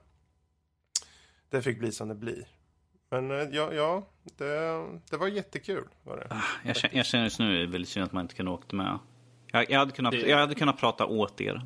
[1.50, 2.48] det fick bli som det blir.
[3.10, 5.88] Men uh, ja, ja det, det var jättekul.
[6.04, 8.22] Var det, ah, jag, känner, jag känner just nu det är väldigt synd att man
[8.22, 9.00] inte kan åka med.
[9.52, 11.62] Jag, jag, hade kunnat, jag hade kunnat prata åt er.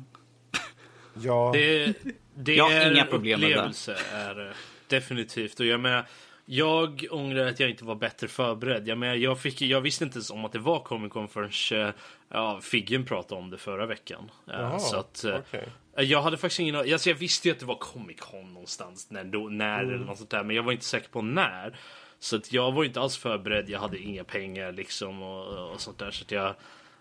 [1.22, 1.50] Ja.
[1.54, 1.94] Det,
[2.34, 3.96] det jag har inga problem med det.
[4.12, 4.56] är
[4.88, 5.60] definitivt.
[5.60, 6.06] Och jag menar,
[6.50, 8.88] Jag ångrar att jag inte var bättre förberedd.
[8.88, 11.86] Jag, menar, jag, fick, jag visste inte ens om att det var Comic Con förrän
[11.88, 11.94] eh,
[12.28, 14.30] ja, Figgen pratade om det förra veckan.
[14.46, 15.68] Eh, Jaha, så att, eh, okej.
[15.96, 19.10] Jag hade faktiskt ingen alltså Jag visste ju att det var Comic Con någonstans.
[19.10, 19.94] När, då, när Mm.
[19.94, 20.44] eller något sånt där.
[20.44, 21.78] Men jag var inte säker på när.
[22.18, 23.68] Så att jag var inte alls förberedd.
[23.68, 26.10] Jag hade inga pengar liksom och, och sånt där.
[26.10, 26.54] Så att jag...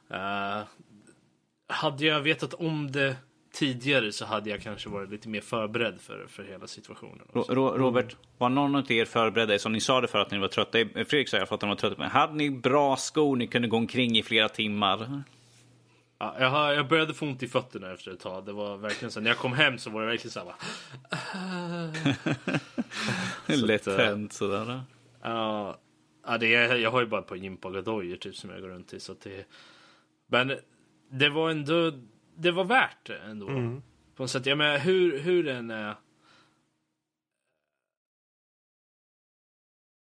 [0.10, 0.64] eh,
[1.69, 3.15] hade jag vetat om det
[3.58, 7.22] tidigare så hade jag kanske varit lite mer förberedd för, för hela situationen.
[7.34, 9.60] Ro- Ro- Robert, var någon av er förberedda?
[9.60, 10.78] Som ni sa det för att ni var trötta.
[10.94, 11.98] Fredrik sa alla fall att han var trött.
[11.98, 15.24] Men hade ni bra skor ni kunde gå omkring i flera timmar?
[16.20, 18.46] Ja, jag, har, jag började få ont i fötterna efter ett tag.
[18.46, 19.20] Det var verkligen så.
[19.20, 20.46] När jag kom hem så var det verkligen så här.
[23.48, 24.82] bara, Lätt eh, hänt sådär.
[25.24, 25.78] Ja,
[26.28, 28.94] ja, det är, jag har ju bara ett par gympagadojor typ som jag går runt
[28.94, 29.00] i.
[29.00, 29.46] Så det,
[30.28, 30.54] men
[31.12, 31.92] det var ändå,
[32.38, 33.47] det var värt det ändå.
[34.15, 35.95] På något sätt, jag menar hur, hur den är.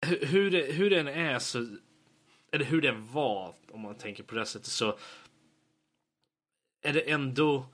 [0.05, 1.67] Hur, hur, det, hur den är så,
[2.51, 4.97] eller hur den var om man tänker på det sättet så
[6.81, 7.65] är det ändå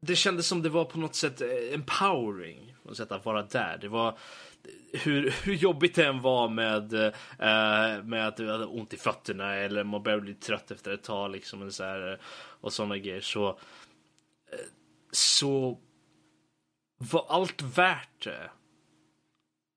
[0.00, 3.42] det kändes som det var på något sätt eh, empowering på något sätt att vara
[3.42, 3.78] där.
[3.80, 4.18] Det var
[4.92, 9.54] hur, hur jobbigt det än var med, eh, med att du hade ont i fötterna
[9.54, 12.20] eller man började bli trött efter ett tag liksom och så här,
[12.60, 14.58] och sådana grejer så eh,
[15.12, 15.78] så
[16.98, 18.50] var allt värt det.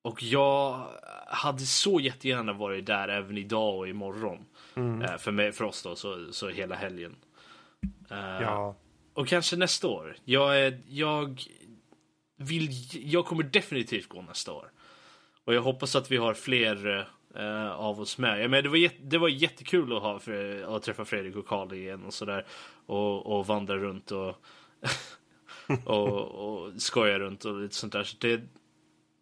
[0.03, 0.87] Och jag
[1.27, 4.45] hade så jättegärna varit där även idag och imorgon.
[5.03, 7.15] Eh, för, mig, för oss då, så, så hela helgen.
[8.11, 8.75] Eh, Ja,
[9.13, 10.15] och kanske nästa år.
[10.25, 11.41] Jag, är, jag,
[12.41, 14.71] vill, jag kommer definitivt gå nästa år.
[15.45, 18.41] Och jag hoppas att vi har fler eh, av oss med.
[18.43, 21.47] Jag menar, det, var jätte, det var jättekul att, ha, för, att träffa Fredrik och
[21.47, 22.45] Karl igen och sådär.
[22.85, 24.35] Och, och vandra runt och,
[25.85, 28.03] och, och skoja runt och lite sånt där.
[28.03, 28.41] Så det,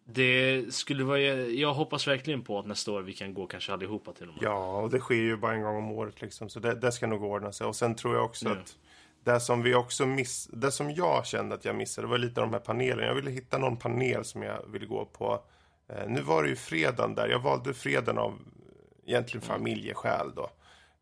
[0.04, 4.12] det skulle vara, jag hoppas verkligen på att nästa år vi kan gå kanske allihopa
[4.12, 4.42] till och med.
[4.42, 6.48] ja, och det sker ju bara en gång om året liksom.
[6.48, 7.66] Så det, det ska nog ordna sig.
[7.66, 8.52] Och sen tror jag också Ja.
[8.52, 8.76] att
[9.24, 12.52] det som vi också miss, det som jag kände att jag missade var lite de
[12.52, 13.02] här panelerna.
[13.02, 15.42] Jag ville hitta någon panel som jag ville gå på.
[15.88, 17.28] Eh, nu var det ju fredagen där.
[17.28, 18.38] Jag valde fredagen av
[19.06, 20.50] egentligen familjeskäl då.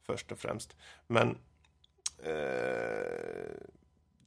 [0.06, 0.76] Först och främst.
[1.06, 1.28] Men
[2.22, 2.34] eh,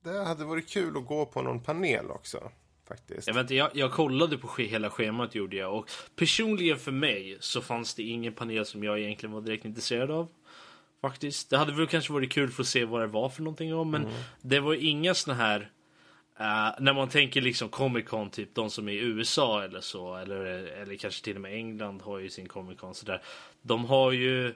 [0.03, 2.51] det hade varit kul att gå på någon panel också.
[2.87, 3.27] Faktiskt.
[3.27, 7.37] Jag, vet inte, jag, jag kollade på hela schemat gjorde jag och personligen för mig
[7.39, 10.27] så fanns det ingen panel som jag egentligen var direkt intresserad av.
[11.01, 11.49] Faktiskt.
[11.49, 13.91] Det hade väl kanske varit kul för att se vad det var för någonting om
[13.91, 14.07] men
[14.41, 15.71] det var inga såna här
[16.39, 20.15] eh, när man tänker liksom Comic Con, typ de som är i USA eller så,
[20.15, 23.21] eller, eller kanske till och med England har ju sin Comic Con sådär.
[23.61, 24.53] De har ju eh,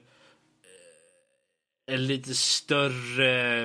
[1.86, 3.64] en lite större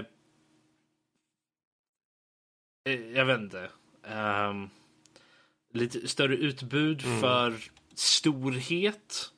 [2.84, 3.70] eh, jag vet inte.
[4.04, 4.70] Ehm,
[5.72, 7.54] lite större utbud för
[7.94, 9.32] storhet.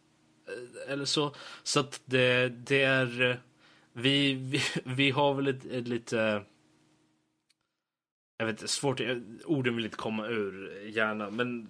[0.88, 1.34] Eller så.
[1.62, 3.40] Så att det, det är...
[3.92, 6.42] Vi, vi, vi har väl ett, ett lite...
[8.38, 9.00] Jag vet inte, svårt.
[9.44, 11.36] Orden vill inte komma ur hjärnan.
[11.36, 11.68] Men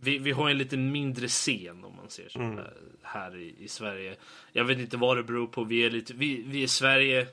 [0.00, 2.64] vi, vi har en lite mindre scen om man ser så Mm.
[3.02, 4.16] här i, i Sverige.
[4.52, 5.64] Jag vet inte vad det beror på.
[5.64, 7.26] Vi är lite, vi, vi är Sverige.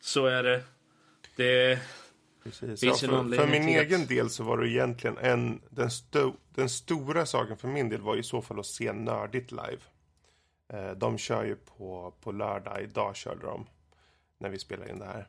[0.00, 0.62] Så är det.
[1.36, 1.78] Det,
[2.42, 2.82] Precis.
[2.82, 7.26] Ja, för, för min egen del så var det egentligen en, den, sto, den stora
[7.26, 9.80] saken för min del var i så fall att se Nördigt live.
[10.72, 13.66] Eh, de kör ju på, på lördag, idag körde de
[14.38, 15.28] när vi spelar in det här.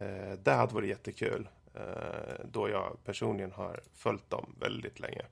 [0.00, 5.22] Eh, det hade varit jättekul eh, då jag personligen har följt dem väldigt länge.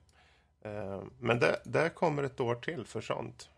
[1.19, 3.49] Men det, det kommer ett år till för sånt.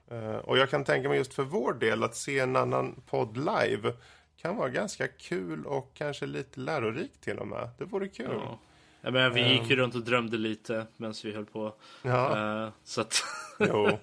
[0.43, 3.93] Och jag kan tänka mig just för vår del att se en annan podd live
[4.41, 7.69] kan vara ganska kul och kanske lite lärorikt till och med.
[7.77, 8.29] Det vore kul.
[8.31, 8.59] Ja.
[9.01, 11.73] Jag menar, vi gick ju runt och drömde lite medan vi höll på.
[12.01, 13.23] Ja, Eh, så att,
[13.59, 13.99] jo.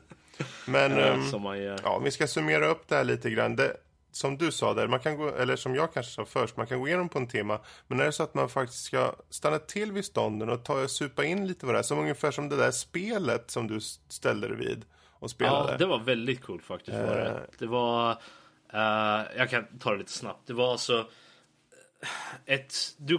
[0.67, 1.45] Men eh, ehm,
[1.85, 3.57] ja, om vi ska summera upp det här lite grann.
[3.57, 3.77] Det,
[4.13, 6.81] som du sa där, man kan gå, eller som jag kanske sa först, man kan
[6.81, 7.59] gå igenom på en timme.
[7.87, 11.25] Men är det så att man faktiskt ska stanna till vid stånden och ta, supa
[11.25, 14.57] in lite vad det är, som ungefär som det där spelet som du ställde dig
[14.57, 14.85] vid
[15.19, 15.73] och spelade.
[15.73, 16.97] Ja, det var väldigt coolt faktiskt.
[16.97, 17.29] Var det.
[17.29, 17.37] Eh.
[17.59, 18.19] det var...
[18.75, 20.47] Uh, jag kan ta det lite snabbt.
[20.47, 20.99] Det var alltså...
[22.01, 23.19] Eh, ett, du,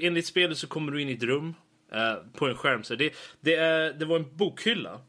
[0.00, 1.54] enligt spelet så kommer du in i ett rum
[1.94, 2.84] uh, på en skärm.
[2.84, 5.00] Så det, det, är, det var en bokhylla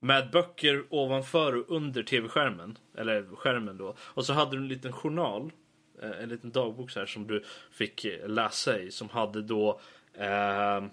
[0.00, 2.78] med böcker ovanför och under tv-skärmen.
[2.96, 3.94] Eller skärmen då.
[4.00, 5.52] Och så hade du en liten journal.
[6.20, 8.90] En liten dagbok så här som du fick läsa i.
[8.90, 9.80] Som hade då
[10.14, 10.84] eh,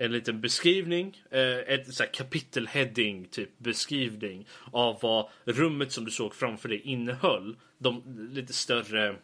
[0.00, 6.34] en liten beskrivning, eh, ett så kapitelheading typ beskrivning av vad rummet som du såg
[6.34, 7.56] framför dig innehöll.
[7.78, 8.02] De
[8.32, 9.16] lite större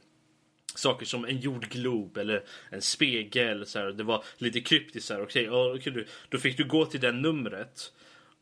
[0.74, 3.66] saker som en jordglob eller en spegel.
[3.66, 5.06] Så här, det var lite kryptiskt.
[5.06, 7.92] Så här, okay, okay, då fick du gå till det numret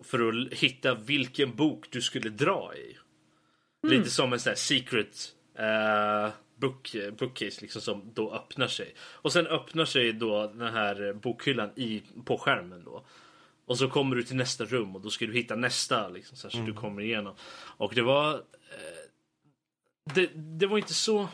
[0.04, 2.96] för att hitta vilken bok du skulle dra i.
[3.84, 3.98] Mm.
[3.98, 8.94] Lite som en sån här secret uh, book, bookcase liksom som då öppnar sig.
[9.00, 13.04] Och sen öppnar sig då den här bokhyllan i, på skärmen då.
[13.66, 16.46] Och så kommer du till nästa rum och då ska du hitta nästa liksom, så,
[16.46, 16.70] här, så mm.
[16.70, 17.34] du kommer igenom.
[17.76, 18.34] Och det var...
[18.34, 19.10] Eh,
[20.14, 21.28] det, det var inte så...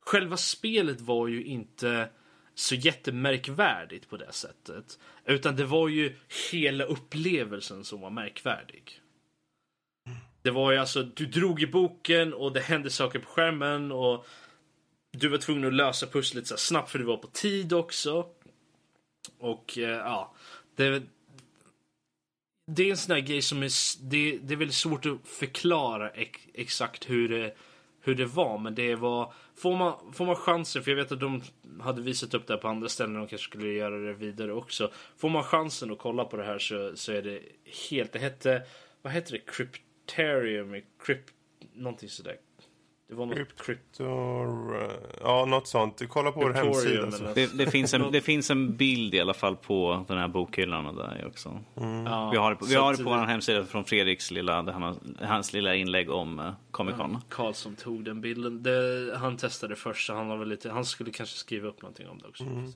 [0.00, 2.08] Själva spelet var ju inte
[2.54, 4.98] så jättemärkvärdigt på det sättet.
[5.24, 6.16] Utan det var ju
[6.52, 8.99] hela upplevelsen som var märkvärdig.
[10.42, 14.26] Det var ju alltså, du drog i boken och det hände saker på skärmen och
[15.12, 18.26] du var tvungen att lösa pusslet så snabbt för du var på tid också.
[19.38, 20.34] Och eh, ja,
[20.76, 21.02] det,
[22.66, 23.70] det är en sån här grej som är,
[24.10, 27.56] det, det är väldigt svårt att förklara ex, exakt hur det,
[28.00, 28.58] hur det var.
[28.58, 31.42] Men det var, får man, får man chansen, för jag vet att de
[31.80, 34.52] hade visat upp det här på andra ställen och de kanske skulle göra det vidare
[34.52, 34.90] också.
[35.16, 37.42] Får man chansen att kolla på det här så, så är det
[37.90, 38.62] helt, det hette,
[39.02, 39.38] vad heter det,
[40.10, 41.34] Cryptarium, Crypt,
[41.74, 42.38] någonting sådär.
[43.10, 44.76] Det var något Cryptor...
[45.20, 46.02] Ja, något sånt.
[46.08, 47.32] Kolla på vår hemsida.
[47.34, 50.96] Det, det, finns en, det finns en bild i alla fall på den här bokhyllan
[50.96, 51.60] där också.
[51.76, 52.06] Mm.
[52.06, 54.62] Ja, vi har, vi har det på vår hemsida från Fredriks lilla,
[55.20, 57.12] hans lilla inlägg om uh, Comic Con.
[57.12, 58.62] Ja, Karlsson tog den bilden.
[58.62, 62.18] Det, han testade först så han, var lite, han skulle kanske skriva upp någonting om
[62.18, 62.44] det också.
[62.44, 62.64] Mm.
[62.64, 62.72] Uh,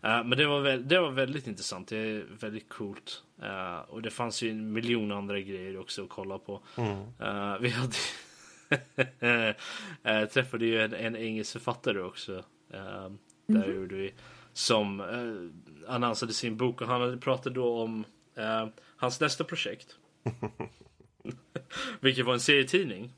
[0.00, 1.88] men det var, det var väldigt intressant.
[1.88, 3.22] Det är väldigt coolt.
[3.42, 6.62] Uh, och det fanns ju en miljon andra grejer också att kolla på.
[6.76, 6.96] Mm.
[7.60, 7.94] vi hade
[10.02, 12.44] äh, träffade ju en, en engelsk författare också.
[12.72, 13.10] Äh,
[13.46, 13.76] där mm.
[13.76, 14.14] gjorde vi,
[14.52, 18.04] som äh, annonsade sin bok och han pratade då om
[18.36, 18.66] äh,
[18.96, 19.96] hans nästa projekt.
[22.00, 23.12] Vilket var en serietidning.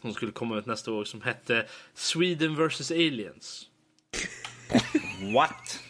[0.00, 3.68] Som skulle komma ut nästa år som hette Sweden vs Aliens.
[5.34, 5.80] What?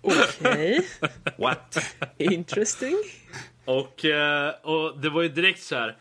[0.00, 0.88] Okej.
[1.00, 1.10] Okay.
[1.38, 1.78] What?
[2.18, 2.96] Interesting.
[3.64, 4.04] Och,
[4.62, 5.96] och det var ju direkt så här.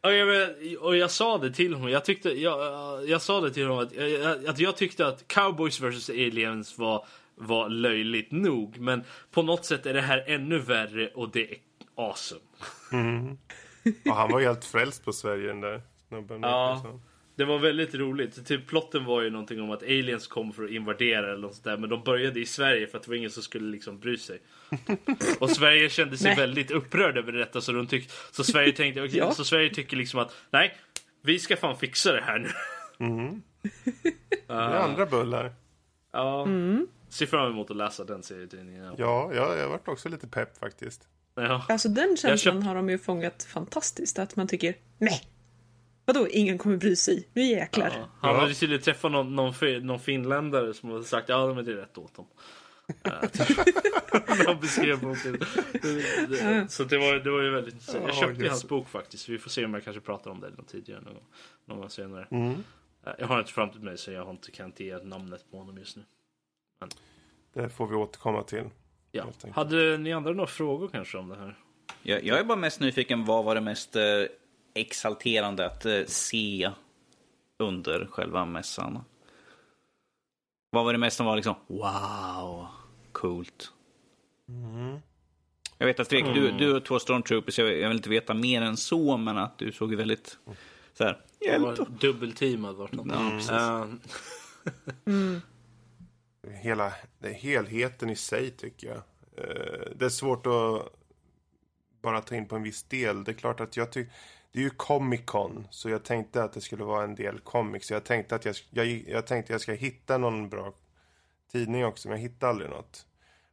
[0.00, 1.90] Och jag, och jag sa det till honom.
[1.90, 5.80] Jag, tyckte, jag, jag sa det till honom att jag, att jag tyckte att Cowboys
[5.80, 8.78] vs Aliens var, var löjligt nog.
[8.78, 11.58] Men på något sätt är det här ännu värre och det är
[11.94, 12.40] awesome.
[12.92, 13.38] Mm.
[14.10, 16.42] Och han var helt frälst på Sverige den där snubben.
[16.42, 17.00] Ja.
[17.38, 18.46] Det var väldigt roligt.
[18.46, 21.64] Typ plotten var ju någonting om att aliens kom för att invadera eller något sånt
[21.64, 21.76] där.
[21.76, 24.40] Men de började i Sverige för att det var ingen som skulle liksom bry sig.
[25.40, 29.18] Och Sverige kände sig väldigt upprörd över detta så de tyck, så Sverige tänkte okay,
[29.18, 29.32] ja.
[29.32, 30.76] så Sverige tycker liksom att nej,
[31.22, 32.48] vi ska fan fixa det här nu.
[33.00, 33.42] Mm.
[34.46, 35.52] det är andra bullar.
[36.12, 36.42] Ja.
[36.42, 36.86] Mm.
[37.08, 38.84] Ser fram emot att läsa den serietidningen.
[38.84, 38.94] Ja,
[39.34, 41.08] ja jag har varit också lite pepp faktiskt.
[41.34, 41.64] Ja.
[41.68, 42.66] Alltså den känslan köpt...
[42.66, 44.18] har de ju fångat fantastiskt.
[44.18, 45.22] Att man tycker nej,
[46.08, 47.28] Vadå, ingen kommer bry sig?
[47.32, 47.92] Nu jäklar.
[47.94, 51.72] Ja, han hade tydligen träffat någon, någon, någon finländare som hade sagt ja men det
[51.72, 52.26] är rätt åt dem.
[54.46, 55.38] Han beskrev boken.
[56.68, 59.28] Så det var, det var ju väldigt Jag köpte oh, hans bok faktiskt.
[59.28, 61.14] Vi får se om jag kanske pratar om det någon tidigare någon,
[61.64, 62.26] någon gång senare.
[62.30, 62.64] Mm.
[63.18, 65.78] Jag har inte framför mig så jag har inte, kan inte ge namnet på honom
[65.78, 66.02] just nu.
[66.80, 66.88] Men...
[67.52, 68.64] Det får vi återkomma till.
[69.12, 69.24] Ja.
[69.52, 71.58] Hade ni andra några frågor kanske om det här?
[72.02, 73.24] Jag, jag är bara mest nyfiken.
[73.24, 74.02] Vad var det mest eh,
[74.80, 76.70] exalterande att eh, se
[77.58, 79.04] under själva mässan?
[80.70, 82.66] Vad var det mest som var liksom wow,
[83.12, 83.72] coolt?
[84.48, 84.98] Mm.
[85.78, 86.56] Jag vet att Fredrik, mm.
[86.56, 89.58] du, du och två stormtroopers, jag, jag vill inte veta mer än så, men att
[89.58, 90.38] du såg väldigt
[90.94, 91.78] så här, hjälp.
[92.00, 93.12] Dubbelteamad vart något.
[93.50, 94.00] Mm.
[95.04, 95.40] mm.
[96.62, 98.96] Hela det helheten i sig tycker jag.
[99.36, 100.92] Eh, det är svårt att
[102.02, 103.24] bara ta in på en viss del.
[103.24, 104.12] Det är klart att jag tycker
[104.52, 107.90] det är ju Comic Con, så jag tänkte att det skulle vara en del comics.
[107.90, 110.72] Jag tänkte att jag, jag, jag tänkte jag ska hitta någon bra
[111.52, 113.06] tidning också, men jag hittade aldrig något.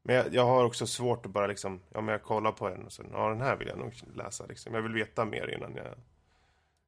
[0.04, 2.86] Men jag, jag, har också svårt att bara liksom, ja men jag kollar på en
[2.86, 4.74] och sen, ja den här vill jag nog läsa liksom.
[4.74, 5.96] Jag vill veta mer innan jag...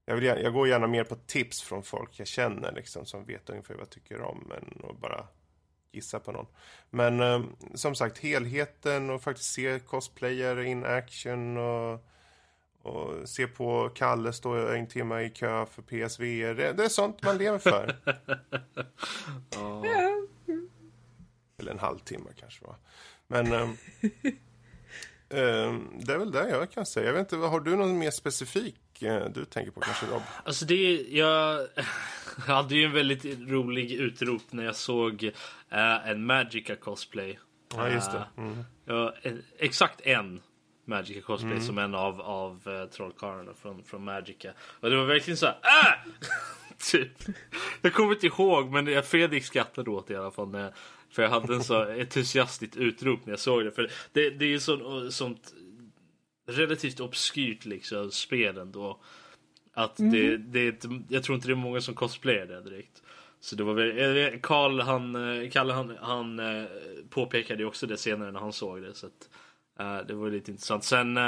[0.06, 3.50] Jag, vill, jag går gärna mer på tips från folk jag känner liksom, som vet
[3.50, 5.28] ungefär vad jag tycker om, än att bara
[5.92, 6.48] gissa på någon.
[6.90, 7.42] Men eh,
[7.74, 12.06] som sagt, helheten och faktiskt se cosplayer in action och
[12.82, 16.54] och se på Kalle stå en timme i kö för PSVR.
[16.54, 17.96] Det, det är sånt man lever för.
[19.58, 19.86] oh.
[21.60, 22.76] Eller en halvtimme kanske va.
[23.28, 23.78] Men um,
[25.30, 27.06] um, det är väl det jag kan säga.
[27.06, 30.22] Jag vet inte, har du någon mer specifik uh, du tänker på kanske Rob?
[30.44, 31.68] Alltså det, jag
[32.38, 35.24] hade ju en väldigt rolig utrop när jag såg
[35.74, 37.40] uh, en Magica cosplay.
[37.76, 38.24] Ja, just det.
[38.38, 38.64] Mm.
[38.90, 39.10] Uh,
[39.60, 40.42] exakt en
[40.88, 41.64] Magica cosplay mm.
[41.64, 44.54] som en av, av uh, trollkarlarna från, från Magica.
[44.80, 45.94] Och det var verkligen så här, ah!
[46.92, 47.12] typ.
[47.82, 50.50] Jag kommer inte ihåg, men jag- Fredrik skrattade åt det i alla fall.
[50.50, 50.74] När,
[51.10, 53.72] för jag hade en så entusiastiskt utrop när jag såg det.
[53.72, 55.54] För det, det är ju sånt, sånt
[56.48, 59.00] relativt obskyrt liksom, spel ändå.
[59.74, 63.04] Att det, det är inte, jag tror inte det är många som cosplayar det direkt.
[63.40, 66.66] Så det var väl, jag vet- Karl han, eh, Kalle han, han eh,
[67.10, 68.94] påpekade ju också det senare när han såg det.
[68.94, 69.30] Så att, eh,
[69.78, 70.84] det var lite intressant.
[70.84, 71.26] Sen eh,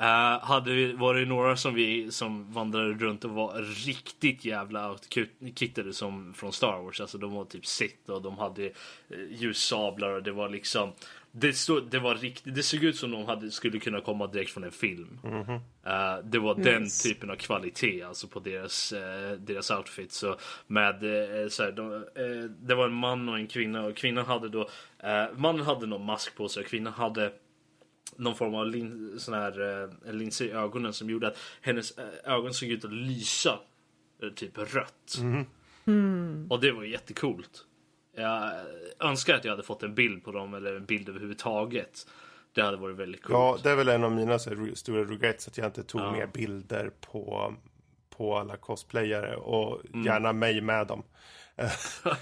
[0.00, 4.90] eh, hade vi, var det några som vi som vandrade runt och var riktigt jävla
[4.90, 7.00] outkittade som från Star Wars.
[7.00, 8.70] Alltså de var typ sitt och de hade eh,
[9.30, 10.92] ljussablar och det var liksom
[11.32, 14.50] det, stod, det var riktigt, det såg ut som de hade, skulle kunna komma direkt
[14.50, 15.18] från en film.
[15.86, 17.08] Eh, det var den Nice.
[17.08, 20.16] typen av kvalitet alltså på deras, uh, deras outfits.
[20.16, 20.36] Så
[20.66, 24.26] med, eh, så här, de, eh, det var en man och en kvinna och kvinnan
[24.26, 24.68] hade då,
[24.98, 27.32] eh, mannen hade någon mask på sig och kvinnan hade
[28.20, 32.04] någon form av lin, sån här, eh, linser i ögonen som gjorde att hennes eh,
[32.34, 33.58] ögon såg ut att lysa
[34.22, 35.18] eh, typ rött.
[36.48, 37.64] Och det var jättecoolt.
[38.16, 38.52] Jag
[38.98, 42.06] önskar att jag hade fått en bild på dem eller en bild överhuvudtaget.
[42.52, 43.34] Det hade varit väldigt coolt.
[43.34, 46.00] Ja, det är väl en av mina så här, stora regrets att jag inte tog
[46.00, 46.12] Ja.
[46.12, 47.54] mer bilder på,
[48.16, 50.06] på alla cosplayare och Mm.
[50.06, 51.02] gärna mig med dem.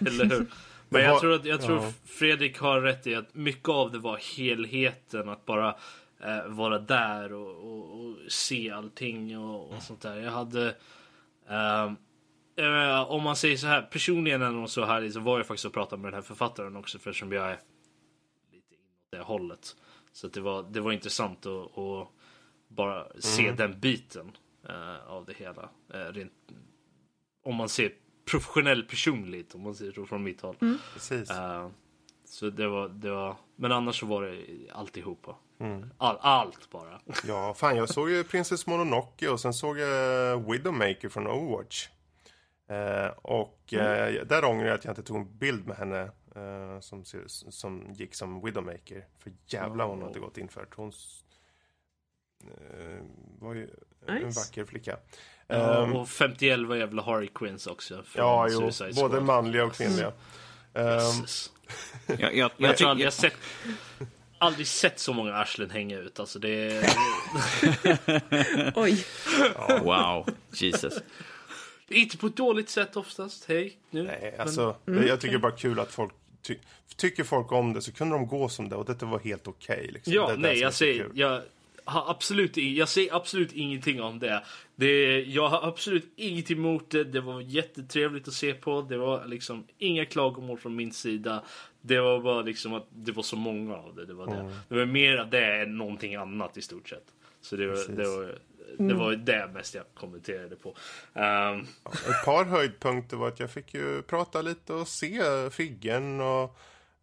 [0.07, 0.47] Eller hur?
[0.89, 1.93] Men jag tror, att, jag tror ja.
[2.05, 5.29] Fredrik har rätt i att mycket av det var helheten.
[5.29, 5.77] Att bara
[6.21, 10.17] eh, vara där och, och, och se allting och, och sånt där.
[10.17, 10.75] Jag hade...
[11.49, 11.93] eh,
[13.09, 16.03] om man säger så här, personligen när så här så var jag faktiskt och pratade
[16.03, 17.59] med den här författaren också eftersom jag är
[18.53, 19.77] lite inåt det hållet.
[20.13, 22.09] Så det, var, det var intressant att, att
[22.69, 24.33] bara se den biten
[24.69, 25.69] eh, av det hela.
[25.95, 26.33] Eh, rent,
[27.45, 27.93] om man ser
[28.31, 30.57] professionell personligt om man säger så från mitt håll.
[30.95, 31.31] Precis.
[31.31, 31.69] Eh,
[32.25, 35.37] så det var, det var, men annars så var det alltihopa.
[35.61, 35.91] Mm.
[35.99, 37.01] All, allt bara.
[37.27, 41.89] Ja, fan jag såg ju Princess Mononoke och sen såg jag Widowmaker från Overwatch.
[42.69, 46.01] Eh, och eh, där ångrar jag att jag inte tog en bild med henne
[46.35, 49.07] eh, som, som gick som Widowmaker.
[49.19, 50.67] För jävlar vad hon hade gått in för.
[50.77, 50.93] Hon
[53.41, 53.69] var ju
[54.07, 54.41] en Nice.
[54.41, 54.97] vacker flicka.
[55.47, 58.03] Ja, Ehm, och 51 var jävla Harry Quinns också.
[58.03, 59.25] från ja, jo, Suicide både Squad.
[59.25, 60.13] manliga och kvinnliga.
[60.75, 61.53] Jesus.
[62.07, 63.35] Jag, jag, jag, Jag tror aldrig jag sett
[64.41, 66.21] Aldrig sett så många arslen hänga ut.
[66.21, 66.83] Alltså det
[68.75, 69.05] Oj.
[69.83, 70.95] wow, Jesus.
[71.89, 73.45] inte på ett dåligt sätt oftast.
[73.49, 73.77] Hej.
[73.91, 74.03] Nu.
[74.03, 76.13] Nej, Men- alltså, jag tycker är bara kul att folk
[76.43, 76.57] ty
[76.97, 79.91] tycker folk om det så kunde de gå som det och detta var helt okej.
[79.93, 80.13] liksom.
[80.13, 81.43] Ja, det nej, jag säger, jag
[81.91, 84.43] har absolut, jag säger absolut ingenting om det.
[84.77, 85.21] det.
[85.25, 87.05] Jag har absolut inget emot det.
[87.05, 88.83] Det var jättetrevligt att se på.
[88.83, 91.43] Det var liksom inga klagomål från min sida.
[91.81, 94.07] Det var bara liksom att det var så många av det.
[94.07, 94.47] Det var, Mm.
[94.47, 94.53] det.
[94.69, 97.05] Det var mer av det än någonting annat i stort sett.
[97.41, 97.97] Så det var Precis.
[97.97, 98.39] det, var,
[98.89, 100.77] det, var det mest jag kommenterade på.
[101.15, 105.21] Ehm, Ett par höjdpunkter var att jag fick ju prata lite och se
[105.51, 106.59] Figgen och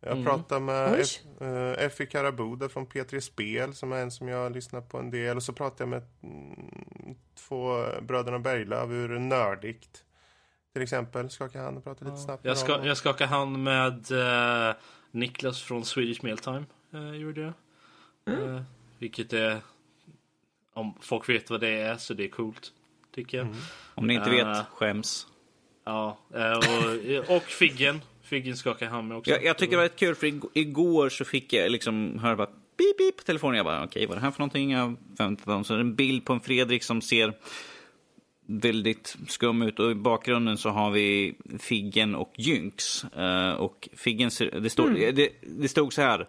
[0.06, 0.26] jag Mm.
[0.26, 1.00] pratade med.
[1.00, 4.98] F- eh, Effie Karabuda från P3 Spel som är en som jag har lyssnat på
[4.98, 10.04] en del och så pratade jag med mm, två bröderna Berglöf ur Nördikt
[10.74, 11.30] till exempel.
[11.30, 14.12] Skaka hand och prata lite snabbt jag, ska, jag skakade hand med
[14.70, 14.76] eh,
[15.12, 16.66] Niklas från Swedish Mealtime.
[16.94, 17.54] Uh, gjorde jag.
[18.56, 18.62] Eh,
[19.00, 19.58] vilket är...
[20.74, 22.72] Om folk vet vad det är så det är coolt.
[23.16, 23.48] Tycker jag.
[23.96, 24.48] Om ni inte Eh.
[24.58, 25.28] vet, skäms.
[25.86, 28.02] Ja, eh, och, och Figgen.
[28.26, 29.32] Figgen skakar hand med också.
[29.32, 32.36] Jag, jag tycker det var rätt kul för ig- igår så fick jag liksom höra
[32.36, 32.48] bara
[32.78, 33.58] pip pip på telefonen.
[33.58, 34.72] Jag bara okej, vad är det här för någonting?
[34.72, 35.66] Jag förväntade mig.
[35.66, 37.34] Så är det en bild på en Fredrik som ser
[38.48, 43.04] väldigt skum ut och i bakgrunden så har vi Figgen och Jynx.
[43.04, 46.28] Eh, och Figgen, ser- det, stod, det, det stod så här.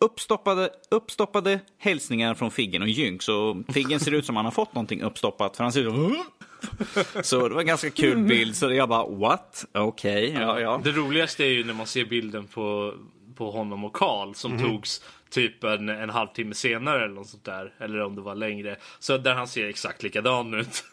[0.00, 3.28] Uppstoppade, uppstoppade hälsningar från Figgen och Jynx.
[3.28, 6.24] Och Figgen ser ut som han har fått någonting uppstoppat för han ser ut som...
[7.22, 8.56] Så det var en ganska kul bild.
[8.56, 9.64] Så jag bara what?
[9.72, 10.80] Okej, ja ja.
[10.84, 12.94] Det roligaste är ju när man ser bilden på,
[13.34, 17.74] på honom och Karl som togs typ en, en halvtimme senare eller något sånt där.
[17.78, 18.76] Eller om det var längre.
[18.98, 20.84] Så där han ser exakt likadan ut.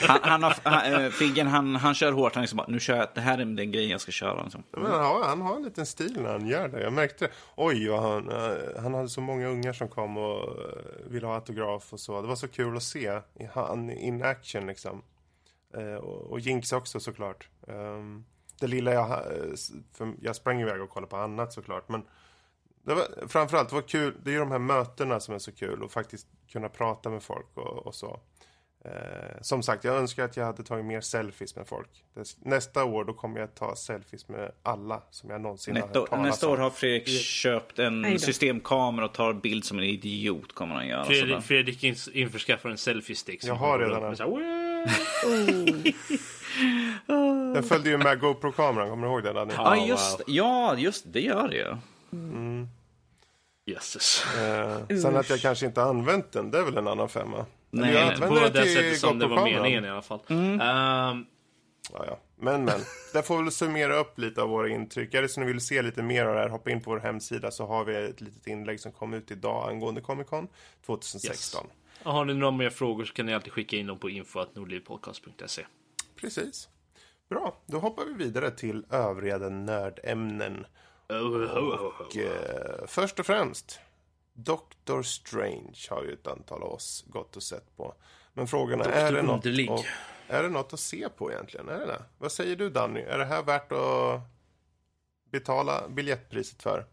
[0.00, 2.34] Han, han har, han, eh, Figgen han, han kör hårt.
[2.34, 4.42] Han liksom bara, nu kör jag, det här är den grejen jag ska köra.
[4.42, 4.62] Liksom.
[4.70, 6.82] Men han, har, han har en liten stil när han gör det.
[6.82, 7.32] Jag märkte det.
[7.56, 11.34] Oj, vad han, eh, han hade så många ungar som kom och eh, ville ha
[11.34, 12.22] autograf och så.
[12.22, 13.20] Det var så kul att se
[13.54, 15.02] han in action liksom.
[16.00, 17.48] Och, och Jinx också såklart.
[17.68, 18.24] Ehm,
[18.60, 19.08] det lilla jag...
[19.92, 21.88] För jag sprang iväg och kollade på annat såklart.
[21.88, 22.02] Men
[22.84, 24.14] det var, framförallt, det var kul.
[24.22, 25.82] Det är ju de här mötena som är så kul.
[25.82, 28.20] Och faktiskt kunna prata med folk och, och så.
[28.84, 28.90] Eh,
[29.40, 31.88] som sagt, jag önskar att jag hade tagit mer selfies med folk.
[32.38, 36.10] Nästa år då kommer jag ta selfies med alla som jag någonsin har Nästa, hört
[36.10, 40.52] talas nästa år har Fredrik köpt Aj en systemkamera och tar bild som en idiot.
[40.54, 41.04] kommer han göra.
[41.04, 41.40] Fredrik, Sådär.
[41.40, 41.84] Fredrik
[42.14, 43.40] införskaffar en selfie stick.
[43.40, 44.14] som Jag har redan en.
[44.22, 44.42] Oh.
[47.54, 49.34] Den följde ju med GoPro-kameran, kommer du ihåg den?
[49.34, 49.54] Danny?
[49.56, 49.88] Ja, wow.
[49.88, 51.76] just, ja, just det gör det ju.
[53.66, 54.24] Jösses.
[54.36, 57.46] Eh, sen att jag kanske inte har använt den, det är väl en annan femma.
[57.72, 60.20] Nej, jag nej, På det den till sättet som det var meningen i alla fall.
[60.28, 60.60] Mm.
[60.60, 61.26] Ehm,
[61.92, 62.18] Ja, ja.
[62.36, 62.80] Men, men.
[63.12, 65.14] Det får väl summera upp lite av våra intryck.
[65.14, 67.00] Är det så ni vill se lite mer av det här, hoppa in på vår
[67.00, 70.48] hemsida så har vi ett litet inlägg som kom ut idag angående Comic Con
[70.86, 71.66] 2016.
[72.04, 75.66] och har ni några mer frågor så kan ni alltid skicka in dem på info.nordlivpodcast.se.
[76.16, 76.68] Precis.
[77.28, 80.66] Bra, då hoppar vi vidare till övriga nördämnen.
[81.08, 82.00] Oh, oh, oh, oh.
[82.00, 83.80] Och, eh, först och främst,
[84.34, 87.94] Doctor Strange har ju ett antal av oss gått och sett på.
[88.32, 89.84] Men frågan är, är det, något att,
[90.28, 91.68] är det något att se på egentligen?
[91.68, 92.02] Är det det?
[92.18, 93.00] Vad säger du Danny?
[93.00, 94.20] Är det här värt att
[95.30, 96.86] betala biljettpriset för?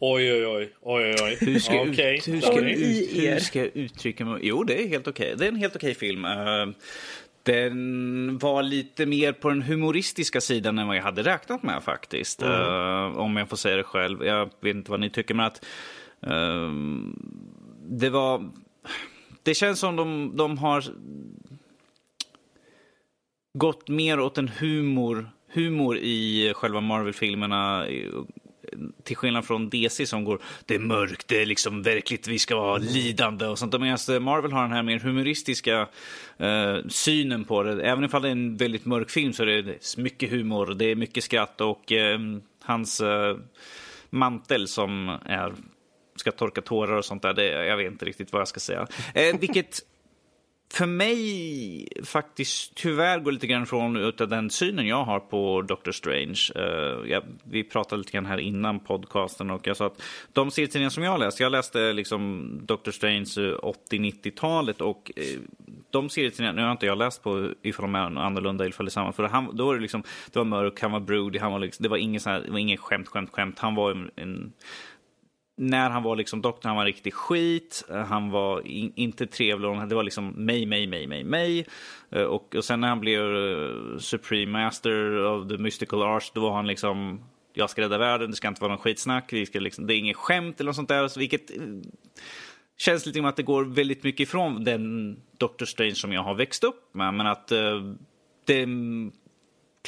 [0.00, 0.74] Oj, oj, oj.
[0.80, 1.36] oj, oj.
[1.40, 2.78] Hur ska, jag Okej, ut, hur, ska ut,
[3.16, 4.40] hur ska jag uttrycka mig?
[4.42, 5.34] Jo, det är helt okej.
[5.38, 6.24] Det är en helt okej film.
[7.42, 12.42] Den var lite mer på den humoristiska sidan än vad jag hade räknat med faktiskt.
[12.42, 14.24] Eh, om jag får säga det själv.
[14.24, 15.64] Jag vet inte vad ni tycker, men att
[16.22, 16.70] eh,
[17.88, 18.50] det var...
[19.42, 20.84] Det känns som de, de har
[23.58, 27.86] gått mer åt en humor, humor i själva Marvel-filmerna.
[29.02, 32.56] Till skillnad från DC som går, det är mörkt, det är liksom verkligt, vi ska
[32.56, 33.80] vara lidande och sånt.
[33.80, 35.88] Medan Marvel har den här mer humoristiska
[36.38, 37.82] eh, synen på det.
[37.82, 40.94] Även ifall det är en väldigt mörk film så är det mycket humor, det är
[40.94, 42.18] mycket skratt och eh,
[42.62, 43.36] hans eh,
[44.10, 45.52] mantel som är
[46.16, 47.34] ska torka tårar och sånt där.
[47.34, 48.86] Det, jag vet inte riktigt vad jag ska säga.
[49.14, 49.80] Eh, vilket
[50.70, 55.92] för mig faktiskt tyvärr går lite grann från utav den synen jag har på Doctor
[55.92, 56.38] Strange.
[56.56, 60.90] Uh, jag, vi pratade lite grann här innan podcasten och jag sa att de serietidningar
[60.90, 65.40] som jag läste, jag läste liksom Doctor Strange eh, 80-90-talet och uh,
[65.90, 68.92] de serietidningarna, nu har inte jag läst på ifall de är annorlunda ifall det är
[68.92, 71.58] samma, för han, då var det liksom, det var mörk, han var broody, han var
[71.58, 74.52] liksom, det var inget här, det var skämt, skämt, skämt, han var en, en
[75.58, 77.84] när han var liksom doktor, han var riktig skit.
[77.88, 79.88] Han var in, inte trevlig.
[79.88, 81.66] Det var liksom mig, mig, mig, mig, mig.
[82.10, 86.40] Eh, och, och sen när han blev eh, Supreme Master of the Mystical Arts, då
[86.40, 87.24] var han liksom
[87.54, 89.98] jag ska rädda världen, det ska inte vara någon skitsnack, vi ska liksom, det är
[89.98, 91.08] inget skämt eller något sånt där.
[91.08, 91.62] Så vilket eh,
[92.76, 96.34] känns lite som att det går väldigt mycket ifrån den Doctor Strange som jag har
[96.34, 97.14] växt upp med.
[97.14, 97.48] Men att
[98.44, 98.66] det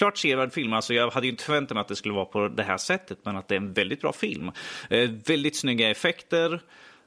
[0.00, 0.72] klart sevärd film.
[0.72, 3.18] Alltså jag hade ju inte förväntat mig att det skulle vara på det här sättet,
[3.22, 4.50] men att det är en väldigt bra film.
[4.90, 6.60] Eh, väldigt snygga effekter.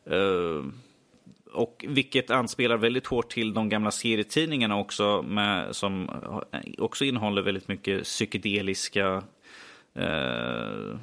[0.09, 0.65] Eh,
[1.51, 6.09] och vilket anspelar väldigt hårt till de gamla serietidningarna också, med, som
[6.51, 9.23] eh, också innehåller väldigt mycket psykedeliska
[9.95, 10.97] eh,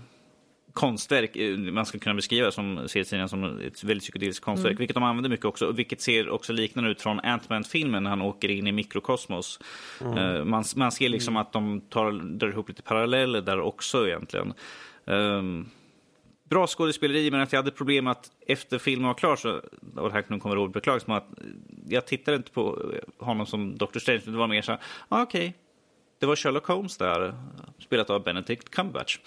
[0.72, 1.36] konstverk.
[1.72, 5.46] Man ska kunna beskriva som serietidningar som ett väldigt psykedeliskt konstverk, vilket de använder mycket
[5.46, 5.72] också.
[5.72, 9.60] Vilket ser också liknande ut från Ant-Man-filmen när han åker in i mikrokosmos.
[10.00, 14.54] Eh, man, man ser liksom att de tar, drar ihop lite paralleller där också egentligen.
[15.04, 15.70] Um,
[16.50, 19.60] bra skådespeleri, men att jag hade problem att efter filmen var klar, så,
[19.96, 21.28] och det här nu kommer Robert beklaga sig, att
[21.88, 23.98] jag tittade inte på honom som Dr.
[23.98, 25.52] Strange, det var mer så här, ah, okej, okay.
[26.18, 27.34] det var Sherlock Holmes där,
[27.78, 29.18] spelat av Benedict Cumberbatch.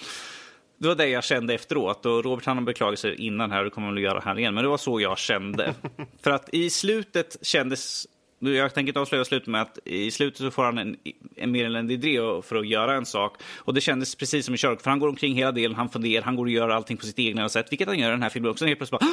[0.84, 2.06] Det var det jag kände efteråt.
[2.06, 4.54] Och Robert han beklagade sig innan här, det kommer han väl göra här igen.
[4.54, 5.74] Men det var så jag kände.
[6.24, 8.08] För att i slutet kändes...
[8.40, 10.98] Jag tänker inte avslöja slutet med att i slutet så får han en,
[11.36, 13.38] en mer eller mindre idé för att göra en sak.
[13.58, 16.24] Och det kändes precis som i Sherlock, för han går omkring hela delen, han funderar,
[16.24, 17.72] han går och gör allting på sitt egna sätt.
[17.72, 18.66] Vilket han gör i den här filmen också.
[18.66, 19.10] Helt plötsligt bara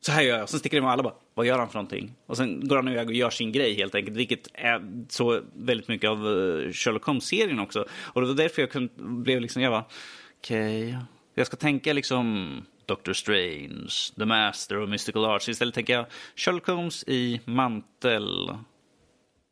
[0.00, 0.48] så här gör jag.
[0.48, 2.12] Sen sticker det med alla bara, vad gör han för någonting?
[2.26, 4.16] Och sen går han iväg och gör sin grej helt enkelt.
[4.16, 6.18] Vilket är så väldigt mycket av
[6.72, 7.84] Sherlock Holmes-serien också.
[8.00, 9.84] Och det var därför jag kunde, blev liksom, jag bara,
[10.38, 11.00] okej, okay.
[11.34, 15.48] jag ska tänka liksom Doctor Strange, The Master of Mystical Arts.
[15.48, 16.06] Istället tänker jag
[16.36, 18.50] Sherlock Holmes i mantel.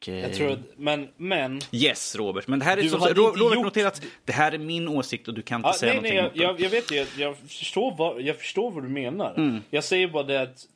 [0.00, 0.20] Okay.
[0.20, 1.60] Jag tror att, men, men...
[1.72, 2.46] Yes, Robert.
[2.46, 3.64] Men det här är så, Robert gjort...
[3.64, 6.40] notera att det här är min åsikt och du kan inte ja, säga nej, någonting.
[6.40, 6.94] Nej, jag, jag, jag vet det.
[6.96, 9.34] Jag, jag, förstår vad, jag förstår vad du menar.
[9.36, 9.62] Mm.
[9.70, 10.66] Jag säger bara det att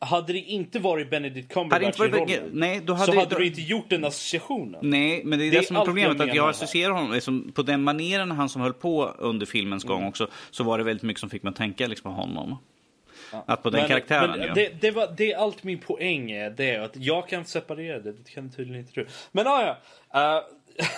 [0.00, 3.38] hade det inte varit Benedict Cumberbatch varit, i rollen nej, då hade så hade då,
[3.38, 4.80] du inte gjort den associationen.
[4.82, 6.20] Nej, men det är det, det som är problemet.
[6.20, 9.98] att jag associerar honom liksom, på den manieren han som höll på under filmens gång
[9.98, 10.08] mm.
[10.08, 10.28] också.
[10.50, 12.56] Så var det väldigt mycket som fick mig att tänka liksom, på honom.
[13.32, 13.44] Ja.
[13.46, 14.30] Att på den men, karaktären.
[14.30, 14.54] Men ja.
[14.54, 16.50] det, det, var, det är allt min poäng är.
[16.50, 18.12] Det är att jag kan separera det.
[18.12, 19.06] Det kan tydligen inte du.
[19.32, 19.76] Men ah,
[20.12, 20.36] ja.
[20.36, 20.44] Uh,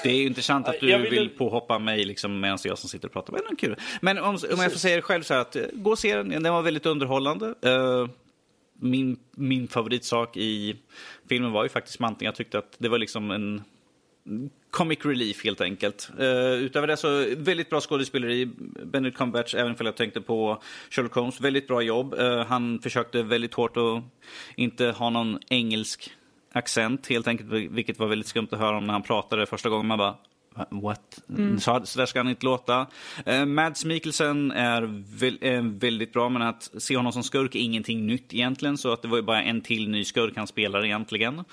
[0.02, 1.10] det är ju intressant att du Jag vill...
[1.10, 3.32] vill- påhoppa mig liksom, medan jag som sitter och pratar.
[3.32, 3.76] Men, kul.
[4.00, 6.16] Men om, om jag får säga det själv så här att eh, gå och se
[6.16, 6.28] den.
[6.42, 7.54] Den var väldigt underhållande.
[7.62, 8.06] Eh,
[8.82, 10.76] min, min favoritsak i
[11.28, 12.26] filmen var ju faktiskt manteln.
[12.26, 13.62] Jag tyckte att det var liksom en
[14.70, 16.10] comic relief helt enkelt.
[16.20, 18.46] Uh, utöver det så väldigt bra skådespeleri.
[18.84, 22.14] Benedict Cumberbatch, även om jag tänkte på Sherlock Holmes, väldigt bra jobb.
[22.14, 24.02] Uh, han försökte väldigt hårt att
[24.56, 26.10] inte ha någon engelsk
[26.52, 29.86] accent helt enkelt, vilket var väldigt skumt att höra om när han pratade första gången.
[29.86, 30.16] Man bara,
[30.70, 31.20] What?
[31.28, 31.60] Mm.
[31.60, 32.86] Så, så där ska han inte låta.
[33.28, 34.82] Uh, Mads Mikkelsen är,
[35.18, 38.78] vä är, väldigt bra, men att se honom som skurk är ingenting nytt egentligen.
[38.78, 41.44] Så att det var ju bara en till ny skurk han spelar egentligen.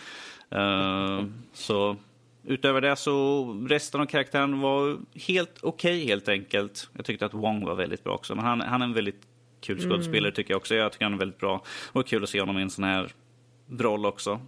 [0.55, 1.23] Uh,
[1.53, 1.95] så
[2.43, 4.97] utöver det så resten av karaktären var
[5.27, 6.89] helt okej okay, helt enkelt.
[6.93, 8.35] Jag tyckte att Wong var väldigt bra också.
[8.35, 9.21] Men han, han är en väldigt
[9.61, 10.33] kul skådespelare mm.
[10.33, 10.75] tycker jag också.
[10.75, 11.63] Jag tycker han är väldigt bra.
[11.91, 13.11] Och kul att se honom i en sån här
[13.69, 14.41] roll också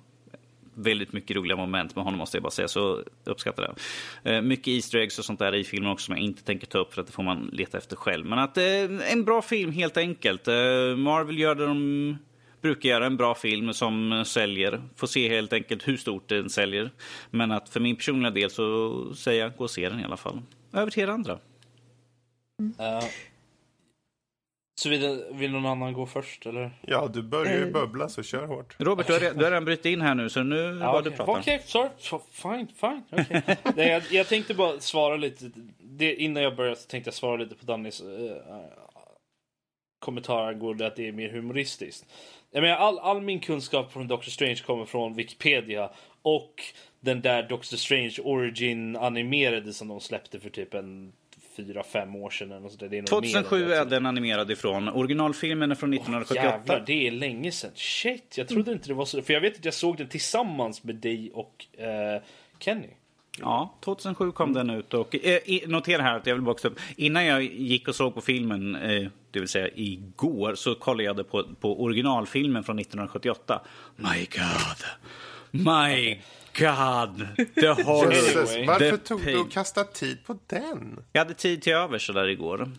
[0.73, 3.75] väldigt mycket roliga moment med honom måste jag bara säga, så uppskattar
[4.23, 4.31] det.
[4.31, 6.77] Eh, mycket Easter eggs och sånt där i filmen också som jag inte tänker ta
[6.77, 8.25] upp för att det får man leta efter själv.
[8.25, 10.47] Men att eh, en bra film helt enkelt.
[10.47, 10.53] Eh,
[10.97, 12.17] Marvel gör det de
[12.61, 14.81] brukar göra, en bra film som säljer.
[14.95, 16.91] Får se helt enkelt hur stort den säljer.
[17.29, 20.17] Men att för min personliga del så säger jag gå och se den i alla
[20.17, 20.41] fall.
[20.73, 21.33] Över till er andra.
[22.61, 23.03] Uh,
[24.81, 26.71] så vill, vill någon annan gå först eller?
[26.81, 28.75] Ja, du börjar ju bubbla så kör hårt.
[28.77, 31.11] Robert, du har, du har redan brutit in här nu så nu ja, var okay.
[31.11, 31.31] du prata.
[31.31, 31.89] Okej, okay, sorry.
[31.97, 33.03] So, fine, fine.
[33.11, 33.41] Okay.
[33.75, 35.51] Nej, jag, jag, tänkte bara svara lite.
[35.77, 38.07] Det, innan jag började så tänkte jag svara lite på Dannys uh,
[39.99, 42.05] kommentar angående att det är mer humoristiskt.
[42.51, 45.89] Jag menar, all, all min kunskap från Doctor Strange kommer från Wikipedia
[46.21, 46.63] och
[46.99, 51.13] den där Doctor Strange Origin animerade som de släppte för typ en
[51.65, 52.51] fyra, fem år sedan.
[52.51, 54.89] Eller så det är 2007 är den animerad ifrån.
[54.89, 56.47] Originalfilmen är från 1978.
[56.47, 57.71] Oh, jävlar, det är länge sedan.
[57.75, 58.73] Shit, jag trodde mm.
[58.73, 59.21] inte det var så.
[59.21, 62.23] För jag vet att jag såg den tillsammans med dig och uh,
[62.59, 62.87] Kenny.
[63.39, 64.93] Ja, 2007 kom den ut.
[64.93, 66.79] Och, eh, notera här att jag vill boxa upp.
[66.95, 71.31] Innan jag gick och såg på filmen, eh, det vill säga igår, så kollade jag
[71.31, 73.61] på, på originalfilmen från 1978.
[73.95, 74.85] My God!
[75.51, 76.19] My
[76.53, 77.27] God!
[77.55, 78.13] The horror.
[78.13, 81.03] Jesus, varför tog du och kastade tid på den?
[81.11, 82.71] Jag hade tid till övers där igår.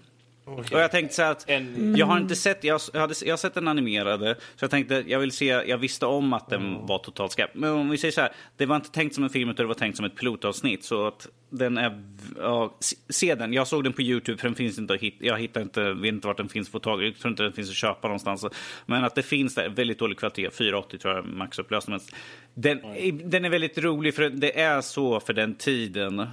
[0.45, 0.77] Okay.
[0.77, 1.97] Och jag tänkte så att en...
[1.97, 5.19] jag har inte sett, jag, hade, jag har sett den animerade, så jag tänkte jag
[5.19, 6.87] vill se, jag visste om att den mm.
[6.87, 7.51] var totalt skräp.
[7.55, 9.69] Men om vi säger så här, det var inte tänkt som en film utan det
[9.69, 10.85] var tänkt som ett pilotavsnitt.
[10.85, 12.03] Så att den är,
[12.39, 12.79] ja,
[13.09, 13.53] se den.
[13.53, 16.13] Jag såg den på Youtube för den finns inte att hitta, jag hittar inte, vet
[16.13, 17.03] inte vart den finns på tag.
[17.03, 18.47] Jag tror inte den finns att köpa någonstans.
[18.87, 21.99] Men att det finns där, väldigt dålig kvalitet, 480 tror jag maxupplösning.
[22.55, 23.31] Den, mm.
[23.31, 26.27] den är väldigt rolig för det är så för den tiden.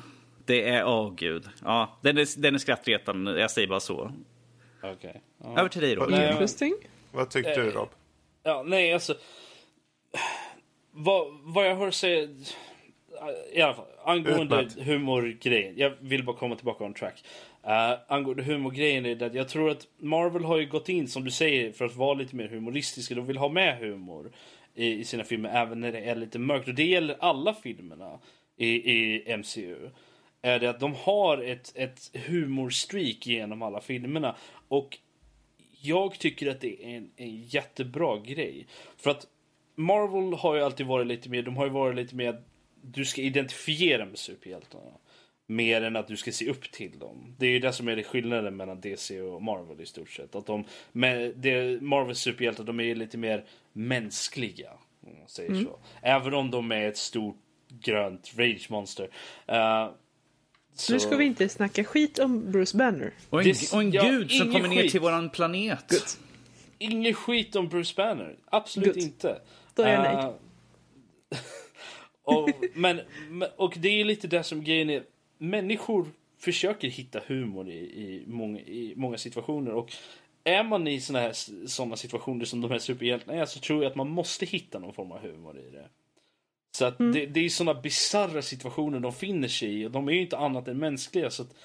[0.49, 1.49] Det är, åh oh, gud.
[1.63, 4.11] Ja, den är, den är skrattretande, jag säger bara så.
[4.77, 4.91] Okej.
[4.91, 5.13] Okay.
[5.43, 5.59] Ja.
[5.59, 6.09] Över till dig Rob.
[6.11, 6.73] Interesting.
[7.11, 7.89] Vad tyckte du Rob?
[8.43, 9.15] Ja, nej alltså.
[10.91, 12.27] Vad, vad jag hör säga.
[13.53, 15.73] I alla fall, angående humorgrejen.
[15.77, 17.23] Jag vill bara komma tillbaka on track.
[17.65, 21.23] Uh, angående humorgrejen är det att jag tror att Marvel har ju gått in, som
[21.23, 23.15] du säger, för att vara lite mer humoristiska.
[23.15, 24.31] De vill ha med humor
[24.75, 26.67] i, i sina filmer, även när det är lite mörkt.
[26.67, 28.19] Och det gäller alla filmerna
[28.57, 29.89] i, i MCU
[30.41, 34.35] är det att de har ett, ett humorstreak genom alla filmerna.
[34.67, 34.97] Och
[35.81, 38.67] jag tycker att det är en, en jättebra grej.
[38.97, 39.27] För att
[39.75, 42.45] Marvel har ju alltid varit lite mer, de har ju varit lite mer att
[42.81, 44.91] du ska identifiera med superhjältarna.
[45.47, 47.35] Mer än att du ska se upp till dem.
[47.37, 50.35] Det är ju det som är skillnaden mellan DC och Marvel i stort sett.
[50.35, 54.71] Att de, med, det, Marvels superhjältar de är lite mer mänskliga.
[55.01, 55.63] Om man säger mm.
[55.63, 55.79] så.
[56.01, 57.37] Även om de är ett stort
[57.69, 59.09] grönt rage monster.
[59.51, 59.89] Uh,
[60.79, 60.93] så...
[60.93, 63.13] Nu ska vi inte snacka skit om Bruce Banner.
[63.29, 65.89] Och en, och en ja, gud som kommer ner till våran planet.
[65.89, 66.01] Good.
[66.77, 68.35] Ingen skit om Bruce Banner.
[68.45, 69.03] Absolut Good.
[69.03, 69.41] inte.
[69.75, 70.33] Då är jag uh, nöjd.
[72.23, 73.01] och, men,
[73.55, 75.03] och det är lite det som grejen är.
[75.37, 76.07] Människor
[76.39, 79.71] försöker hitta humor i, i, många, i många situationer.
[79.73, 79.93] Och
[80.43, 81.33] är man i såna, här,
[81.67, 84.93] såna situationer som de här superhjältarna är så tror jag att man måste hitta någon
[84.93, 85.87] form av humor i det.
[86.71, 87.11] Så att mm.
[87.11, 90.37] det, det, är såna bisarra situationer de finner sig i och de är ju inte
[90.37, 91.29] annat än mänskliga.
[91.29, 91.55] Så att,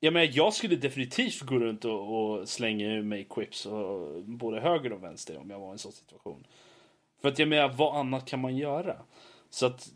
[0.00, 4.60] jag, menar, jag skulle definitivt gå runt och, och slänga ur mig quips och, både
[4.60, 6.46] höger och vänster om jag var i en sån situation.
[7.22, 8.96] För att jag menar, vad annat kan man göra?
[9.50, 9.90] Så att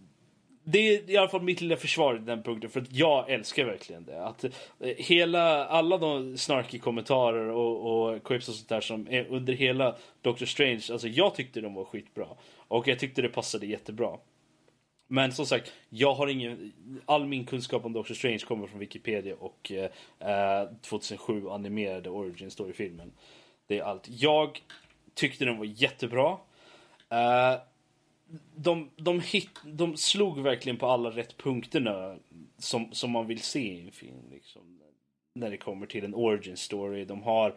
[0.64, 3.64] det är i alla fall mitt lilla försvar i den punkten, för att jag älskar
[3.64, 4.24] verkligen det.
[4.24, 4.50] Att eh,
[4.80, 9.96] hela, alla de snarky kommentarer och, och quips och sånt där som är under hela
[10.22, 12.26] Doctor Strange, alltså jag tyckte de var skitbra.
[12.68, 14.18] Och jag tyckte det passade jättebra.
[15.10, 16.72] Men som sagt, jag har ingen,
[17.06, 19.90] all min kunskap om Doctor Strange kommer från Wikipedia och eh,
[20.30, 23.12] eh 2007 animerade Origin Story-filmen.
[23.66, 24.08] Det är allt.
[24.08, 24.62] Jag
[25.14, 26.38] tyckte den var jättebra.
[27.08, 27.60] Eh,
[28.54, 32.16] de, de, hit, de slog verkligen på alla rätt punkterna
[32.58, 34.30] som, som man vill se i en film.
[34.32, 34.80] Liksom.
[35.34, 37.04] När det kommer till en origin story.
[37.04, 37.54] De har,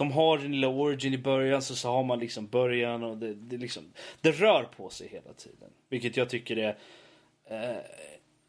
[0.00, 3.34] de har en lilla origin i början så, så har man liksom början och det,
[3.34, 5.70] det, liksom, det rör på sig hela tiden.
[5.88, 6.78] Vilket jag tycker är...
[7.44, 7.82] Eh,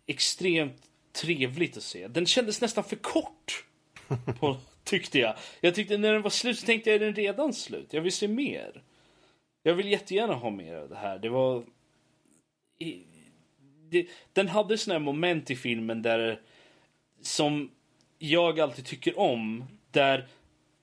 [0.05, 2.07] extremt trevligt att se.
[2.07, 3.65] Den kändes nästan för kort.
[4.39, 5.35] På, tyckte jag.
[5.61, 7.93] Jag tyckte när den var slut så tänkte jag är den redan slut?
[7.93, 8.83] Jag vill se mer.
[9.63, 11.19] Jag vill jättegärna ha mer av det här.
[11.19, 11.63] Det var...
[13.89, 16.41] Det, den hade såna här moment i filmen där
[17.21, 17.71] som
[18.19, 19.63] jag alltid tycker om.
[19.91, 20.27] Där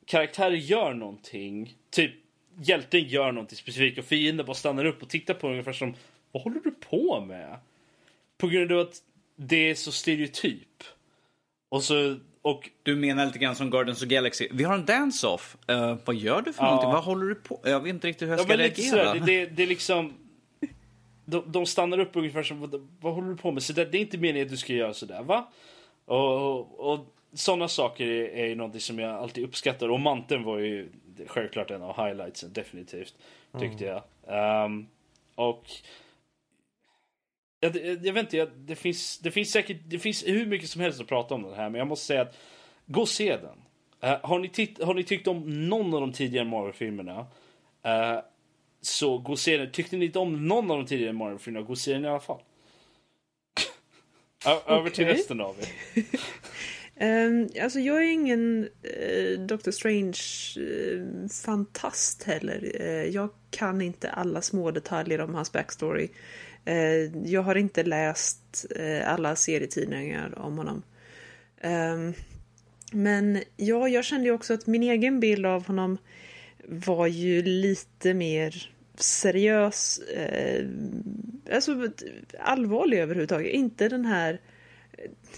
[0.08, 1.74] karaktärer gör någonting.
[1.90, 2.12] Typ
[2.60, 5.94] hjälten gör någonting specifikt och fienden bara stannar upp och tittar på den ungefär som
[6.32, 7.56] Vad håller du på med?
[8.38, 9.02] På grund av att
[9.36, 10.84] det är så stereotyp.
[11.68, 14.48] Och så och du menar lite grann som Guardians of Galaxy.
[14.50, 15.56] Vi har en dance-off.
[15.70, 16.66] Uh, vad gör du för ja.
[16.66, 16.92] någonting?
[16.92, 19.14] Vad håller du på Jag vet inte riktigt hur jag ska ja, reagera.
[19.14, 20.14] Det, det, det, är liksom...
[21.24, 23.62] De, de, stannar upp ungefär som, vad, vad håller du på med?
[23.62, 25.48] Så det, det är inte meningen att du ska göra sådär, va?
[26.04, 29.88] Och, och, och sådana saker är, är någonting som jag alltid uppskattar.
[29.88, 30.88] Och manteln var ju
[31.26, 33.14] självklart en av highlightsen, definitivt.
[33.58, 34.02] Tyckte mm.
[34.26, 34.64] jag.
[34.64, 34.88] Um,
[35.34, 35.70] och
[37.60, 40.70] jag, jag, jag, vet inte, jag, det, finns, det finns säkert det finns hur mycket
[40.70, 42.36] som helst att prata om den här, men jag måste säga att
[42.86, 43.58] gå och se den.
[44.10, 47.20] Uh, har, ni titt, har ni tyckt om någon av de tidigare Marvel-filmerna
[47.86, 48.20] uh,
[48.80, 49.70] så gå och se den.
[49.70, 52.20] Tyckte ni inte om någon av de tidigare Marvel-filmerna, gå och se den i alla
[52.20, 52.40] fall.
[54.66, 55.68] Över till resten av er.
[57.00, 62.72] um, alltså jag är ingen uh, Doctor Strange-fantast eh, heller.
[62.80, 66.08] Eh, jag kan inte alla små detaljer om hans backstory.
[67.24, 68.66] Jag har inte läst
[69.04, 70.82] alla serietidningar om honom.
[71.62, 72.14] Um,
[72.92, 75.98] men ja, jag kände ju också att min egen bild av honom
[76.64, 80.00] var ju lite mer seriös,
[81.52, 81.88] alltså
[82.40, 83.52] allvarlig överhuvudtaget.
[83.52, 84.40] Inte den här,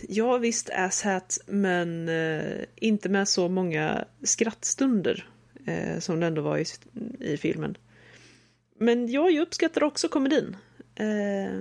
[0.09, 5.29] ja visst asshat, men eh, inte med så många skrattstunder
[5.67, 6.65] eh, som det ändå var i,
[7.21, 7.77] i filmen.
[8.79, 10.57] Men ja, jag uppskattar också komedin.
[10.95, 11.61] Eh,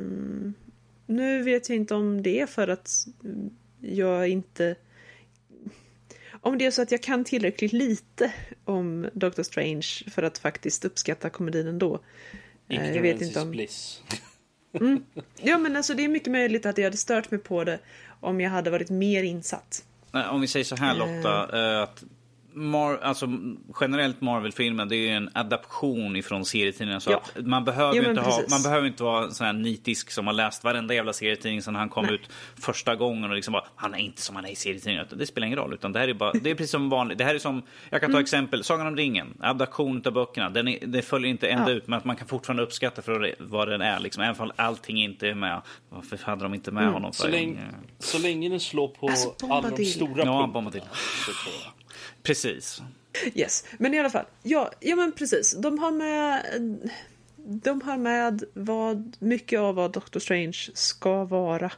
[1.05, 3.07] nu vet jag inte om det är för att
[3.79, 4.75] jag inte...
[6.41, 8.33] Om det är så att jag kan tillräckligt lite
[8.65, 11.99] om Doctor Strange för att faktiskt uppskatta komedin ändå.
[12.67, 13.51] Eh, jag vet inte om...
[13.51, 14.03] bliss.
[14.73, 15.03] Mm.
[15.41, 17.79] Ja men alltså det är mycket möjligt att jag hade stört mig på det
[18.19, 19.83] om jag hade varit mer insatt.
[20.31, 21.83] Om vi säger så här Lotta, uh.
[21.83, 22.03] att
[22.59, 23.27] Mar alltså,
[23.81, 27.01] generellt Marvel-filmen det är ju en adaption ifrån serietidningen.
[27.01, 27.17] Så ja.
[27.17, 30.33] att man, behöver jo, inte ha, man behöver inte vara sån här nitisk som har
[30.33, 32.13] läst varenda jävla serietidning sen han kom Nej.
[32.15, 35.05] ut första gången och liksom bara, han är inte som han är i serietidningen.
[35.11, 35.73] Det spelar ingen roll.
[35.73, 37.17] Utan det här är bara, det är precis som vanligt.
[37.17, 38.23] Det här är som, jag kan ta mm.
[38.23, 40.49] exempel, Sagan om ringen, adaption av böckerna.
[40.49, 41.77] Den är, det följer inte ända ja.
[41.77, 43.99] ut men att man kan fortfarande uppskatta för vad den är.
[43.99, 44.23] Liksom.
[44.23, 45.61] Även om allting inte är med.
[45.89, 46.93] Varför hade de inte med mm.
[46.93, 47.13] honom?
[47.13, 47.59] Så länge,
[47.99, 50.85] så länge den slår på alltså, alla de stora ja, punkterna.
[52.29, 52.81] Precis.
[53.33, 54.25] Yes, men i alla fall.
[54.43, 55.55] Ja, ja men precis.
[55.57, 56.43] De har med
[57.35, 61.71] de har med vad, mycket av vad Doctor Strange ska vara.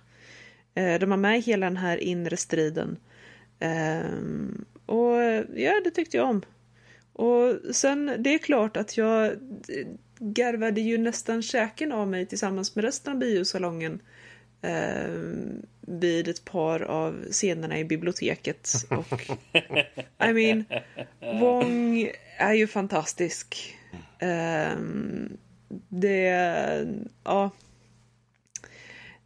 [0.76, 2.98] Eh, de har med hela den här inre striden.
[3.60, 4.02] Eh,
[4.86, 5.22] och
[5.56, 6.41] ja, det tyckte jag om.
[7.14, 9.32] Och sen, det är klart att jag
[10.19, 14.02] garvade ju nästan käken av mig tillsammans med resten av biosalongen
[14.62, 15.10] eh,
[15.82, 18.74] vid ett par av scenerna i biblioteket.
[18.90, 19.30] Och,
[20.30, 20.66] I mean,
[21.20, 23.78] Wong är ju fantastisk.
[24.20, 24.76] Eh,
[25.90, 26.28] det,
[27.24, 27.52] ja.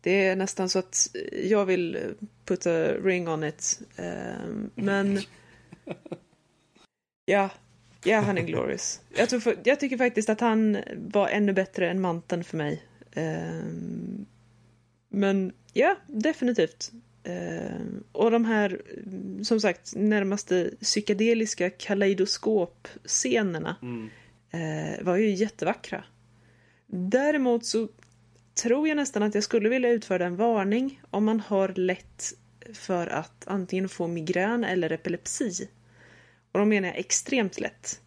[0.02, 1.08] Det är nästan så att
[1.44, 3.82] jag vill putta ring on it.
[3.96, 5.20] Eh, men
[7.26, 7.50] ja,
[8.04, 9.02] ja, han är glorious.
[9.16, 12.84] Jag, tror för, jag tycker faktiskt att han var ännu bättre än manteln för mig.
[13.16, 14.26] Um,
[15.16, 16.92] men ja, definitivt.
[17.24, 17.82] Eh,
[18.12, 18.82] och de här,
[19.44, 24.10] som sagt, närmaste psykedeliska kaleidoskopscenerna mm.
[24.52, 26.04] eh, var ju jättevackra.
[26.88, 27.88] Däremot så
[28.64, 32.34] tror jag nästan att jag skulle vilja utföra en varning om man har lätt
[32.74, 35.70] för att antingen få migrän eller epilepsi.
[36.52, 38.02] Och då menar jag extremt lätt.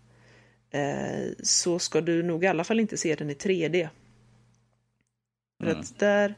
[0.70, 3.88] Eh, så ska du nog i alla fall inte se den i 3D.
[5.60, 5.80] För mm.
[5.80, 6.34] att där Eh,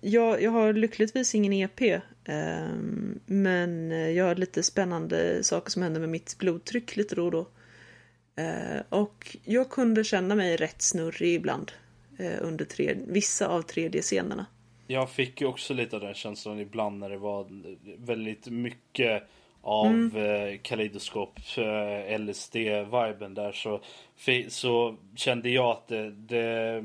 [0.00, 1.80] jag, jag har lyckligtvis ingen EP.
[1.80, 2.00] Eh,
[3.26, 7.46] men jag har lite spännande saker som händer med mitt blodtryck lite då och då.
[8.42, 11.72] Eh, och jag kunde känna mig rätt snurrig ibland.
[12.40, 14.46] under tre, vissa av 3D-scenerna.
[14.86, 17.46] Jag fick ju också lite av den känslan ibland när det var
[17.98, 19.22] väldigt mycket
[19.62, 20.58] av mm.
[20.58, 21.38] kaleidoskop,
[22.18, 23.80] LSD-viben där så,
[24.48, 26.84] så kände jag att det, det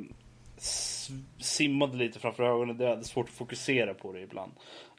[1.40, 2.78] simmade lite framför ögonen.
[2.78, 4.52] Det hade svårt att fokusera på det ibland.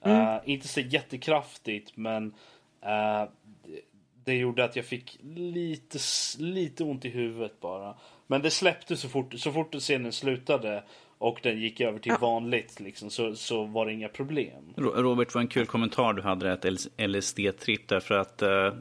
[0.02, 0.20] Mm.
[0.20, 3.30] Uh, inte så jättekraftigt men uh,
[3.62, 3.80] det,
[4.24, 5.98] det, gjorde att jag fick lite,
[6.38, 7.94] lite ont i huvudet bara.
[8.26, 10.84] Men det släppte så fort, så fort scenen slutade.
[11.18, 14.74] och den gick över till vanligt liksom, så, så var det inga problem.
[14.76, 16.64] Ro- Robert, vad en kul kommentar du hade, ett
[16.96, 18.72] LSD-tripp, därför att eh,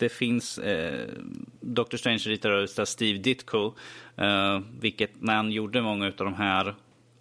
[0.00, 1.08] det finns, eh,
[1.60, 1.96] Dr.
[1.96, 3.74] Strange ritar av Steve Ditko,
[4.16, 6.74] eh, vilket när han gjorde många av de här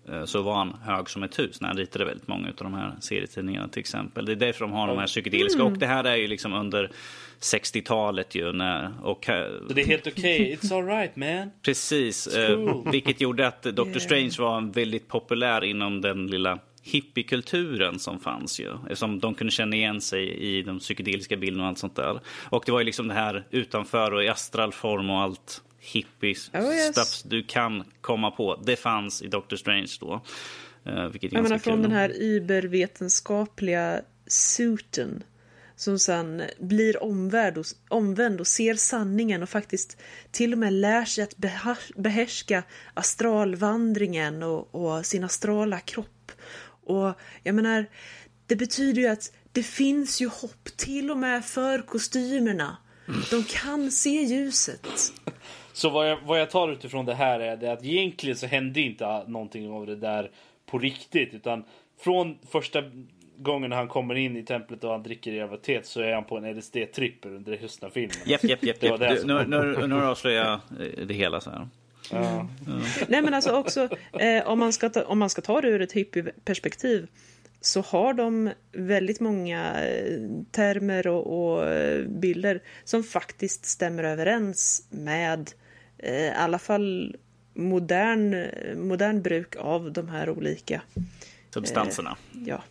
[0.10, 2.74] eh, så var han hög som ett hus när han ritade väldigt många av de
[2.74, 4.26] här serietidningarna till exempel.
[4.26, 5.64] Det är därför de har de här psykedeliska.
[5.64, 6.92] Och det här är ju liksom under
[7.40, 8.54] 60-talet ju.
[8.54, 11.52] När, och här, Så det är helt okej, it's alright man.
[11.62, 12.92] Precis, eh, cool.
[12.92, 14.00] vilket gjorde att Doctor Yeah.
[14.00, 18.74] Strange var väldigt populär inom den lilla hippiekulturen som fanns ju.
[18.82, 22.20] Eftersom de kunde känna igen sig i de psykedeliska bilderna och allt sånt där.
[22.50, 26.52] Och det var ju liksom det här utanför och i astral form och allt hippies
[26.54, 27.24] Oh, yes.
[27.24, 28.56] du kan komma på.
[28.66, 30.22] Det fanns i Doctor Strange då.
[30.86, 31.82] Eh, vilket är Jag menar från kul.
[31.82, 35.24] den här übervetenskapliga suiten
[35.76, 39.98] som sen blir omvärld och, omvänd och ser sanningen och faktiskt
[40.32, 41.38] till och med lär sig att
[41.96, 42.64] behärska
[42.94, 46.19] astralvandringen och, och sin astrala kropp.
[46.90, 47.14] Och
[47.44, 47.86] jag menar,
[48.48, 52.78] det betyder ju att det finns ju hopp till och med för kostymerna.
[53.32, 54.88] De kan se ljuset.
[55.74, 58.82] Så vad jag, vad jag tar utifrån det här är det att egentligen så hände
[58.82, 60.32] inte någonting av det där
[60.66, 61.34] på riktigt.
[61.34, 61.64] Utan
[62.00, 62.84] från första
[63.38, 66.46] gången han kommer in i templet och han dricker gravitet så är han på en
[66.46, 68.16] LSD-tripp under resten av filmen.
[68.26, 68.84] Japp, japp, japp.
[68.84, 69.00] Japp.
[69.00, 71.68] Du, nu, nu, nu avslöjar jag det hela så här.
[72.12, 72.48] Ja.
[73.08, 75.82] Nej men alltså också eh, om, man ska ta, om man ska ta det ur
[75.82, 77.08] ett hippieperspektiv
[77.62, 80.20] så har de väldigt många eh,
[80.52, 85.52] termer och, och eh, bilder som faktiskt stämmer överens med
[85.98, 87.16] eh, i alla fall
[87.54, 90.82] modern, eh, modern bruk av de här olika,
[91.54, 92.18] Substanserna.
[92.46, 92.64] ja.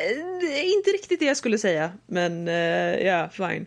[0.00, 2.54] Eh, det är inte riktigt det jag skulle säga, men eh,
[3.06, 3.66] ja, fine.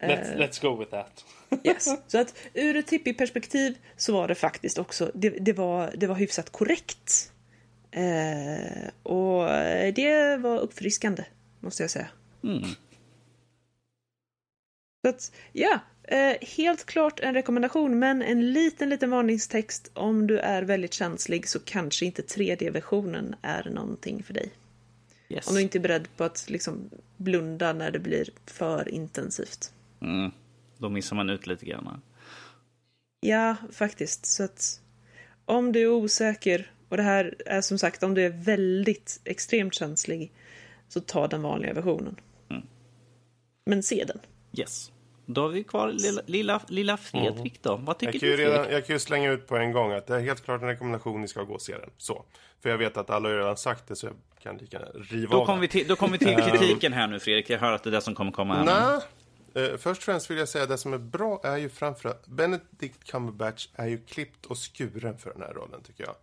[0.00, 1.24] Let's, let's go with that.
[1.64, 1.88] Yes.
[2.06, 6.14] Så att ur ett hippie-perspektiv så var det faktiskt också, det, det, var, det var
[6.14, 7.32] hyfsat korrekt.
[7.90, 9.48] Eh, och
[9.94, 11.24] det var uppfriskande,
[11.60, 12.08] måste jag säga.
[12.44, 12.62] Mm.
[15.04, 19.90] Så att, ja, eh, helt klart en rekommendation, men en liten, liten varningstext.
[19.94, 24.50] Om du är väldigt känslig så kanske inte 3D-versionen är någonting för dig.
[25.28, 25.48] Yes.
[25.48, 29.72] Om du inte är beredd på att liksom blunda när det blir för intensivt.
[30.00, 30.30] Mm.
[30.78, 32.02] Då missar man ut lite grann.
[33.20, 34.26] Ja, faktiskt.
[34.26, 34.80] Så att
[35.44, 39.74] om du är osäker, och det här är som sagt om du är väldigt extremt
[39.74, 40.32] känslig,
[40.88, 42.16] så ta den vanliga versionen.
[42.50, 42.62] Mm.
[43.66, 44.18] Men se den.
[44.52, 44.90] Yes.
[45.26, 47.76] Då har vi kvar lilla, lilla, lilla Fredrik då.
[47.76, 49.92] Vad tycker Jag kan, ju du redan, jag kan ju slänga ut på en gång
[49.92, 51.90] att det är helt klart en rekommendation, ni ska gå och se den.
[51.98, 52.24] Så.
[52.62, 55.32] För jag vet att alla har redan sagt det så jag kan lika gärna riva
[55.32, 57.50] Då av kommer vi till, då kommer vi till kritiken här nu Fredrik.
[57.50, 58.64] Jag hör att det är det som kommer komma här.
[58.64, 59.00] Nej.
[59.54, 62.26] Eh, först och främst vill jag säga att det som är bra är ju framförallt
[62.26, 66.16] Benedict Cumberbatch är ju klippt och skuren för den här rollen tycker jag.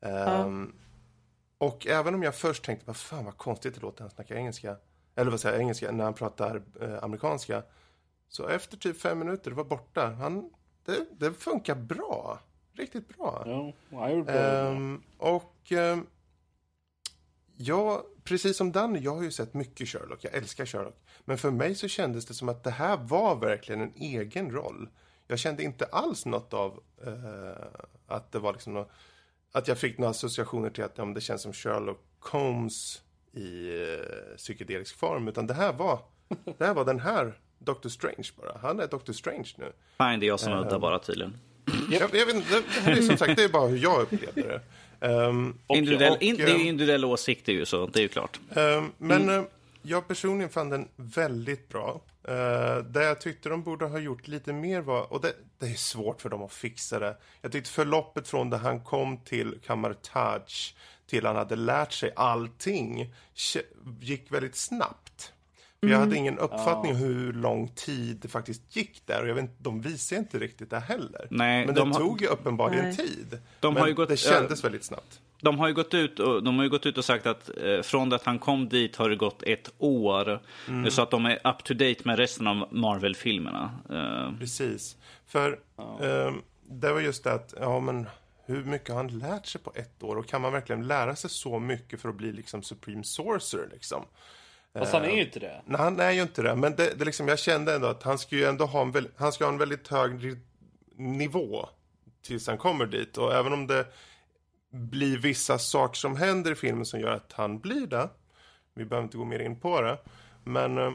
[0.00, 0.74] Ehm,
[1.58, 4.34] Och även om jag först tänkte, vad fan vad konstigt det låter när han snackar
[4.34, 4.76] engelska.
[5.14, 7.62] Eller vad säger jag, engelska, när han pratar eh, amerikanska.
[8.28, 10.06] Så efter typ fem minuter, det var borta.
[10.06, 10.50] Han,
[10.84, 12.38] det, det funkar bra.
[12.72, 13.42] Riktigt bra.
[13.46, 14.32] Ja, jag gjorde.
[14.68, 16.06] Ehm, och ehm,
[17.56, 20.24] jag, precis som Danny, jag har ju sett mycket Sherlock.
[20.24, 20.96] Jag älskar Sherlock.
[21.24, 24.88] Men för mig så kändes det som att det här var verkligen en egen roll.
[25.28, 27.66] Jag kände inte alls något av eh,
[28.06, 28.90] att det var liksom nå-
[29.52, 34.36] att jag fick några associationer till att ja, det känns som Sherlock Holmes i eh,
[34.36, 35.28] psykedelisk form.
[35.28, 36.00] Utan det här var,
[36.58, 38.58] det här var den här Doctor Strange bara.
[38.62, 39.72] Han är Doctor Strange nu.
[39.98, 41.38] Fine, det är jag som uddar bara tydligen.
[41.90, 44.42] Jag, jag vet, det, det här är som sagt, det är bara hur jag upplevde
[44.42, 44.60] det.
[45.00, 47.86] Ehm, Individuell, och, in, det är ju individuell åsikt, det är ju så.
[47.86, 48.40] Det är ju klart.
[48.56, 49.42] Ehm, men eh,
[49.82, 52.00] jag personligen fann den väldigt bra.
[52.28, 55.74] Uh, det jag tyckte de borde ha gjort lite mer var, och det, det är
[55.74, 57.16] svårt för dem att fixa det.
[57.42, 60.40] Jag tyckte förloppet från där han kom till Kamartaj
[61.06, 63.14] till han hade lärt sig allting
[64.00, 65.05] gick väldigt snabbt.
[65.80, 69.34] För jag hade ingen uppfattning om hur lång tid det faktiskt gick där och jag
[69.34, 71.26] vet inte, de visade inte riktigt det heller.
[71.30, 72.96] Nej, men de det har- tog ju uppenbarligen Nej.
[72.96, 73.38] tid.
[73.60, 75.20] De men har ju gått- det kändes väldigt snabbt.
[75.40, 77.82] De har ju gått ut och, de har ju gått ut och sagt att eh,
[77.82, 80.40] från det att han kom dit har det gått ett år.
[80.90, 83.70] Så att de är up to date med resten av Marvel-filmerna.
[83.90, 84.96] Eh, Precis.
[85.26, 85.58] För
[86.02, 88.06] ehm, det var just det att, ja men
[88.46, 90.16] hur mycket har han lärt sig på ett år?
[90.16, 94.04] Och kan man verkligen lära sig så mycket för att bli liksom Supreme Sorcerer liksom?
[94.78, 95.62] Fast han är ju inte det.
[95.66, 96.56] Nej, han är ju inte det.
[96.56, 99.08] Men det, det liksom, jag kände ändå att han ska ju ändå ha en, väl,
[99.16, 100.36] han ska ha en väldigt hög
[100.96, 101.68] nivå
[102.22, 103.18] tills han kommer dit.
[103.18, 103.86] Och även om det
[104.70, 108.08] blir vissa saker som händer i filmen som gör att han blir det.
[108.74, 109.98] Vi behöver inte gå mer in på det.
[110.44, 110.90] Men eh,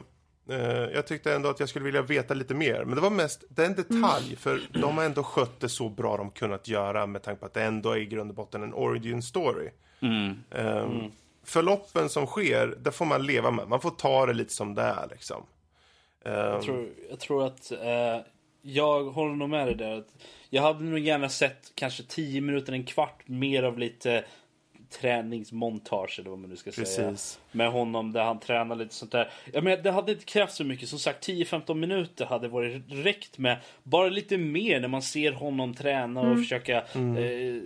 [0.48, 2.84] Eh, jag tyckte ändå att jag skulle vilja veta lite mer.
[2.84, 5.88] Men det var mest det är en detalj, för de har ändå skött det så
[5.88, 8.62] bra de kunnat göra med tanke på att det ändå är i grund och botten
[8.62, 9.70] en origin story.
[10.50, 10.88] Eh,
[11.44, 13.68] Förloppen som sker, det får man leva med.
[13.68, 15.46] Man får ta det lite som det är liksom.
[16.24, 18.20] Jag tror, jag tror att eh,
[18.62, 19.98] jag håller nog med dig där.
[19.98, 20.14] Att
[20.50, 24.24] jag hade nog gärna sett kanske 10 minuter, en kvart mer av lite
[25.00, 26.84] träningsmontage eller vad man nu ska säga.
[26.84, 27.40] Precis.
[27.52, 29.30] Med honom där han tränar lite sånt där.
[29.52, 30.88] Jag menar, det hade inte krävts så mycket.
[30.88, 33.58] Som sagt 10-15 minuter hade varit räckt med.
[33.82, 37.62] Bara lite mer när man ser honom träna och försöka eh,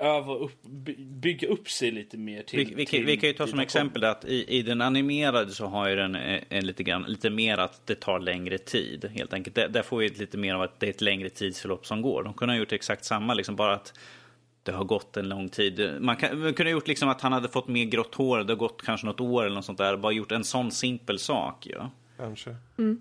[0.00, 2.58] öva upp, by- bygga upp sig lite mer till...
[2.58, 5.50] Vi, vi, kan- till vi kan ju ta som exempel att i, i den animerade
[5.50, 9.10] så har ju den eh, en lite, grann, lite mer att det tar längre tid.
[9.14, 9.56] Helt enkelt.
[9.56, 12.22] Där, där får vi lite mer av att det är ett längre tidsförlopp som går.
[12.22, 13.94] De kunde ha gjort exakt samma, liksom bara att
[14.62, 15.96] det har gått en lång tid.
[16.00, 18.52] Man, kan, man kunde ha gjort liksom att han hade fått mer grått hår, det
[18.52, 19.96] har gått kanske något år eller något sånt där.
[19.96, 21.66] Bara gjort en sån simpel sak.
[21.70, 21.90] Ja.
[22.18, 22.56] Kanske.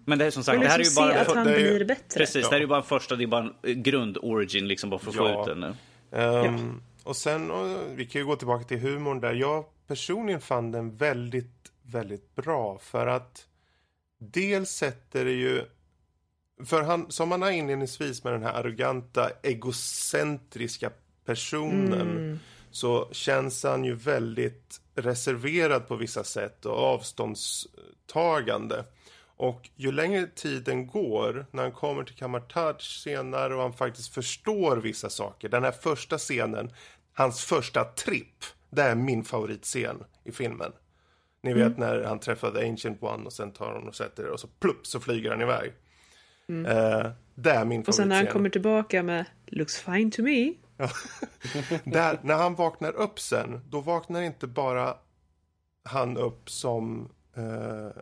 [0.06, 1.22] Men det är som sagt, det här är liksom ju se bara...
[1.22, 2.20] att han det är ju- blir bättre.
[2.20, 2.42] Precis, Ja.
[2.42, 5.10] det här är ju bara en första, det är bara en grund-origin liksom bara för
[5.10, 5.42] att få Ja.
[5.42, 5.60] ut den.
[5.60, 5.74] nu.
[6.12, 9.34] Ehm, Och sen, och vi kan ju gå tillbaka till humorn där.
[9.34, 12.78] Jag personligen fann den väldigt, väldigt bra.
[12.78, 13.46] För att
[14.20, 15.66] dels sätter det ju...
[16.66, 20.92] För han, som han är inledningsvis med den här arroganta, egocentriska
[21.26, 22.40] personen
[22.72, 28.84] så känns han ju väldigt reserverad på vissa sätt och avståndstagande.
[29.40, 34.78] Och ju längre tiden går, när han kommer till Kamartaj senare och han faktiskt förstår
[34.78, 35.50] vissa saker.
[35.50, 36.72] Den här första scenen,
[37.14, 40.72] hans första tripp, det är min favoritscen i filmen.
[41.42, 44.30] Ni vet när han träffar The Ancient One och sen tar hon och sätter det
[44.30, 45.74] och så plupp så flyger han iväg.
[46.50, 48.34] Eh, det är min Och sen när han favoritscen.
[48.34, 50.54] kommer tillbaka med Looks fine to me.
[51.84, 54.98] Där, när han vaknar upp sen, då vaknar inte bara
[55.84, 58.02] han upp som eh,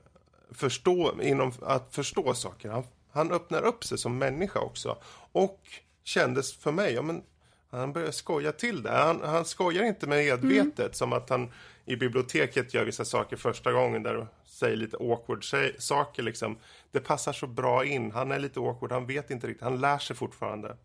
[0.52, 2.70] förstå, inom att förstå saker.
[2.70, 4.98] Han, han öppnar upp sig som människa också.
[5.32, 5.60] Och
[6.04, 7.24] kändes för mig, ja men
[7.70, 8.92] han börjar skoja till det.
[8.92, 11.52] Han, han skojar inte medvetet som att han
[11.86, 15.46] i biblioteket gör vissa saker första gången där och säger lite awkward
[15.78, 16.58] saker liksom.
[16.92, 18.12] Det passar så bra in.
[18.12, 20.78] Han är lite awkward, han vet inte riktigt, han lär sig fortfarande.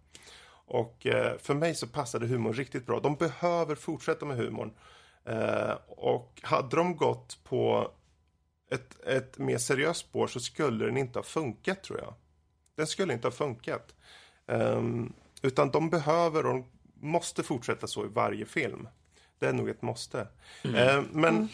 [0.66, 3.00] Och eh, för mig så passade humorn riktigt bra.
[3.00, 4.72] De behöver fortsätta med humorn.
[5.24, 7.90] Eh, och hade de gått på
[8.72, 12.14] ett, ett mer seriöst spår så skulle den inte ha funkat tror jag.
[12.76, 13.94] Den skulle inte ha funkat.
[14.46, 15.12] Ehm,
[15.42, 16.66] utan de behöver och
[17.00, 18.88] måste fortsätta så i varje film.
[19.38, 20.28] Det är nog ett måste.
[20.76, 21.48] Ehm, men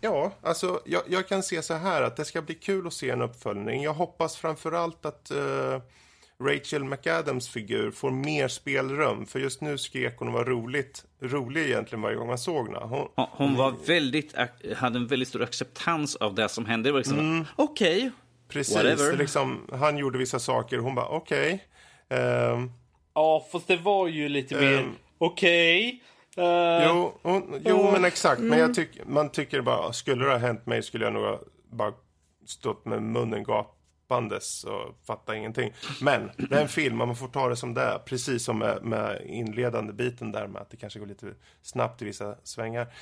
[0.00, 3.10] ja, alltså jag, jag kan se så här att det ska bli kul att se
[3.10, 3.82] en uppföljning.
[3.82, 5.80] Jag hoppas framförallt att eh,
[6.44, 9.26] Rachel McAdams figur får mer spelrum.
[9.26, 12.78] För just nu skrek hon och var roligt, rolig egentligen varje gång man såg henne.
[12.86, 14.34] Hon, Hon- Hon var väldigt,
[14.76, 16.88] hade en väldigt stor acceptans av det som hände.
[16.88, 18.10] Det var liksom, okej.
[18.48, 19.16] precis, whatever.
[19.16, 21.64] liksom, han gjorde vissa saker och hon bara okej.
[22.08, 22.70] Ehm,
[23.14, 24.90] Ja, fast det var ju lite mer Ehm.
[25.18, 26.02] okej.
[26.36, 28.40] Eh, Jo, hon, jo men exakt.
[28.40, 31.40] Men jag tyck, man tycker bara, skulle det ha hänt mig skulle jag nog ha
[31.70, 31.92] bara
[32.46, 33.44] stått med munnen
[34.08, 35.72] gapandes och fatta ingenting.
[36.00, 37.98] Men det är en film, man får ta det som det är.
[37.98, 42.04] Precis som med, med inledande biten där med att det kanske går lite snabbt i
[42.04, 42.92] vissa svängar.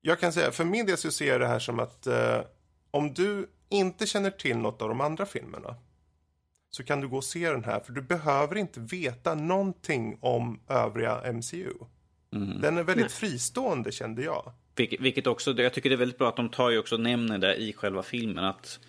[0.00, 2.40] Jag kan säga, för min del så ser jag det här som att eh,
[2.90, 5.74] om du inte känner till något av de andra filmerna
[6.70, 10.60] så kan du gå och se den här, för du behöver inte veta någonting om
[10.68, 11.72] övriga MCU.
[12.60, 14.52] Den är väldigt fristående kände jag.
[14.76, 17.38] Vilket, vilket också, jag tycker det är väldigt bra att de tar ju också nämner
[17.38, 18.44] det i själva filmen.
[18.44, 18.80] Att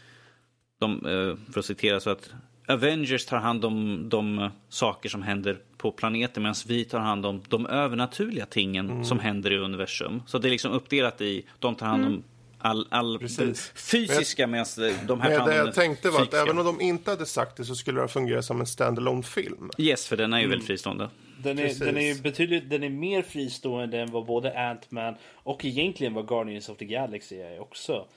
[0.80, 2.30] de, eh, för att citera så att
[2.68, 7.26] Avengers tar hand om de eh, saker som händer på planeten medan vi tar hand
[7.26, 9.06] om de övernaturliga tingen Mm.
[9.06, 10.22] som händer i universum.
[10.28, 12.24] Så det är liksom uppdelat i, de tar hand om
[12.60, 13.72] all, all Precis.
[13.76, 14.66] fysiska medan
[15.08, 17.26] de här tar hand det om jag tänkte var att även om de inte hade
[17.26, 19.70] sagt det så skulle det fungera som en standalone film.
[19.78, 20.50] Yes, för den är ju Mm.
[20.50, 21.10] väldigt fristående.
[21.44, 26.14] Den är, den är betydligt den är mer fristående än vad både Ant-Man och egentligen
[26.14, 28.08] vad Guardians of the Galaxy är också.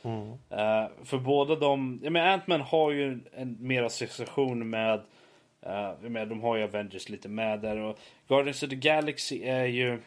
[0.51, 4.99] Eh, för båda de, ja men Ant-Man har ju en, en mer association med,
[5.67, 7.99] uh, jag menar, de har ju Avengers lite med där och
[8.29, 10.03] Guardians of the Galaxy är ju,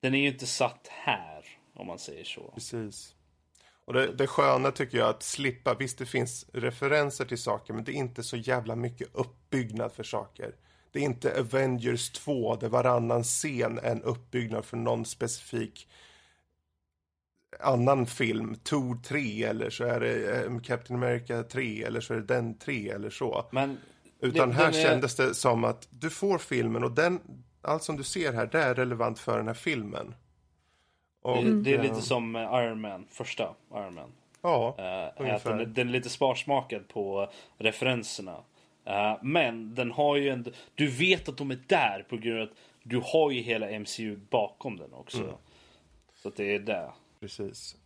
[0.00, 1.44] den är ju inte satt här
[1.74, 2.50] om man säger så.
[2.54, 3.14] Precis.
[3.84, 7.84] Och det, det sköna tycker jag att slippa, visst det finns referenser till saker men
[7.84, 10.54] det är inte så jävla mycket uppbyggnad för saker.
[10.92, 15.88] Det är inte Avengers 2 där varannan scen är en uppbyggnad för någon specifik
[17.60, 22.18] annan film, Thor 3 eller så är det eh, Captain America 3 eller så är
[22.18, 23.46] det den 3 eller så.
[23.50, 23.78] Men
[24.20, 27.20] Utan det- här är- kändes det som att du får filmen och den,
[27.62, 30.14] allt som du ser här, det är relevant för den här filmen.
[31.22, 34.12] Och, det, det är lite som eh, Iron Man, första Iron Man.
[34.42, 34.76] Ja,
[35.18, 38.36] Uh, att den, den, är lite sparsmakad på referenserna.
[38.88, 40.44] Uh, men den har ju en...
[40.74, 44.16] Du vet att de är där på grund av att du har ju hela MCU
[44.30, 45.18] bakom den också.
[45.18, 45.34] Mm.
[46.22, 46.90] Så att det är det.
[47.20, 47.76] Precis.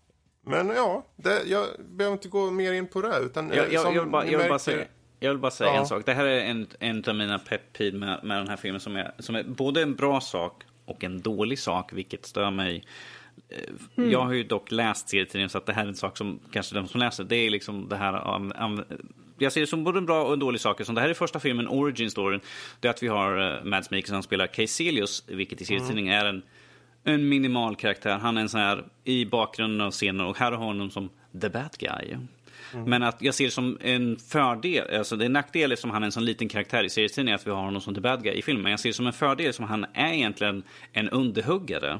[0.44, 3.18] Men ja, det, jag behöver inte gå mer in på det.
[3.18, 4.84] Utan, jag, jag, jag, vill bara, jag vill bara säga,
[5.20, 5.80] jag vill bara säga ja.
[5.80, 6.06] en sak.
[6.06, 9.12] Det här är en, en av mina peppid med, med den här filmen som är,
[9.18, 12.84] som är både en bra sak och en dålig sak, vilket stör mig.
[13.96, 14.10] Mm.
[14.10, 16.74] Jag har ju dock läst serietidningen så att det här är en sak som kanske
[16.74, 18.12] de som läser, det är liksom det här
[19.42, 20.84] jag ser det som både en bra och en dålig sak.
[20.84, 22.40] Som det här är första filmen, Origin Storyn.
[22.80, 26.26] Det är att vi har uh, Mads Mikkelsen som spelar Caecilius, vilket i serietidningen mm.
[26.26, 26.42] är en,
[27.04, 28.18] en minimal karaktär.
[28.18, 31.10] Han är en sån här i bakgrunden av scenen och här har honom som
[31.40, 32.16] the bad guy.
[32.74, 32.90] Mm.
[32.90, 36.02] Men att jag ser det som en fördel, alltså det är en nackdel eftersom han
[36.02, 38.32] är en sån liten karaktär i serietidningen att vi har honom som the bad guy
[38.32, 38.70] i filmen.
[38.70, 40.62] Jag ser det som en fördel som han är egentligen
[40.92, 41.98] en underhuggare.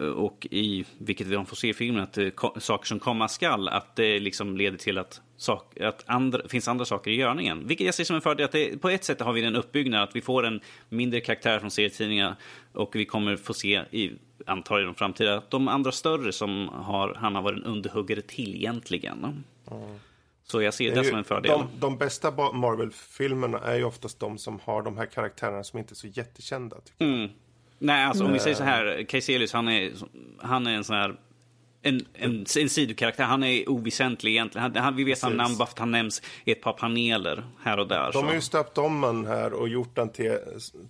[0.00, 3.68] Eh, och i, vilket vi får se i filmen, att det, saker som komma skall,
[3.68, 7.66] att det liksom leder till att, sak, att andra, finns andra saker i görningen.
[7.66, 10.08] Vilket jag ser som en fördel, att det, på ett sätt har vi den uppbyggnaden
[10.08, 12.36] att vi får en mindre karaktär från serietidningar
[12.72, 14.12] och vi kommer få se, i,
[14.46, 18.54] antar i de framtida, de andra större som har, han har varit en underhuggare till
[18.54, 19.24] egentligen.
[19.24, 19.98] Mm.
[20.44, 21.50] Så jag ser det, det som en fördel.
[21.50, 25.92] De, de bästa Marvel-filmerna är ju oftast de som har de här karaktärerna som inte
[25.92, 26.76] är så jättekända.
[26.98, 27.30] Mm.
[27.78, 29.04] Nej, alltså om vi säger så här.
[29.08, 29.92] Caecilius, han är,
[30.38, 31.16] han är en sån här
[31.88, 33.24] en, en, en sidokaraktär.
[33.24, 34.62] Han är oväsentlig egentligen.
[34.62, 37.44] Han, han, vi vet hans namn bara för att han nämns i ett par paneler
[37.62, 38.12] här och där.
[38.12, 40.38] De har ju stöpt om den här och gjort den till,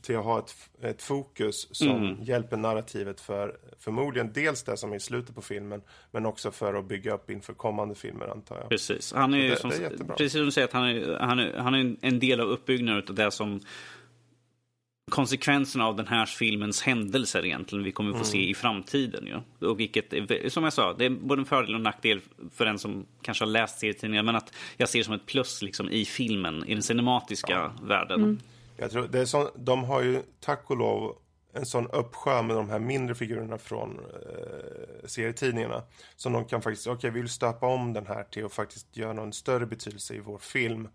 [0.02, 2.16] till att ha ett, ett fokus som mm.
[2.22, 6.74] hjälper narrativet för förmodligen dels det som är i slutet på filmen men också för
[6.74, 8.68] att bygga upp inför kommande filmer antar jag.
[8.68, 9.12] Precis.
[9.12, 11.56] Han är, det, som, det är precis som du säger att han är, han är,
[11.56, 13.60] han är en del av uppbyggnaden av det som
[15.10, 18.50] konsekvenserna av den här filmens händelser egentligen vi kommer få se mm.
[18.50, 19.26] i framtiden.
[19.26, 19.68] Ja.
[19.68, 20.12] Och vilket,
[20.52, 22.20] som jag sa, det är både en fördel och en nackdel
[22.54, 24.22] för den som kanske har läst serietidningar.
[24.22, 27.72] Men att jag ser det som ett plus liksom, i filmen, i den cinematiska ja.
[27.82, 28.22] världen.
[28.22, 28.38] Mm.
[28.76, 31.16] Jag tror, det är så, de har ju tack och lov
[31.52, 35.82] en sån uppsjö med de här mindre figurerna från eh, serietidningarna.
[36.16, 38.96] Som de kan faktiskt, okej okay, vi vill stöpa om den här till att faktiskt
[38.96, 40.88] göra någon större betydelse i vår film.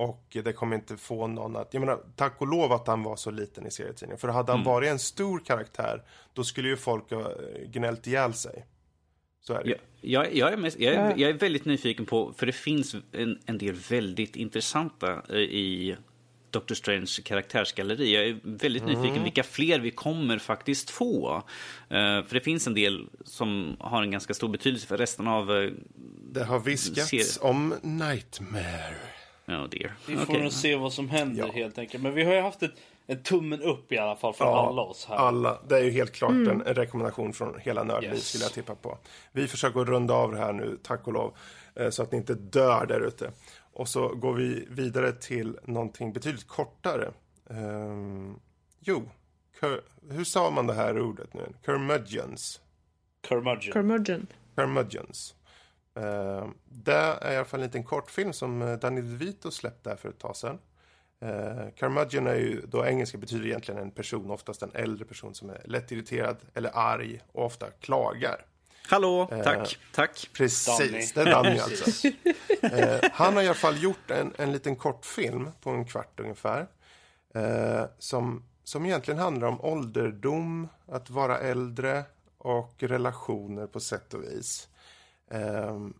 [0.00, 1.74] Och det kommer inte få någon att...
[1.74, 4.18] Jag menar, tack och lov att han var så liten i serietidningen.
[4.18, 4.72] För hade han mm.
[4.72, 6.02] varit en stor karaktär,
[6.34, 7.32] då skulle ju folk ha
[7.66, 8.66] gnällt ihjäl sig.
[9.40, 9.70] Så är det.
[9.70, 12.96] Jag, jag, jag, är, mest, jag, är, jag är väldigt nyfiken på, för det finns
[13.12, 15.96] en, en del väldigt intressanta eh, i
[16.50, 18.14] Doctor Strange karaktärsgalleri.
[18.14, 18.94] Jag är väldigt mm.
[18.94, 21.36] nyfiken vilka fler vi kommer faktiskt få.
[21.36, 21.42] Uh,
[22.26, 25.50] för det finns en del som har en ganska stor betydelse för resten av...
[25.50, 25.72] Uh,
[26.32, 29.09] det har viskats om Nightmare.
[29.50, 29.92] Oh dear.
[30.06, 30.42] Vi får okay.
[30.42, 31.52] nog se vad som händer ja.
[31.52, 32.02] helt enkelt.
[32.02, 32.74] Men vi har ju haft ett,
[33.06, 35.16] en tummen upp i alla fall från ja, alla oss här.
[35.16, 35.58] Alla.
[35.68, 36.50] Det är ju helt klart mm.
[36.50, 38.28] en, en, rekommendation från hela Nördliv yes.
[38.28, 38.98] skulle jag tippa på.
[39.32, 41.36] Vi försöker runda av det här nu, tack och lov.
[41.74, 43.30] Eh, så att ni inte dör där ute.
[43.72, 47.10] Och så går vi vidare till någonting betydligt kortare.
[47.48, 48.40] Um,
[48.80, 49.02] jo,
[49.60, 51.52] Cur hur sa man det här ordet nu?
[51.64, 52.60] Curmudgeons.
[53.28, 53.72] Curmudgeon.
[53.72, 54.26] Curmudgeon.
[54.54, 55.34] Curmudgeons.
[56.00, 60.08] Uh, det är i alla fall en liten kortfilm som eh, Danny DeVito släppte för
[60.08, 60.58] ett tag sedan.
[61.24, 65.50] Uh, Curmudgeon är ju, då engelska betyder egentligen en person, oftast en äldre person som
[65.50, 68.44] är lättirriterad eller arg och ofta klagar.
[68.88, 70.30] Hallå, uh, tack, tack.
[70.32, 71.24] Precis, Danny.
[71.24, 72.08] det är Danny alltså.
[72.08, 76.66] uh, han har i alla fall gjort en, en liten kortfilm på en kvart ungefär.
[77.98, 82.04] som, som egentligen handlar om ålderdom, att vara äldre
[82.38, 84.68] och relationer på sätt och vis.
[85.30, 85.94] Um,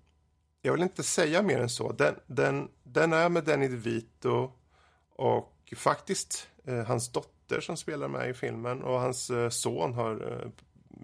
[0.62, 1.93] jag vill inte säga mer än så.
[1.93, 4.52] Den, den, den är med Danny DeVito
[5.16, 10.12] och faktiskt eh, hans dotter som spelar med i filmen och hans eh, son har
[10.32, 10.51] eh,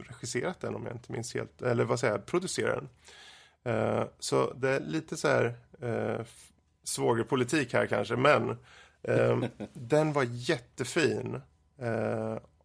[0.09, 2.89] regisserat den om jag inte minns helt, eller vad säger jag, producerat den.
[4.19, 5.55] Så det är lite så här
[6.85, 8.57] svågerpolitik här kanske, men
[9.03, 11.40] ehm, den var jättefin.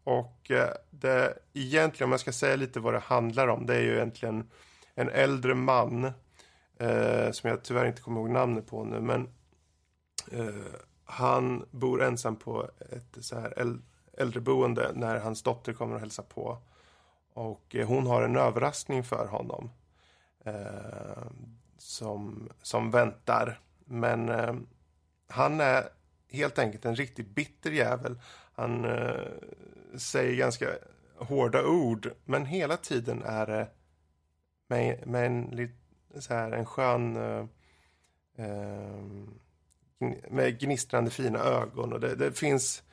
[0.03, 0.51] Och
[0.89, 4.49] det egentligen, om jag ska säga lite vad det handlar om, det är ju egentligen
[4.95, 6.05] en äldre man
[6.77, 9.29] eh, som jag tyvärr inte kommer ihåg namnet på nu, men
[10.31, 10.73] eh,
[11.05, 13.77] han bor ensam på ett så här
[14.17, 16.57] äldreboende när hans dotter kommer och hälsa på.
[17.33, 19.69] Och eh, hon har en överraskning för honom
[20.43, 21.23] eh,
[21.77, 23.59] som, som väntar.
[23.85, 24.53] Men eh,
[25.27, 25.83] han är
[26.29, 28.19] helt enkelt en riktigt bitter jävel.
[28.53, 29.27] Han eh,
[29.97, 30.67] säger ganska
[31.17, 33.67] hårda ord, men hela tiden är det
[34.71, 35.69] med, med en,
[36.21, 37.17] så här, en skön...
[37.17, 37.45] Uh,
[38.39, 39.27] uh,
[40.29, 41.93] med gnistrande fina ögon.
[41.93, 42.83] Och det, det finns,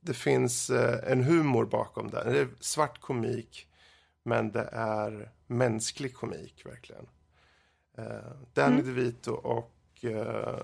[0.00, 2.24] det finns uh, en humor bakom det.
[2.24, 3.68] Det är svart komik,
[4.22, 7.06] men det är mänsklig komik, verkligen.
[7.96, 10.04] Eh, Danny DeVito och...
[10.04, 10.58] Eh,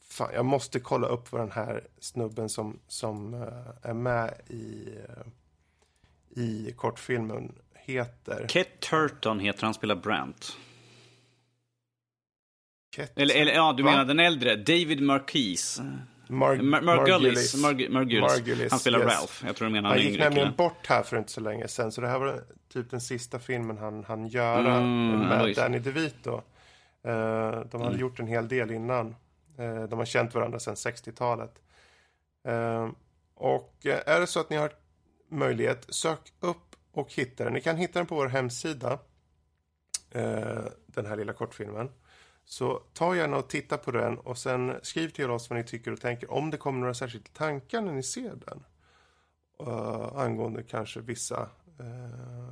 [0.00, 4.88] fan, jag måste kolla upp vad den här snubben som, som eh, är med i,
[5.08, 5.26] eh,
[6.42, 7.52] i kortfilmen
[7.88, 8.46] heter.
[8.48, 10.56] Ket Turton heter han, spelar Brant.
[12.96, 13.90] Ket- Eller, eller ja, du Va?
[13.90, 14.56] menar den äldre.
[14.56, 15.80] David Marquis.
[16.28, 17.54] Mar- Mar- Margulis.
[17.54, 18.20] Marg- Margulis.
[18.30, 19.08] Margulis, Han spelar yes.
[19.18, 19.46] Ralph.
[19.46, 20.54] Jag tror du menar Han gick nämligen killen.
[20.56, 21.92] bort här för inte så länge sedan.
[21.92, 25.54] Så det här var typ den sista filmen han han göra Mm, med.
[25.56, 26.42] Danny DeVito.
[27.04, 29.16] Eh, de hade gjort en hel del innan.
[29.58, 31.54] Eh, de har känt varandra sedan 60-talet.
[32.48, 32.88] Eh,
[33.34, 33.74] och
[34.06, 34.72] är det så att ni har
[35.30, 37.52] möjlighet, sök upp och hitta den.
[37.52, 38.98] Ni kan hitta den på vår hemsida.
[40.10, 41.90] Eh, den här lilla kortfilmen.
[42.44, 45.92] Så ta gärna och titta på den och sen skriv till oss vad ni tycker
[45.92, 46.32] och tänker.
[46.32, 48.64] Om det kommer några särskilda tankar när ni ser den.
[49.68, 51.48] Uh, angående kanske vissa...
[51.80, 52.48] Uh,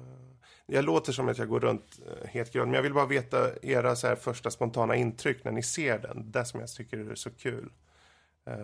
[0.67, 3.51] jag låter som att jag går runt uh, helt grön, men jag vill bara veta
[3.63, 6.31] era så här, första spontana intryck när ni ser den.
[6.31, 7.71] Det som jag tycker är så kul.
[8.51, 8.55] Uh,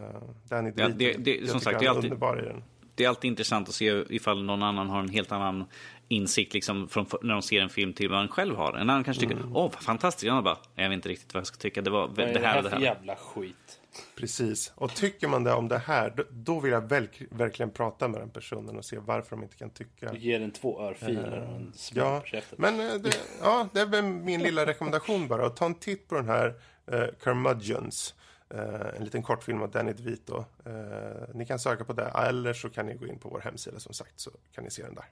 [0.44, 2.62] Danny Ja, DeVito, det- det- som sagt, det är är alltid- underbar i den.
[3.02, 5.64] Det är alltid intressant att se ifall någon annan har en helt annan
[6.08, 8.72] insikt liksom, från, när de ser en film till vad han själv har.
[8.72, 9.56] En annan kanske tycker, Mm.
[9.56, 10.24] åh vad fantastiskt.
[10.24, 11.82] Jag bara, jag vet inte riktigt vad jag ska tycka.
[11.82, 12.82] Det var Vad är det det här här och det här.
[12.82, 13.78] jävla skit?
[14.16, 14.72] Precis.
[14.74, 18.20] Och tycker man det om det här, då, då vill jag väl, verkligen prata med
[18.20, 20.12] den personen och se varför de inte kan tycka.
[20.12, 22.56] Du ger den två örfiler och en smäll Ja, på käften.
[22.60, 25.46] men eh, det, ja, det är väl min lilla rekommendation bara.
[25.46, 26.54] Att ta en titt på den här
[26.92, 28.14] eh, Curmudgeons.
[28.54, 30.44] Eh, en liten kortfilm av Danny DeVito.
[30.66, 32.12] Eh, ni kan söka på det.
[32.14, 34.20] Eller så kan ni gå in på vår hemsida som sagt.
[34.20, 35.04] Så kan ni se den där.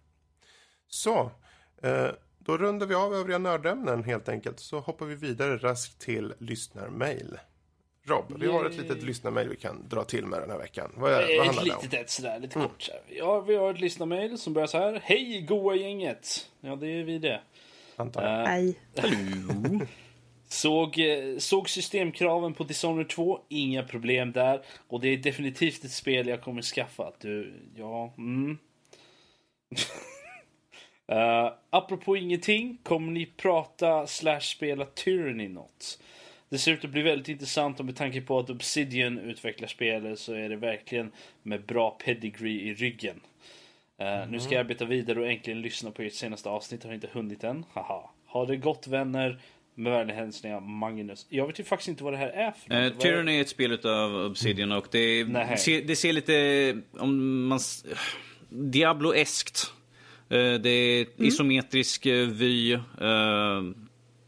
[0.89, 1.31] Så.
[1.83, 2.09] Eh,
[2.39, 4.61] då rundar vi av övriga nördämnen helt enkelt.
[4.61, 7.39] Så hoppar vi vidare raskt till lyssnarmail.
[8.05, 10.93] Rob, vi har ett litet lyssnarmail vi kan dra till med den här veckan.
[10.97, 11.83] Vad, är, vad Ett handlar det om?
[11.83, 13.03] litet ett sådär, lite kort så här.
[13.09, 15.01] Ja, vi har ett lyssnarmail som börjar så här.
[15.05, 16.51] Hej goa gänget!
[16.61, 17.41] Ja, det är vi det.
[17.97, 18.41] Antar jag.
[18.41, 19.87] Eh, Nej.
[20.53, 24.63] Såg, eh, såg systemkraven på Dishonored 2, inga problem där.
[24.89, 27.13] Och det är definitivt ett spel jag kommer skaffa.
[27.21, 28.59] Du, ja, mm.
[31.13, 35.99] uh, apropå ingenting, kommer ni prata slash spela Tyranny något?
[36.49, 40.19] Det ser ut att bli väldigt intressant och med tanke på att Obsidian utvecklar spelet
[40.19, 41.13] så är det verkligen
[41.43, 43.21] med bra pedigree i ryggen.
[43.99, 46.85] Eh, Nu ska jag arbeta vidare och äntligen lyssna på ert senaste avsnitt.
[46.85, 47.65] Har inte hunnit än.
[47.73, 48.11] Haha.
[48.27, 49.41] Ha det gott vänner.
[49.81, 51.27] Med vänliga hälsningar Magnus.
[51.29, 52.93] Jag vet ju faktiskt inte vad det här är för Eh, något.
[52.97, 55.59] Är- Tyranny är ett spel av Obsidian och det, Nej.
[55.59, 57.61] ser, det ser lite, om man,
[58.49, 59.73] Diablo-eskt.
[60.29, 62.73] Eh, det är isometrisk eh, vy.
[62.73, 62.81] Eh,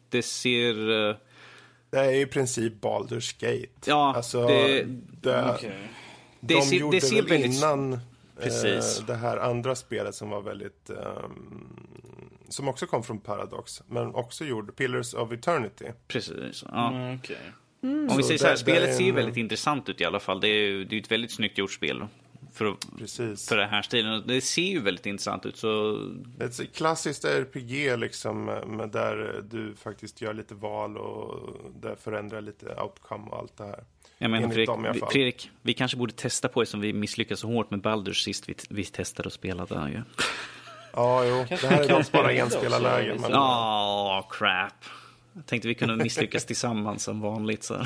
[0.08, 1.08] det ser...
[1.10, 1.16] eh,
[1.90, 3.68] Det är i princip Baldur's Gate.
[3.90, 4.84] Ja, alltså, det-
[5.22, 5.72] det, Okej.
[6.40, 7.56] Det de ser, gjorde det ser väl väldigt...
[7.56, 7.98] innan
[8.42, 9.00] Precis.
[9.00, 10.90] eh, det här andra spelet som var väldigt...
[10.90, 11.88] ehm,
[12.52, 15.84] som också kom från Paradox, men också gjorde Pillars of Eternity.
[16.08, 16.64] Precis.
[16.68, 16.90] Ja.
[16.92, 17.36] Mm, okej.
[17.82, 20.20] Om vi säger så här, spelet är ser ju en- väldigt intressant ut i alla
[20.20, 20.40] fall.
[20.40, 22.06] Det är ju det är ett väldigt snyggt gjort spel.
[22.52, 23.48] För, Precis.
[23.48, 24.22] för den här stilen.
[24.26, 25.56] Det ser ju väldigt intressant ut.
[25.56, 25.98] Så
[26.40, 31.50] ett klassiskt RPG liksom, med där du faktiskt gör lite val och
[31.82, 33.84] det förändrar lite outcome och allt det här.
[34.18, 34.94] Jag menar, Fredrik, dem.
[35.12, 38.48] Fredrik, vi kanske borde testa på det som vi misslyckades så hårt med Baldur's sist
[38.48, 39.74] vi, vi testade och spelade.
[39.94, 40.02] Ja,
[40.92, 41.44] Ja, jo.
[41.48, 43.12] Kanske det här är kan dock bara spela också, enspelarläge.
[43.12, 43.30] liksom.
[43.30, 44.84] Men, oh, crap.
[45.32, 47.62] Jag tänkte vi kunde misslyckas tillsammans som vanligt.
[47.62, 47.84] Så.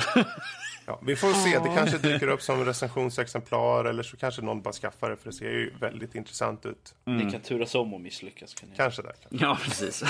[0.85, 1.59] ja, vi får se.
[1.59, 5.35] Det kanske dyker upp som recensionsexemplar eller så kanske någon bara skaffar det för det
[5.35, 6.95] ser ju väldigt intressant ut.
[7.05, 8.53] Ni kan turas om och misslyckas.
[8.53, 8.75] Kan ni?
[8.75, 9.13] Kanske det.
[9.29, 10.03] Ja, precis.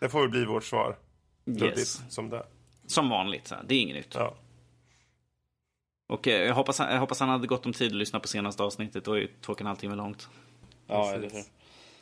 [0.00, 0.96] Det får väl bli vårt svar.
[1.44, 2.02] Luddigt yes.
[2.08, 2.46] som det.
[2.86, 4.14] Som vanligt, så det är inget nytt.
[4.14, 4.34] Ja.
[6.08, 8.62] Och eh, jag hoppas, jag hoppas han hade gott om tid att lyssna på senaste
[8.62, 9.04] avsnittet.
[9.04, 10.28] Det var ju två och en halv timme långt.
[10.86, 11.42] Ja, eller hur?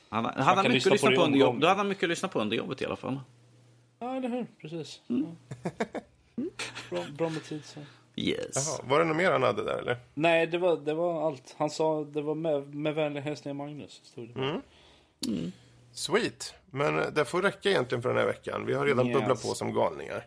[0.08, 1.60] Han, hade han mycket lyssna att lyssna på under jobbet.
[1.60, 3.20] Då hade han mycket att lyssna på under jobbet i alla fall.
[3.98, 4.46] Ja, eller hur?
[4.60, 5.00] Precis.
[5.06, 5.16] Ja.
[6.90, 7.64] Bra, bra med tid.
[7.64, 7.80] Så.
[8.16, 8.38] Yes.
[8.54, 9.96] Jaha, var det något mer han hade där eller?
[10.14, 11.54] Nej, det var, det var allt.
[11.58, 14.00] Han sa det var med, med vänliga hälsningar Magnus.
[14.04, 14.60] Stod det.
[15.92, 16.54] Sweet.
[16.70, 18.66] Men det får räcka egentligen för den här veckan.
[18.66, 19.14] Vi har redan Yes.
[19.18, 20.26] bubblat på som galningar.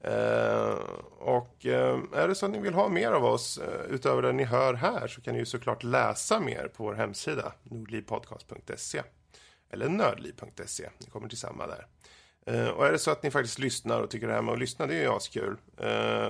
[0.00, 0.78] Eh,
[1.18, 4.32] och eh, är det så att ni vill ha mer av oss eh, utöver det
[4.32, 9.02] ni hör här så kan ni ju såklart läsa mer på vår hemsida nordlivpodcast.se
[9.70, 10.88] eller nördliv.se.
[10.98, 11.86] Ni kommer till samma där.
[12.46, 14.60] Eh, och är det så att ni faktiskt lyssnar och tycker det här med att
[14.60, 15.56] lyssna det är ju askul.
[15.76, 16.28] Eh,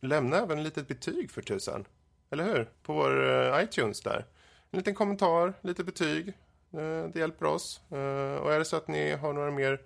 [0.00, 1.84] lämna även ett litet betyg för tusan.
[2.30, 2.68] Eller hur?
[2.82, 4.26] På vår eh, iTunes där.
[4.70, 6.28] En liten kommentar, lite betyg.
[6.72, 7.80] Eh, det hjälper oss.
[7.90, 9.80] Eh, och är det så att ni har några mer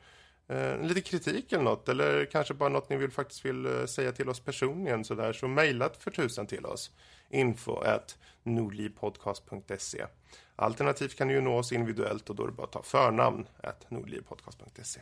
[0.49, 4.12] eh, lite kritik eller något eller kanske bara något ni vill faktiskt vill eh, säga
[4.12, 6.91] till oss personligen så där så mejla för tusan till oss.
[7.31, 10.07] info at nordlivpodcast.se.
[10.57, 13.47] Alternativt kan du ju nå oss individuellt och då är det bara att ta förnamn
[13.62, 15.01] at nordlivpodcast.se.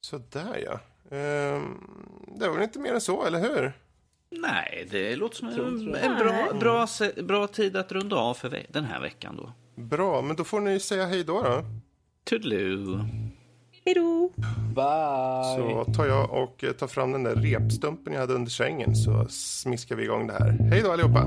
[0.00, 0.80] Sådär ja.
[1.16, 1.78] Ehm,
[2.36, 3.72] det var väl inte mer än så, eller hur?
[4.30, 6.86] Nej, det låter som en, en bra, bra,
[7.22, 9.52] bra tid att runda av för den här veckan då.
[9.82, 11.42] Bra, men då får ni säga hej då.
[11.42, 11.64] då.
[12.24, 13.00] Toodaloo.
[13.88, 14.30] Hejdå!
[14.74, 15.56] Bye!
[15.56, 19.26] Så tar jag och eh, tar fram den där repstumpen jag hade under sängen så
[19.28, 20.50] smiskar vi igång det här.
[20.70, 21.24] Hej då allihopa!